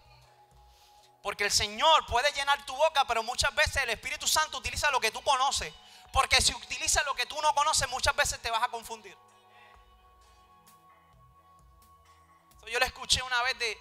Porque 1.23 1.45
el 1.45 1.51
Señor 1.51 2.07
puede 2.07 2.33
llenar 2.33 2.65
tu 2.65 2.75
boca, 2.75 3.05
pero 3.07 3.23
muchas 3.23 3.55
veces 3.55 3.83
el 3.83 3.91
Espíritu 3.91 4.27
Santo 4.27 4.59
utiliza 4.59 4.91
lo 4.91 5.01
que 5.01 5.11
tú 5.11 5.21
conoces. 5.23 5.75
Porque 6.11 6.41
si 6.41 6.55
utiliza 6.55 7.03
lo 7.03 7.15
que 7.15 7.27
tú 7.27 7.41
no 7.43 7.55
conoces, 7.55 7.87
muchas 7.91 8.17
veces 8.17 8.41
te 8.41 8.51
vas 8.51 8.63
a 8.63 8.69
confundir. 8.69 9.17
Yo 12.67 12.79
le 12.79 12.87
escuché 12.87 13.23
una 13.23 13.43
vez 13.43 13.59
de, 13.59 13.79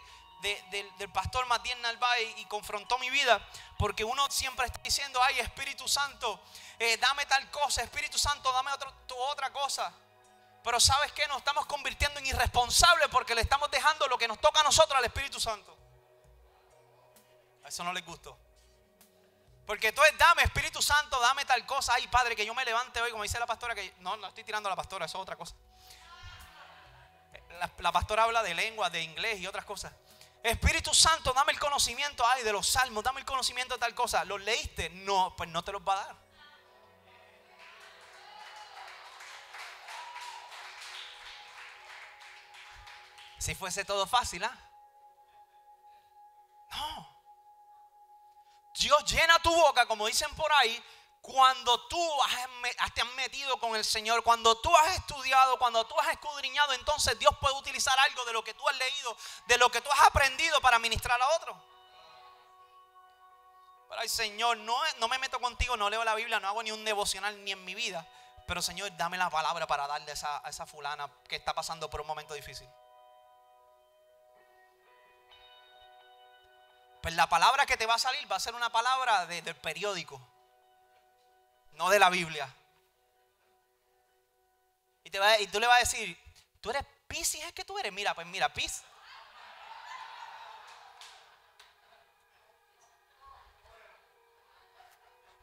del 0.70 1.12
pastor 1.12 1.46
Matías 1.48 1.78
Narváez 1.80 2.38
y 2.38 2.46
confrontó 2.46 2.98
mi 3.00 3.10
vida, 3.10 3.46
porque 3.78 4.04
uno 4.04 4.30
siempre 4.30 4.66
está 4.66 4.80
diciendo, 4.82 5.22
ay 5.24 5.40
Espíritu 5.40 5.88
Santo, 5.88 6.42
eh, 6.80 6.98
dame 6.98 7.26
tal 7.26 7.50
cosa, 7.52 7.82
Espíritu 7.82 8.18
Santo, 8.18 8.52
dame 8.52 8.72
otra 8.72 9.52
cosa. 9.52 9.94
Pero 10.66 10.80
sabes 10.80 11.12
que 11.12 11.28
nos 11.28 11.38
estamos 11.38 11.68
convirtiendo 11.68 12.20
en 12.20 12.26
irresponsables 12.26 13.08
porque 13.10 13.36
le 13.36 13.42
estamos 13.42 13.70
dejando 13.70 14.08
lo 14.08 14.18
que 14.18 14.28
nos 14.28 14.42
toca 14.42 14.62
a 14.62 14.64
nosotros 14.64 14.98
al 14.98 15.06
Espíritu 15.06 15.40
Santo. 15.40 15.78
A 17.64 17.68
eso 17.68 17.84
no 17.84 17.94
les 17.94 18.04
gustó. 18.04 18.36
Porque 19.68 19.90
entonces 19.90 20.18
dame 20.18 20.42
Espíritu 20.42 20.82
Santo, 20.82 21.20
dame 21.20 21.46
tal 21.46 21.64
cosa. 21.68 21.94
Ay, 21.94 22.08
Padre, 22.08 22.36
que 22.36 22.46
yo 22.46 22.56
me 22.56 22.66
levante 22.66 23.00
hoy, 23.00 23.12
como 23.12 23.22
dice 23.22 23.40
la 23.40 23.46
pastora, 23.46 23.76
que 23.76 23.94
no, 24.00 24.18
no 24.18 24.28
estoy 24.28 24.44
tirando 24.44 24.68
a 24.68 24.72
la 24.72 24.76
pastora, 24.76 25.06
eso 25.06 25.20
es 25.20 25.22
otra 25.22 25.36
cosa. 25.36 25.56
La, 27.60 27.70
la 27.78 27.92
pastora 27.92 28.24
habla 28.24 28.42
de 28.42 28.56
lengua, 28.56 28.90
de 28.90 29.04
inglés 29.04 29.40
y 29.40 29.46
otras 29.46 29.66
cosas. 29.66 29.94
Espíritu 30.46 30.94
Santo, 30.94 31.34
dame 31.34 31.54
el 31.54 31.60
conocimiento 31.60 32.24
ay, 32.28 32.44
de 32.44 32.52
los 32.54 32.68
salmos, 32.68 33.04
dame 33.04 33.20
el 33.20 33.26
conocimiento 33.26 33.74
de 33.74 33.80
tal 33.80 33.96
cosa. 33.96 34.24
¿Los 34.26 34.40
leíste? 34.42 34.92
No, 34.92 35.34
pues 35.36 35.50
no 35.50 35.64
te 35.64 35.72
los 35.72 35.82
va 35.82 35.94
a 35.94 36.06
dar. 36.06 36.16
Si 43.40 43.56
fuese 43.56 43.86
todo 43.86 44.06
fácil, 44.06 44.44
¿ah? 44.44 44.56
No. 46.72 47.22
Dios 48.80 49.04
llena 49.12 49.40
tu 49.40 49.52
boca, 49.52 49.88
como 49.88 50.06
dicen 50.06 50.34
por 50.36 50.52
ahí, 50.54 50.84
cuando 51.26 51.80
tú 51.88 52.08
te 52.94 53.02
has 53.02 53.14
metido 53.16 53.58
con 53.58 53.76
el 53.76 53.84
Señor, 53.84 54.24
cuando 54.24 54.56
tú 54.58 54.76
has 54.78 54.96
estudiado, 54.96 55.58
cuando 55.58 55.86
tú 55.88 56.00
has 56.00 56.10
escudriñado, 56.10 56.74
entonces 56.74 57.18
Dios 57.18 57.36
puede 57.42 57.56
utilizar 57.56 57.98
algo 58.00 58.24
de 58.26 58.34
lo 58.34 58.44
que 58.44 58.54
tú 58.54 58.68
has 58.70 58.78
leído, 58.78 59.18
de 59.48 59.58
lo 59.58 59.72
que 59.72 59.82
tú 59.82 59.90
has 59.92 60.08
aprendido 60.08 60.62
para 60.62 60.78
ministrar 60.78 61.20
a 61.20 61.28
otro. 61.36 61.60
Pero 63.90 64.02
ay 64.02 64.10
Señor, 64.10 64.58
no, 64.58 64.78
no 65.00 65.08
me 65.08 65.18
meto 65.18 65.40
contigo, 65.40 65.76
no 65.76 65.90
leo 65.90 66.04
la 66.04 66.14
Biblia, 66.14 66.40
no 66.40 66.48
hago 66.48 66.62
ni 66.62 66.72
un 66.72 66.86
devocional 66.86 67.44
ni 67.44 67.52
en 67.52 67.66
mi 67.66 67.74
vida. 67.74 68.08
Pero 68.48 68.62
Señor, 68.62 68.96
dame 68.96 69.18
la 69.18 69.32
palabra 69.32 69.66
para 69.66 69.88
darle 69.88 70.12
a 70.12 70.14
esa, 70.14 70.46
a 70.46 70.50
esa 70.50 70.68
fulana 70.68 71.10
que 71.28 71.38
está 71.38 71.56
pasando 71.56 71.90
por 71.90 72.02
un 72.02 72.08
momento 72.08 72.36
difícil. 72.36 72.70
Pues 77.02 77.16
la 77.16 77.28
palabra 77.28 77.66
que 77.66 77.78
te 77.78 77.88
va 77.88 77.96
a 77.96 78.00
salir 78.00 78.32
va 78.32 78.36
a 78.36 78.40
ser 78.40 78.54
una 78.54 78.72
palabra 78.72 79.26
del 79.26 79.56
periódico 79.56 80.35
no 81.76 81.90
de 81.90 82.00
la 82.00 82.10
Biblia. 82.10 82.54
Y, 85.04 85.10
te 85.10 85.20
va, 85.20 85.40
y 85.40 85.48
tú 85.48 85.60
le 85.60 85.68
vas 85.68 85.78
a 85.78 85.80
decir, 85.80 86.18
¿tú 86.62 86.70
eres 86.72 86.84
Pisces? 87.08 87.44
¿Es 87.44 87.54
que 87.54 87.64
tú 87.64 87.78
eres? 87.78 87.94
Mira, 87.94 88.14
pues 88.16 88.26
mira, 88.28 88.52
Pisces. 88.54 88.84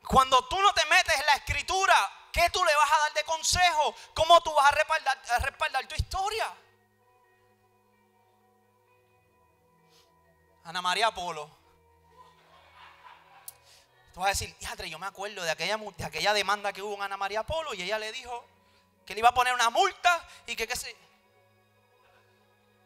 Cuando 0.07 0.47
tú 0.49 0.61
no 0.61 0.74
te 0.74 0.85
metes 0.87 1.14
en 1.18 1.26
la 1.26 1.33
escritura, 1.35 1.95
¿qué 2.33 2.51
tú 2.51 2.62
le 2.62 2.74
vas 2.74 2.93
a 2.93 2.99
dar 2.99 3.14
de 3.14 3.24
consejo? 3.24 3.95
¿Cómo 4.12 4.43
tú 4.43 4.53
vas 4.53 4.70
a 4.70 4.74
respaldar, 4.74 5.22
a 5.30 5.39
respaldar 5.39 5.87
tu 5.87 5.95
historia? 5.95 6.55
Ana 10.64 10.83
María 10.83 11.11
Polo 11.12 11.62
Tú 14.13 14.21
vas 14.21 14.27
a 14.27 14.31
decir, 14.31 14.55
híjate, 14.61 14.89
yo 14.91 14.99
me 14.99 15.07
acuerdo 15.07 15.43
de 15.43 15.51
aquella, 15.51 15.79
de 15.79 16.05
aquella 16.05 16.35
demanda 16.35 16.73
que 16.73 16.83
hubo 16.83 16.95
en 16.95 17.03
Ana 17.03 17.17
María 17.17 17.45
Polo 17.45 17.73
y 17.73 17.83
ella 17.83 17.99
le 17.99 18.13
dijo 18.13 18.45
que 19.07 19.15
le 19.15 19.21
iba 19.21 19.31
a 19.31 19.35
poner 19.35 19.55
una 19.55 19.71
multa 19.71 20.23
y 20.47 20.55
que 20.55 20.67
qué 20.67 20.77
sé. 20.77 20.95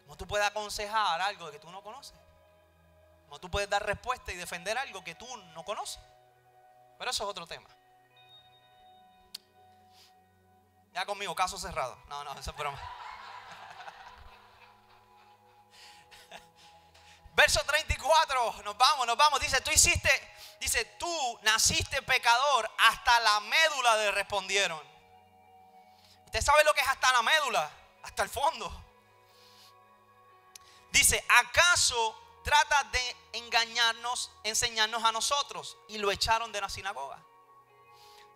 ¿Cómo 0.05 0.17
tú 0.17 0.27
puedes 0.27 0.47
aconsejar 0.47 1.21
algo 1.21 1.51
que 1.51 1.59
tú 1.59 1.69
no 1.71 1.83
conoces? 1.83 2.15
¿Cómo 3.25 3.41
tú 3.41 3.51
puedes 3.51 3.69
dar 3.69 3.85
respuesta 3.85 4.31
y 4.31 4.37
defender 4.37 4.79
algo 4.79 5.03
que 5.03 5.17
tú 5.17 5.27
no 5.37 5.65
conoces? 5.65 5.99
Pero 6.97 7.11
eso 7.11 7.25
es 7.25 7.31
otro 7.31 7.45
tema. 7.45 7.69
Ya 10.95 11.05
conmigo, 11.05 11.35
caso 11.35 11.59
cerrado. 11.59 11.99
No, 12.07 12.23
no, 12.23 12.39
eso 12.39 12.53
es 12.53 12.57
broma. 12.57 12.81
Verso 17.35 17.61
34, 17.67 18.63
nos 18.63 18.79
vamos, 18.79 19.09
nos 19.09 19.17
vamos. 19.17 19.41
Dice, 19.41 19.61
tú 19.61 19.73
hiciste 19.73 20.36
dice, 20.61 20.85
tú 20.99 21.39
naciste 21.43 22.03
pecador, 22.03 22.71
hasta 22.79 23.21
la 23.21 23.41
médula 23.41 23.97
le 23.97 24.11
respondieron. 24.13 24.81
¿Usted 26.27 26.43
sabe 26.43 26.65
lo 26.65 26.75
que 26.75 26.81
es 26.81 26.89
hasta 26.89 27.13
la 27.13 27.23
médula? 27.23 27.71
Hasta 28.03 28.23
el 28.23 28.29
fondo. 28.29 28.85
Dice, 30.91 31.25
¿acaso 31.29 32.41
trata 32.45 32.85
de 32.85 33.17
engañarnos, 33.35 34.31
enseñarnos 34.45 35.05
a 35.05 35.13
nosotros? 35.13 35.77
Y 35.89 35.99
lo 35.99 36.11
echaron 36.11 36.53
de 36.53 36.61
la 36.61 36.69
sinagoga. 36.69 37.19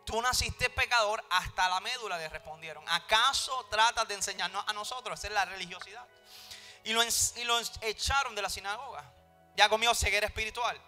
Tú 0.04 0.20
naciste 0.20 0.70
pecador, 0.70 1.24
hasta 1.30 1.68
la 1.68 1.80
médula 1.80 2.18
le 2.18 2.28
respondieron. 2.28 2.86
¿Acaso 2.88 3.66
tratas 3.70 4.08
de 4.08 4.14
enseñarnos 4.14 4.64
a 4.66 4.72
nosotros? 4.72 5.18
Esa 5.18 5.28
es 5.28 5.34
la 5.34 5.44
religiosidad. 5.44 6.06
Y 6.84 6.92
lo, 6.92 7.02
y 7.02 7.44
lo 7.44 7.58
echaron 7.82 8.34
de 8.34 8.42
la 8.42 8.50
sinagoga. 8.50 9.04
Ya 9.56 9.68
comió 9.68 9.94
ceguera 9.94 10.26
espiritual. 10.26 10.80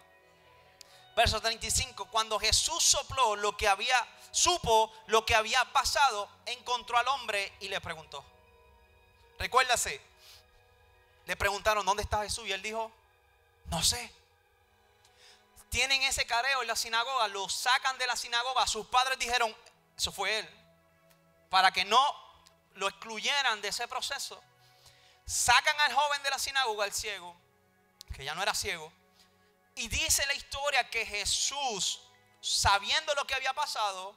Verso 1.15 1.39
35, 1.39 2.05
cuando 2.05 2.39
Jesús 2.39 2.83
sopló 2.83 3.35
lo 3.35 3.55
que 3.55 3.67
había, 3.67 3.95
supo 4.31 4.91
lo 5.07 5.25
que 5.25 5.35
había 5.35 5.63
pasado, 5.71 6.27
encontró 6.45 6.97
al 6.97 7.07
hombre 7.07 7.53
y 7.59 7.69
le 7.69 7.79
preguntó. 7.81 8.25
Recuérdase, 9.37 10.01
le 11.25 11.35
preguntaron, 11.35 11.85
¿dónde 11.85 12.03
está 12.03 12.23
Jesús? 12.23 12.47
Y 12.47 12.51
él 12.51 12.61
dijo, 12.61 12.91
no 13.65 13.83
sé. 13.83 14.11
Tienen 15.69 16.01
ese 16.03 16.25
careo 16.25 16.61
en 16.61 16.67
la 16.67 16.75
sinagoga, 16.75 17.27
lo 17.27 17.47
sacan 17.47 17.97
de 17.97 18.07
la 18.07 18.15
sinagoga. 18.15 18.65
Sus 18.65 18.87
padres 18.87 19.19
dijeron, 19.19 19.55
eso 19.97 20.11
fue 20.11 20.39
él, 20.39 20.49
para 21.49 21.71
que 21.71 21.85
no 21.85 22.03
lo 22.75 22.87
excluyeran 22.87 23.61
de 23.61 23.67
ese 23.67 23.87
proceso. 23.87 24.41
Sacan 25.25 25.79
al 25.81 25.93
joven 25.93 26.23
de 26.23 26.29
la 26.31 26.39
sinagoga, 26.39 26.85
el 26.85 26.93
ciego, 26.93 27.35
que 28.15 28.23
ya 28.23 28.35
no 28.35 28.41
era 28.41 28.53
ciego, 28.53 28.91
y 29.75 29.87
dice 29.87 30.25
la 30.27 30.33
historia 30.33 30.89
que 30.89 31.05
Jesús, 31.05 32.01
sabiendo 32.41 33.13
lo 33.15 33.25
que 33.25 33.35
había 33.35 33.53
pasado, 33.53 34.15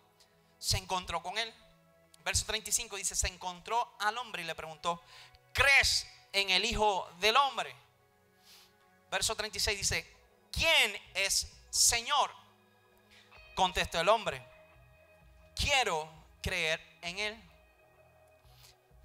se 0.58 0.78
encontró 0.78 1.22
con 1.22 1.38
él. 1.38 1.52
Verso 2.24 2.44
35 2.46 2.96
dice, 2.96 3.14
se 3.14 3.28
encontró 3.28 3.96
al 4.00 4.18
hombre 4.18 4.42
y 4.42 4.44
le 4.44 4.54
preguntó, 4.54 5.00
¿crees 5.52 6.06
en 6.32 6.50
el 6.50 6.64
Hijo 6.64 7.08
del 7.20 7.36
Hombre? 7.36 7.74
Verso 9.10 9.36
36 9.36 9.78
dice, 9.78 10.16
¿quién 10.50 11.00
es 11.14 11.52
Señor? 11.70 12.30
Contestó 13.54 14.00
el 14.00 14.08
hombre, 14.08 14.44
quiero 15.54 16.10
creer 16.42 16.80
en 17.02 17.18
él. 17.18 17.50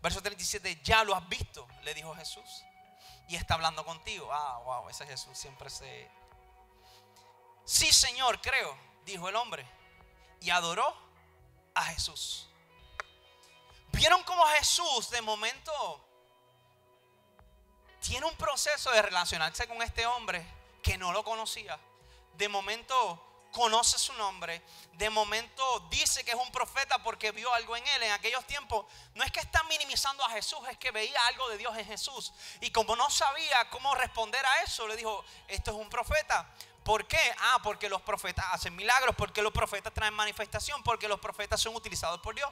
Verso 0.02 0.22
37, 0.22 0.82
ya 0.84 1.04
lo 1.04 1.16
has 1.16 1.30
visto, 1.30 1.68
le 1.84 1.93
dijo 1.93 2.16
Jesús. 2.16 2.64
Y 3.30 3.36
está 3.36 3.54
hablando 3.54 3.86
contigo. 3.86 4.30
Ah, 4.34 4.58
wow, 4.66 4.89
ese 4.89 5.06
Jesús 5.06 5.38
siempre 5.38 5.70
se... 5.70 6.10
Sí, 7.72 7.93
Señor, 7.93 8.41
creo, 8.41 8.78
dijo 9.05 9.30
el 9.30 9.36
hombre. 9.38 9.65
Y 10.41 10.49
adoró 10.49 10.93
a 11.74 11.86
Jesús. 11.86 12.49
¿Vieron 13.93 14.22
cómo 14.24 14.45
Jesús 14.47 15.09
de 15.09 15.22
momento 15.22 16.05
tiene 18.01 18.26
un 18.26 18.36
proceso 18.36 18.91
de 18.91 19.01
relacionarse 19.01 19.69
con 19.69 19.82
este 19.82 20.05
hombre 20.05 20.45
que 20.84 20.97
no 20.97 21.13
lo 21.13 21.24
conocía? 21.24 21.80
De 22.34 22.49
momento 22.49 23.47
conoce 23.51 23.99
su 23.99 24.13
nombre, 24.13 24.61
de 24.93 25.09
momento 25.09 25.80
dice 25.89 26.24
que 26.24 26.32
es 26.32 26.38
un 26.38 26.51
profeta 26.51 27.01
porque 27.03 27.32
vio 27.32 27.53
algo 27.53 27.76
en 27.76 27.86
él. 27.88 28.03
En 28.03 28.11
aquellos 28.11 28.45
tiempos 28.47 28.86
no 29.13 29.24
es 29.24 29.32
que 29.32 29.39
está 29.39 29.63
minimizando 29.63 30.24
a 30.26 30.30
Jesús, 30.32 30.59
es 30.69 30.78
que 30.78 30.91
veía 30.91 31.19
algo 31.28 31.49
de 31.49 31.57
Dios 31.57 31.78
en 31.78 31.86
Jesús. 31.86 32.34
Y 32.59 32.72
como 32.72 32.95
no 32.95 33.09
sabía 33.09 33.69
cómo 33.69 33.95
responder 33.95 34.45
a 34.45 34.63
eso, 34.63 34.88
le 34.88 34.95
dijo, 34.95 35.24
esto 35.47 35.72
es 35.72 35.78
un 35.78 35.89
profeta. 35.89 36.49
¿Por 36.84 37.08
qué? 37.08 37.36
Ah, 37.40 37.60
porque 37.64 37.90
los 37.90 38.02
profetas 38.02 38.46
hacen 38.52 38.76
milagros, 38.76 39.16
porque 39.16 39.42
los 39.42 39.54
profetas 39.54 39.94
traen 39.94 40.14
manifestación, 40.14 40.82
porque 40.84 41.08
los 41.08 41.20
profetas 41.20 41.62
son 41.62 41.76
utilizados 41.76 42.20
por 42.22 42.36
Dios. 42.36 42.50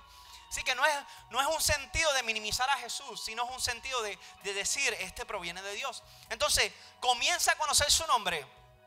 Así 0.49 0.63
que 0.63 0.75
no 0.75 0.85
es, 0.85 0.93
no 1.29 1.41
es 1.41 1.47
un 1.47 1.61
sentido 1.61 2.11
de 2.13 2.23
minimizar 2.23 2.69
a 2.69 2.77
Jesús, 2.77 3.23
sino 3.23 3.45
es 3.45 3.51
un 3.51 3.61
sentido 3.61 4.01
de, 4.01 4.17
de 4.43 4.53
decir, 4.53 4.93
este 4.99 5.25
proviene 5.25 5.61
de 5.61 5.73
Dios. 5.73 6.03
Entonces, 6.29 6.71
comienza 6.99 7.51
a 7.51 7.55
conocer 7.55 7.89
su 7.91 8.05
nombre 8.07 8.45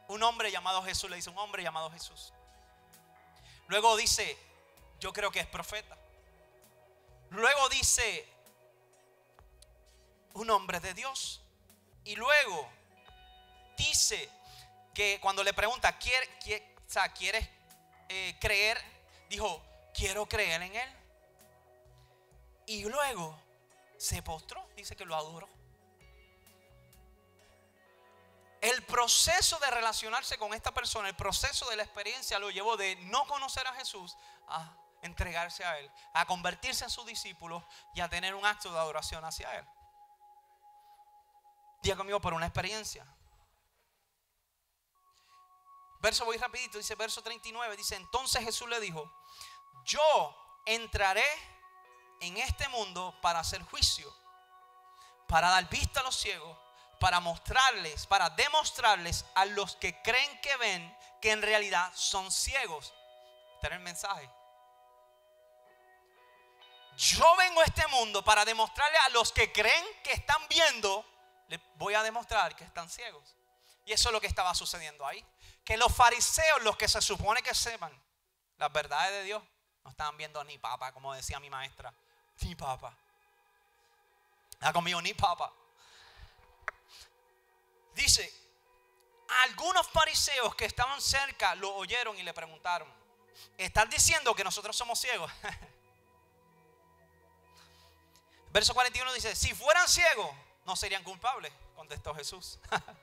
un 0.09 0.23
hombre 0.23 0.51
llamado 0.51 0.83
Jesús, 0.83 1.09
le 1.09 1.17
dice 1.17 1.31
un 1.31 1.39
hombre 1.39 1.63
llamado 1.63 1.91
Jesús. 1.91 2.33
Luego 3.69 3.97
dice, 3.97 4.37
yo 5.01 5.13
creo 5.13 5.31
que 5.31 5.41
es 5.41 5.47
profeta. 5.47 5.97
Luego 7.31 7.69
dice, 7.71 8.29
un 10.35 10.51
hombre 10.51 10.81
de 10.81 10.95
Dios. 10.95 11.41
Y 12.05 12.17
luego 12.17 12.69
dice 13.77 14.29
que 14.95 15.19
cuando 15.21 15.43
le 15.43 15.53
pregunta, 15.55 15.97
¿quieres 15.99 16.29
eh, 18.09 18.37
creer? 18.41 18.79
Dijo, 19.29 19.63
quiero 19.95 20.27
creer 20.27 20.63
en 20.63 20.77
él. 20.77 20.97
Y 22.67 22.85
luego 22.85 23.39
se 23.97 24.23
postró, 24.23 24.69
dice 24.77 24.97
que 24.97 25.05
lo 25.05 25.15
adoró. 25.15 25.49
El 28.61 28.83
proceso 28.85 29.59
de 29.59 29.71
relacionarse 29.71 30.39
con 30.39 30.55
esta 30.55 30.73
persona, 30.73 31.09
el 31.09 31.17
proceso 31.17 31.69
de 31.69 31.77
la 31.77 31.83
experiencia 31.83 32.39
lo 32.39 32.51
llevó 32.51 32.77
de 32.77 32.95
no 33.07 33.27
conocer 33.27 33.67
a 33.67 33.75
Jesús 33.75 34.17
a 34.47 34.73
entregarse 35.03 35.65
a 35.65 35.79
Él, 35.79 35.91
a 36.15 36.27
convertirse 36.27 36.85
en 36.85 36.91
su 36.91 37.05
discípulo 37.05 37.67
y 37.93 38.01
a 38.01 38.09
tener 38.09 38.37
un 38.37 38.47
acto 38.47 38.73
de 38.73 38.79
adoración 38.79 39.25
hacia 39.25 39.59
Él. 39.59 39.67
Diga 41.83 41.97
conmigo 41.97 42.21
por 42.21 42.35
una 42.35 42.47
experiencia. 42.47 43.05
Verso 46.03 46.27
voy 46.27 46.37
rapidito, 46.37 46.77
dice 46.77 46.95
verso 46.97 47.23
39, 47.23 47.77
dice, 47.77 47.97
entonces 47.97 48.45
Jesús 48.45 48.69
le 48.69 48.81
dijo, 48.81 49.11
yo 49.85 50.61
entraré 50.67 51.25
en 52.21 52.37
este 52.37 52.69
mundo 52.69 53.17
para 53.23 53.39
hacer 53.39 53.63
juicio, 53.63 54.13
para 55.29 55.49
dar 55.49 55.69
vista 55.69 56.01
a 56.01 56.03
los 56.03 56.17
ciegos 56.17 56.59
para 57.03 57.19
mostrarles, 57.19 58.07
para 58.07 58.31
demostrarles 58.31 59.25
a 59.35 59.45
los 59.45 59.75
que 59.75 60.01
creen 60.03 60.41
que 60.41 60.57
ven 60.57 60.97
que 61.21 61.33
en 61.33 61.43
realidad 61.43 61.91
son 61.97 62.31
ciegos. 62.31 62.95
Tener 63.61 63.79
el 63.79 63.83
mensaje. 63.83 64.31
Yo 66.97 67.37
vengo 67.39 67.61
a 67.61 67.65
este 67.65 67.85
mundo 67.89 68.23
para 68.23 68.45
demostrarle 68.45 68.97
a 68.99 69.09
los 69.09 69.33
que 69.33 69.51
creen 69.51 69.85
que 70.05 70.13
están 70.13 70.47
viendo, 70.47 71.05
les 71.49 71.59
voy 71.75 71.95
a 71.95 72.05
demostrar 72.05 72.55
que 72.55 72.63
están 72.63 72.89
ciegos. 72.89 73.35
Y 73.85 73.93
eso 73.93 74.11
es 74.11 74.13
lo 74.13 74.21
que 74.21 74.29
estaba 74.29 74.55
sucediendo 74.55 75.05
ahí. 75.05 75.27
Que 75.65 75.77
los 75.77 75.95
fariseos, 75.95 76.63
los 76.63 76.77
que 76.77 76.89
se 76.89 77.01
supone 77.01 77.43
que 77.43 77.55
sepan 77.55 77.93
las 78.59 78.73
verdades 78.73 79.13
de 79.13 79.23
Dios, 79.25 79.43
no 79.85 79.91
estaban 79.91 80.17
viendo 80.17 80.43
ni 80.45 80.59
papa, 80.59 80.93
como 80.93 81.15
decía 81.15 81.41
mi 81.41 81.51
maestra. 81.51 81.93
Ni 82.41 82.55
papa. 82.55 82.97
Ha 84.61 84.73
conmigo, 84.73 85.01
ni 85.03 85.15
papa. 85.15 85.53
Dice, 87.95 88.33
algunos 89.43 89.89
fariseos 89.89 90.55
que 90.55 90.65
estaban 90.65 91.01
cerca 91.01 91.55
lo 91.57 91.75
oyeron 91.75 92.19
y 92.19 92.23
le 92.23 92.33
preguntaron, 92.33 92.89
¿estás 93.59 93.89
diciendo 93.91 94.35
que 94.35 94.45
nosotros 94.45 94.77
somos 94.77 94.99
ciegos? 94.99 95.31
Verso 98.51 98.75
41 98.75 99.13
dice, 99.15 99.35
si 99.35 99.55
fueran 99.55 99.89
ciegos, 99.89 100.31
no 100.65 100.77
serían 100.77 101.03
culpables, 101.03 101.53
contestó 101.75 102.15
Jesús. 102.15 102.59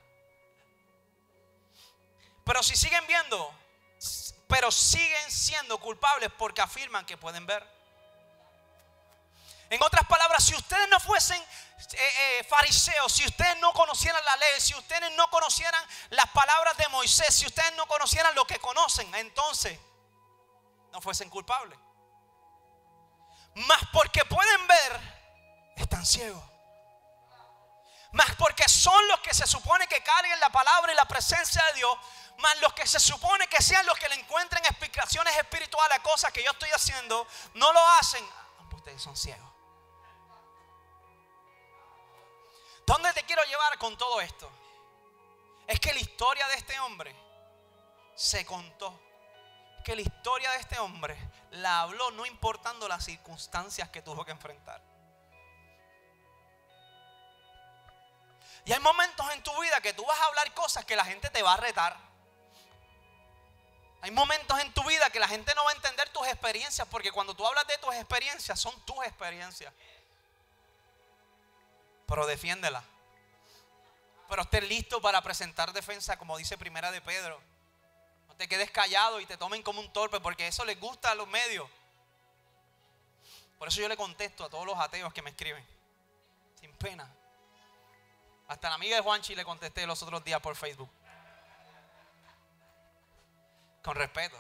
pero 2.50 2.64
si 2.64 2.76
siguen 2.76 3.06
viendo, 3.06 3.54
pero 4.48 4.72
siguen 4.72 5.32
siendo 5.32 5.78
culpables 5.78 6.32
porque 6.36 6.62
afirman 6.62 7.06
que 7.06 7.16
pueden 7.16 7.46
ver. 7.46 7.64
En 9.70 9.84
otras 9.84 10.08
palabras, 10.08 10.46
si 10.46 10.56
ustedes 10.56 10.90
no 10.90 11.00
fuesen 11.00 11.40
eh, 11.40 12.40
eh, 12.40 12.44
fariseos, 12.46 13.14
si 13.14 13.24
ustedes 13.24 13.56
no 13.60 13.72
conocieran 13.74 14.26
la 14.26 14.36
ley, 14.38 14.60
si 14.62 14.74
ustedes 14.74 15.12
no 15.12 15.30
conocieran 15.30 15.80
las 16.10 16.28
palabras 16.32 16.76
de 16.78 16.88
Moisés, 16.88 17.36
si 17.36 17.46
ustedes 17.46 17.72
no 17.76 17.86
conocieran 17.86 18.34
lo 18.34 18.48
que 18.48 18.58
conocen, 18.58 19.14
entonces 19.14 19.78
no 20.92 21.02
fuesen 21.02 21.30
culpables. 21.30 21.78
Más 23.54 23.82
porque 23.94 24.26
pueden 24.26 24.66
ver, 24.66 25.00
están 25.76 26.04
ciegos. 26.04 26.44
Más 28.12 28.34
porque 28.40 28.68
son 28.68 29.08
los 29.10 29.20
que 29.20 29.36
se 29.36 29.46
supone 29.46 29.88
que 29.88 30.02
carguen 30.02 30.40
la 30.40 30.50
palabra 30.50 30.92
y 30.92 30.96
la 30.96 31.06
presencia 31.06 31.64
de 31.66 31.74
Dios, 31.74 31.96
más 32.40 32.60
los 32.62 32.74
que 32.74 32.88
se 32.88 33.00
supone 33.00 33.48
que 33.48 33.62
sean 33.62 33.86
los 33.86 33.98
que 33.98 34.10
le 34.10 34.16
encuentren 34.16 34.64
explicaciones 34.66 35.36
espirituales 35.38 35.98
a 35.98 36.02
cosas 36.02 36.32
que 36.32 36.44
yo 36.44 36.52
estoy 36.52 36.70
haciendo, 36.70 37.28
no 37.54 37.72
lo 37.72 37.88
hacen. 38.00 38.26
Ustedes 38.74 39.02
son 39.02 39.16
ciegos. 39.16 39.50
¿Dónde 42.86 43.14
te 43.14 43.24
quiero 43.24 43.44
llevar 43.44 43.78
con 43.78 43.98
todo 43.98 44.20
esto? 44.22 44.50
Es 45.68 45.80
que 45.80 45.94
la 45.94 46.00
historia 46.00 46.48
de 46.48 46.56
este 46.56 46.80
hombre 46.80 47.16
se 48.16 48.46
contó. 48.46 49.00
Que 49.84 49.96
la 49.96 50.02
historia 50.02 50.52
de 50.52 50.58
este 50.58 50.80
hombre 50.80 51.18
la 51.52 51.82
habló 51.82 52.12
no 52.12 52.26
importando 52.26 52.88
las 52.88 53.06
circunstancias 53.06 53.90
que 53.90 54.02
tuvo 54.02 54.26
que 54.26 54.32
enfrentar. 54.32 54.82
Y 58.66 58.74
hay 58.74 58.80
momentos 58.80 59.30
en 59.32 59.44
tu 59.44 59.58
vida 59.62 59.80
que 59.82 59.94
tú 59.94 60.06
vas 60.06 60.20
a 60.20 60.26
hablar 60.26 60.54
cosas 60.54 60.86
que 60.86 60.96
la 60.96 61.06
gente 61.06 61.30
te 61.30 61.42
va 61.44 61.54
a 61.54 61.58
retar. 61.58 62.09
Hay 64.02 64.12
momentos 64.12 64.58
en 64.60 64.74
tu 64.74 64.84
vida 64.84 65.10
que 65.10 65.20
la 65.20 65.28
gente 65.28 65.54
no 65.56 65.64
va 65.66 65.72
a 65.72 65.76
entender 65.76 66.10
tus 66.10 66.26
experiencias 66.28 66.88
porque 66.88 67.12
cuando 67.12 67.34
tú 67.34 67.46
hablas 67.46 67.68
de 67.68 67.78
tus 67.78 67.94
experiencias 67.96 68.60
son 68.60 68.74
tus 68.86 68.98
experiencias 69.06 69.74
pero 72.10 72.26
defiéndela. 72.26 72.84
Pero 74.28 74.42
estés 74.42 74.68
listo 74.68 75.00
para 75.00 75.22
presentar 75.22 75.72
defensa, 75.72 76.18
como 76.18 76.38
dice 76.38 76.58
Primera 76.58 76.92
de 76.92 77.02
Pedro. 77.02 77.40
No 78.28 78.36
te 78.36 78.48
quedes 78.48 78.72
callado 78.72 79.20
y 79.20 79.26
te 79.26 79.38
tomen 79.38 79.62
como 79.62 79.80
un 79.80 79.94
torpe, 79.94 80.20
porque 80.20 80.48
eso 80.48 80.66
les 80.66 80.80
gusta 80.80 81.12
a 81.12 81.16
los 81.16 81.28
medios. 81.28 81.70
Por 83.58 83.68
eso 83.68 83.82
yo 83.82 83.88
le 83.88 83.98
contesto 83.98 84.44
a 84.44 84.50
todos 84.50 84.66
los 84.66 84.78
ateos 84.80 85.14
que 85.14 85.22
me 85.22 85.30
escriben, 85.30 85.66
sin 86.60 86.74
pena. 86.74 87.08
Hasta 88.48 88.70
la 88.70 88.76
amiga 88.76 88.96
de 88.96 89.04
Juanchi 89.04 89.36
le 89.36 89.46
contesté 89.46 89.86
los 89.86 90.02
otros 90.02 90.24
días 90.24 90.42
por 90.42 90.56
Facebook. 90.56 90.90
Con 93.84 93.96
respeto. 93.96 94.38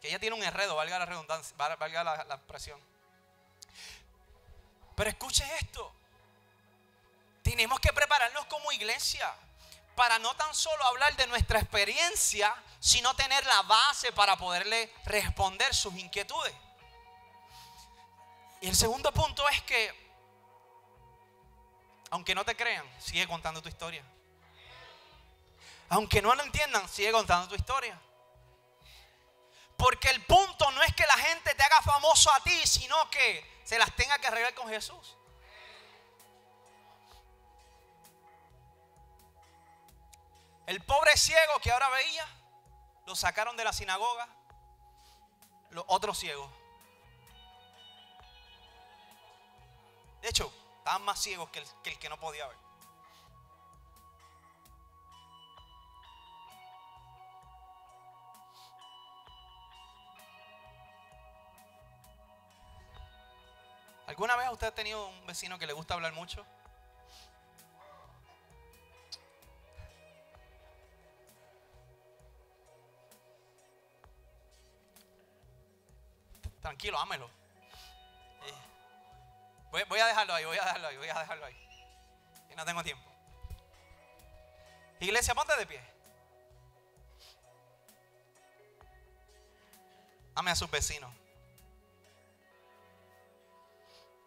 Que 0.00 0.08
ella 0.08 0.18
tiene 0.18 0.36
un 0.36 0.42
enredo, 0.42 0.76
valga 0.76 0.98
la 0.98 1.06
redundancia, 1.06 1.56
valga 1.56 2.04
la, 2.04 2.24
la 2.24 2.34
expresión. 2.34 2.80
Pero 4.94 5.10
escuche 5.10 5.44
esto. 5.60 5.92
Tenemos 7.42 7.80
que 7.80 7.92
prepararnos 7.92 8.46
como 8.46 8.72
iglesia 8.72 9.34
para 9.94 10.18
no 10.18 10.34
tan 10.36 10.54
solo 10.54 10.84
hablar 10.84 11.16
de 11.16 11.26
nuestra 11.26 11.60
experiencia, 11.60 12.54
sino 12.80 13.14
tener 13.14 13.44
la 13.46 13.62
base 13.62 14.12
para 14.12 14.36
poderle 14.36 14.92
responder 15.04 15.74
sus 15.74 15.94
inquietudes. 15.94 16.54
Y 18.60 18.68
el 18.68 18.76
segundo 18.76 19.12
punto 19.12 19.46
es 19.48 19.62
que, 19.62 19.92
aunque 22.10 22.34
no 22.34 22.44
te 22.44 22.56
crean, 22.56 22.86
sigue 22.98 23.26
contando 23.28 23.62
tu 23.62 23.68
historia. 23.68 24.02
Aunque 25.88 26.22
no 26.22 26.34
lo 26.34 26.42
entiendan, 26.42 26.88
sigue 26.88 27.12
contando 27.12 27.48
tu 27.48 27.54
historia. 27.54 28.00
Porque 29.76 30.08
el 30.08 30.24
punto 30.24 30.70
no 30.70 30.82
es 30.82 30.94
que 30.94 31.06
la 31.06 31.16
gente 31.16 31.54
te 31.54 31.62
haga 31.62 31.82
famoso 31.82 32.32
a 32.32 32.40
ti, 32.40 32.66
sino 32.66 33.10
que 33.10 33.62
se 33.64 33.78
las 33.78 33.94
tenga 33.96 34.18
que 34.18 34.26
arreglar 34.26 34.54
con 34.54 34.68
Jesús. 34.68 35.16
El 40.66 40.82
pobre 40.82 41.16
ciego 41.16 41.58
que 41.62 41.70
ahora 41.70 41.88
veía, 41.90 42.26
lo 43.06 43.14
sacaron 43.14 43.56
de 43.56 43.64
la 43.64 43.72
sinagoga, 43.72 44.28
los 45.70 45.84
otros 45.88 46.18
ciegos. 46.18 46.50
De 50.22 50.30
hecho, 50.30 50.50
estaban 50.78 51.02
más 51.02 51.20
ciegos 51.20 51.50
que 51.50 51.58
el, 51.58 51.66
que 51.82 51.90
el 51.90 51.98
que 51.98 52.08
no 52.08 52.18
podía 52.18 52.46
ver. 52.46 52.63
¿Alguna 64.14 64.36
vez 64.36 64.48
usted 64.48 64.68
ha 64.68 64.72
tenido 64.72 65.08
un 65.08 65.26
vecino 65.26 65.58
que 65.58 65.66
le 65.66 65.72
gusta 65.72 65.94
hablar 65.94 66.12
mucho? 66.12 66.46
Tranquilo, 76.62 76.96
ámelo. 77.00 77.28
Eh, 79.72 79.84
voy, 79.88 79.98
a 79.98 80.06
dejarlo 80.06 80.32
ahí, 80.32 80.44
voy 80.44 80.58
a 80.58 80.64
dejarlo 80.64 80.86
ahí, 80.86 80.96
voy 80.96 81.08
a 81.08 81.18
dejarlo 81.18 81.46
ahí. 81.46 81.68
Y 82.52 82.54
no 82.54 82.64
tengo 82.64 82.84
tiempo. 82.84 83.10
Iglesia, 85.00 85.34
ponte 85.34 85.56
de 85.56 85.66
pie. 85.66 85.80
Ame 90.36 90.52
a 90.52 90.54
sus 90.54 90.70
vecinos. 90.70 91.23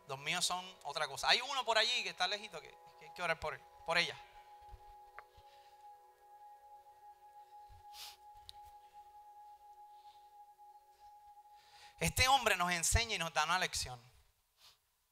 Los 0.07 0.17
míos 0.19 0.45
son 0.45 0.65
otra 0.83 1.07
cosa. 1.07 1.29
Hay 1.29 1.41
uno 1.41 1.65
por 1.65 1.77
allí 1.77 2.03
que 2.03 2.09
está 2.09 2.27
lejito 2.27 2.61
que, 2.61 2.73
hay 3.01 3.11
que 3.13 3.21
orar 3.21 3.39
por 3.39 3.53
él, 3.53 3.61
por 3.85 3.97
ella. 3.97 4.17
Este 11.99 12.27
hombre 12.27 12.55
nos 12.55 12.71
enseña 12.71 13.15
y 13.15 13.17
nos 13.17 13.33
da 13.33 13.43
una 13.43 13.59
lección. 13.59 13.99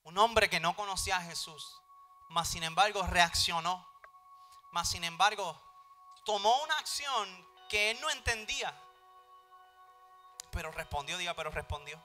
Un 0.04 0.18
hombre 0.18 0.50
que 0.50 0.60
no 0.60 0.76
conocía 0.76 1.18
a 1.18 1.22
Jesús, 1.22 1.82
mas 2.30 2.48
sin 2.48 2.64
embargo 2.64 3.02
reaccionó, 3.04 3.86
mas 4.72 4.90
sin 4.90 5.04
embargo 5.04 5.60
tomó 6.26 6.62
una 6.64 6.78
acción 6.78 7.48
que 7.70 7.92
él 7.92 8.00
no 8.02 8.10
entendía, 8.12 8.80
pero 10.52 10.72
respondió, 10.72 11.18
diga, 11.18 11.34
pero 11.34 11.50
respondió. 11.50 12.02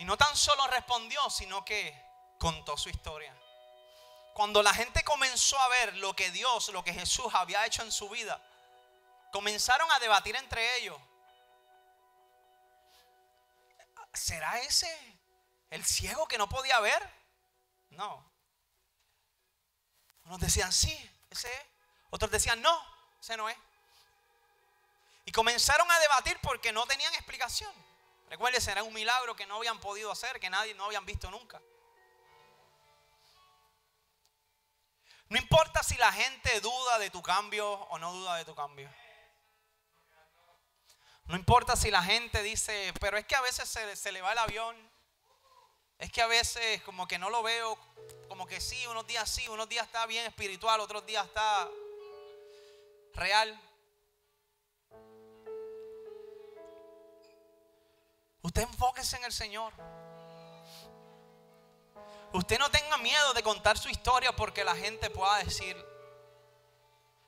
Y 0.00 0.04
no 0.06 0.16
tan 0.16 0.34
solo 0.34 0.66
respondió, 0.68 1.28
sino 1.28 1.62
que 1.62 1.94
contó 2.38 2.74
su 2.78 2.88
historia. 2.88 3.36
Cuando 4.32 4.62
la 4.62 4.72
gente 4.72 5.04
comenzó 5.04 5.58
a 5.60 5.68
ver 5.68 5.94
lo 5.98 6.16
que 6.16 6.30
Dios, 6.30 6.70
lo 6.70 6.82
que 6.82 6.94
Jesús 6.94 7.26
había 7.34 7.66
hecho 7.66 7.82
en 7.82 7.92
su 7.92 8.08
vida, 8.08 8.42
comenzaron 9.30 9.92
a 9.92 9.98
debatir 9.98 10.36
entre 10.36 10.78
ellos. 10.78 10.98
¿Será 14.14 14.58
ese 14.60 14.88
el 15.68 15.84
ciego 15.84 16.26
que 16.26 16.38
no 16.38 16.48
podía 16.48 16.80
ver? 16.80 17.06
No. 17.90 18.26
Unos 20.24 20.40
decían, 20.40 20.72
sí, 20.72 20.98
ese 21.28 21.52
es. 21.52 21.66
Otros 22.08 22.30
decían, 22.30 22.62
no, 22.62 22.82
ese 23.20 23.36
no 23.36 23.50
es. 23.50 23.58
Y 25.26 25.32
comenzaron 25.32 25.90
a 25.90 25.98
debatir 25.98 26.38
porque 26.40 26.72
no 26.72 26.86
tenían 26.86 27.12
explicación. 27.12 27.89
Recuérdense, 28.30 28.70
era 28.70 28.84
un 28.84 28.94
milagro 28.94 29.34
que 29.34 29.44
no 29.44 29.56
habían 29.56 29.80
podido 29.80 30.12
hacer, 30.12 30.38
que 30.38 30.48
nadie 30.48 30.72
no 30.74 30.84
habían 30.84 31.04
visto 31.04 31.28
nunca. 31.32 31.60
No 35.28 35.36
importa 35.36 35.82
si 35.82 35.96
la 35.96 36.12
gente 36.12 36.60
duda 36.60 37.00
de 37.00 37.10
tu 37.10 37.22
cambio 37.22 37.68
o 37.68 37.98
no 37.98 38.12
duda 38.12 38.36
de 38.36 38.44
tu 38.44 38.54
cambio. 38.54 38.88
No 41.24 41.34
importa 41.34 41.74
si 41.74 41.90
la 41.90 42.04
gente 42.04 42.42
dice, 42.44 42.92
pero 43.00 43.18
es 43.18 43.26
que 43.26 43.34
a 43.34 43.40
veces 43.40 43.68
se, 43.68 43.96
se, 43.96 44.12
le 44.12 44.22
va 44.22 44.30
el 44.30 44.38
avión. 44.38 44.76
Es 45.98 46.12
que 46.12 46.22
a 46.22 46.28
veces 46.28 46.82
como 46.82 47.08
que 47.08 47.18
no 47.18 47.30
lo 47.30 47.42
veo, 47.42 47.76
como 48.28 48.46
que 48.46 48.60
sí, 48.60 48.86
unos 48.86 49.08
días 49.08 49.28
sí, 49.28 49.48
unos 49.48 49.68
días 49.68 49.86
está 49.86 50.06
bien 50.06 50.24
espiritual, 50.26 50.78
otros 50.78 51.04
días 51.04 51.26
está 51.26 51.68
real. 53.14 53.60
Usted 58.42 58.62
enfóquese 58.62 59.16
en 59.16 59.24
el 59.24 59.32
Señor. 59.32 59.72
Usted 62.32 62.58
no 62.58 62.70
tenga 62.70 62.96
miedo 62.98 63.34
de 63.34 63.42
contar 63.42 63.76
su 63.76 63.88
historia 63.88 64.34
porque 64.34 64.64
la 64.64 64.76
gente 64.76 65.10
pueda 65.10 65.38
decir 65.38 65.76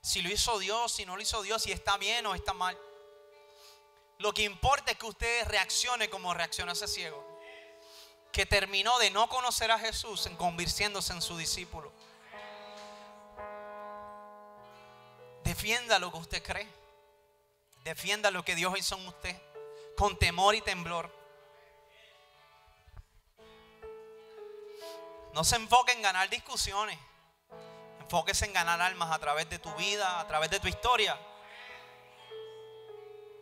si 0.00 0.22
lo 0.22 0.30
hizo 0.30 0.58
Dios, 0.58 0.92
si 0.92 1.04
no 1.04 1.16
lo 1.16 1.22
hizo 1.22 1.42
Dios, 1.42 1.62
si 1.62 1.72
está 1.72 1.96
bien 1.96 2.24
o 2.26 2.34
está 2.34 2.52
mal. 2.52 2.78
Lo 4.18 4.32
que 4.32 4.42
importa 4.42 4.92
es 4.92 4.98
que 4.98 5.06
usted 5.06 5.46
reaccione 5.46 6.08
como 6.08 6.32
reaccionó 6.32 6.72
ese 6.72 6.88
ciego, 6.88 7.24
que 8.30 8.46
terminó 8.46 8.98
de 8.98 9.10
no 9.10 9.28
conocer 9.28 9.70
a 9.70 9.78
Jesús 9.78 10.26
en 10.26 10.36
convirtiéndose 10.36 11.12
en 11.12 11.20
su 11.20 11.36
discípulo. 11.36 11.92
Defienda 15.44 15.98
lo 15.98 16.10
que 16.10 16.18
usted 16.18 16.42
cree. 16.42 16.68
Defienda 17.84 18.30
lo 18.30 18.44
que 18.44 18.54
Dios 18.54 18.78
hizo 18.78 18.96
en 18.96 19.08
usted 19.08 19.51
con 20.02 20.16
temor 20.16 20.56
y 20.56 20.60
temblor. 20.60 21.08
No 25.32 25.44
se 25.44 25.54
enfoque 25.54 25.92
en 25.92 26.02
ganar 26.02 26.28
discusiones. 26.28 26.98
Enfóquese 28.00 28.46
en 28.46 28.52
ganar 28.52 28.82
almas 28.82 29.12
a 29.12 29.20
través 29.20 29.48
de 29.48 29.60
tu 29.60 29.72
vida, 29.76 30.18
a 30.18 30.26
través 30.26 30.50
de 30.50 30.58
tu 30.58 30.66
historia. 30.66 31.16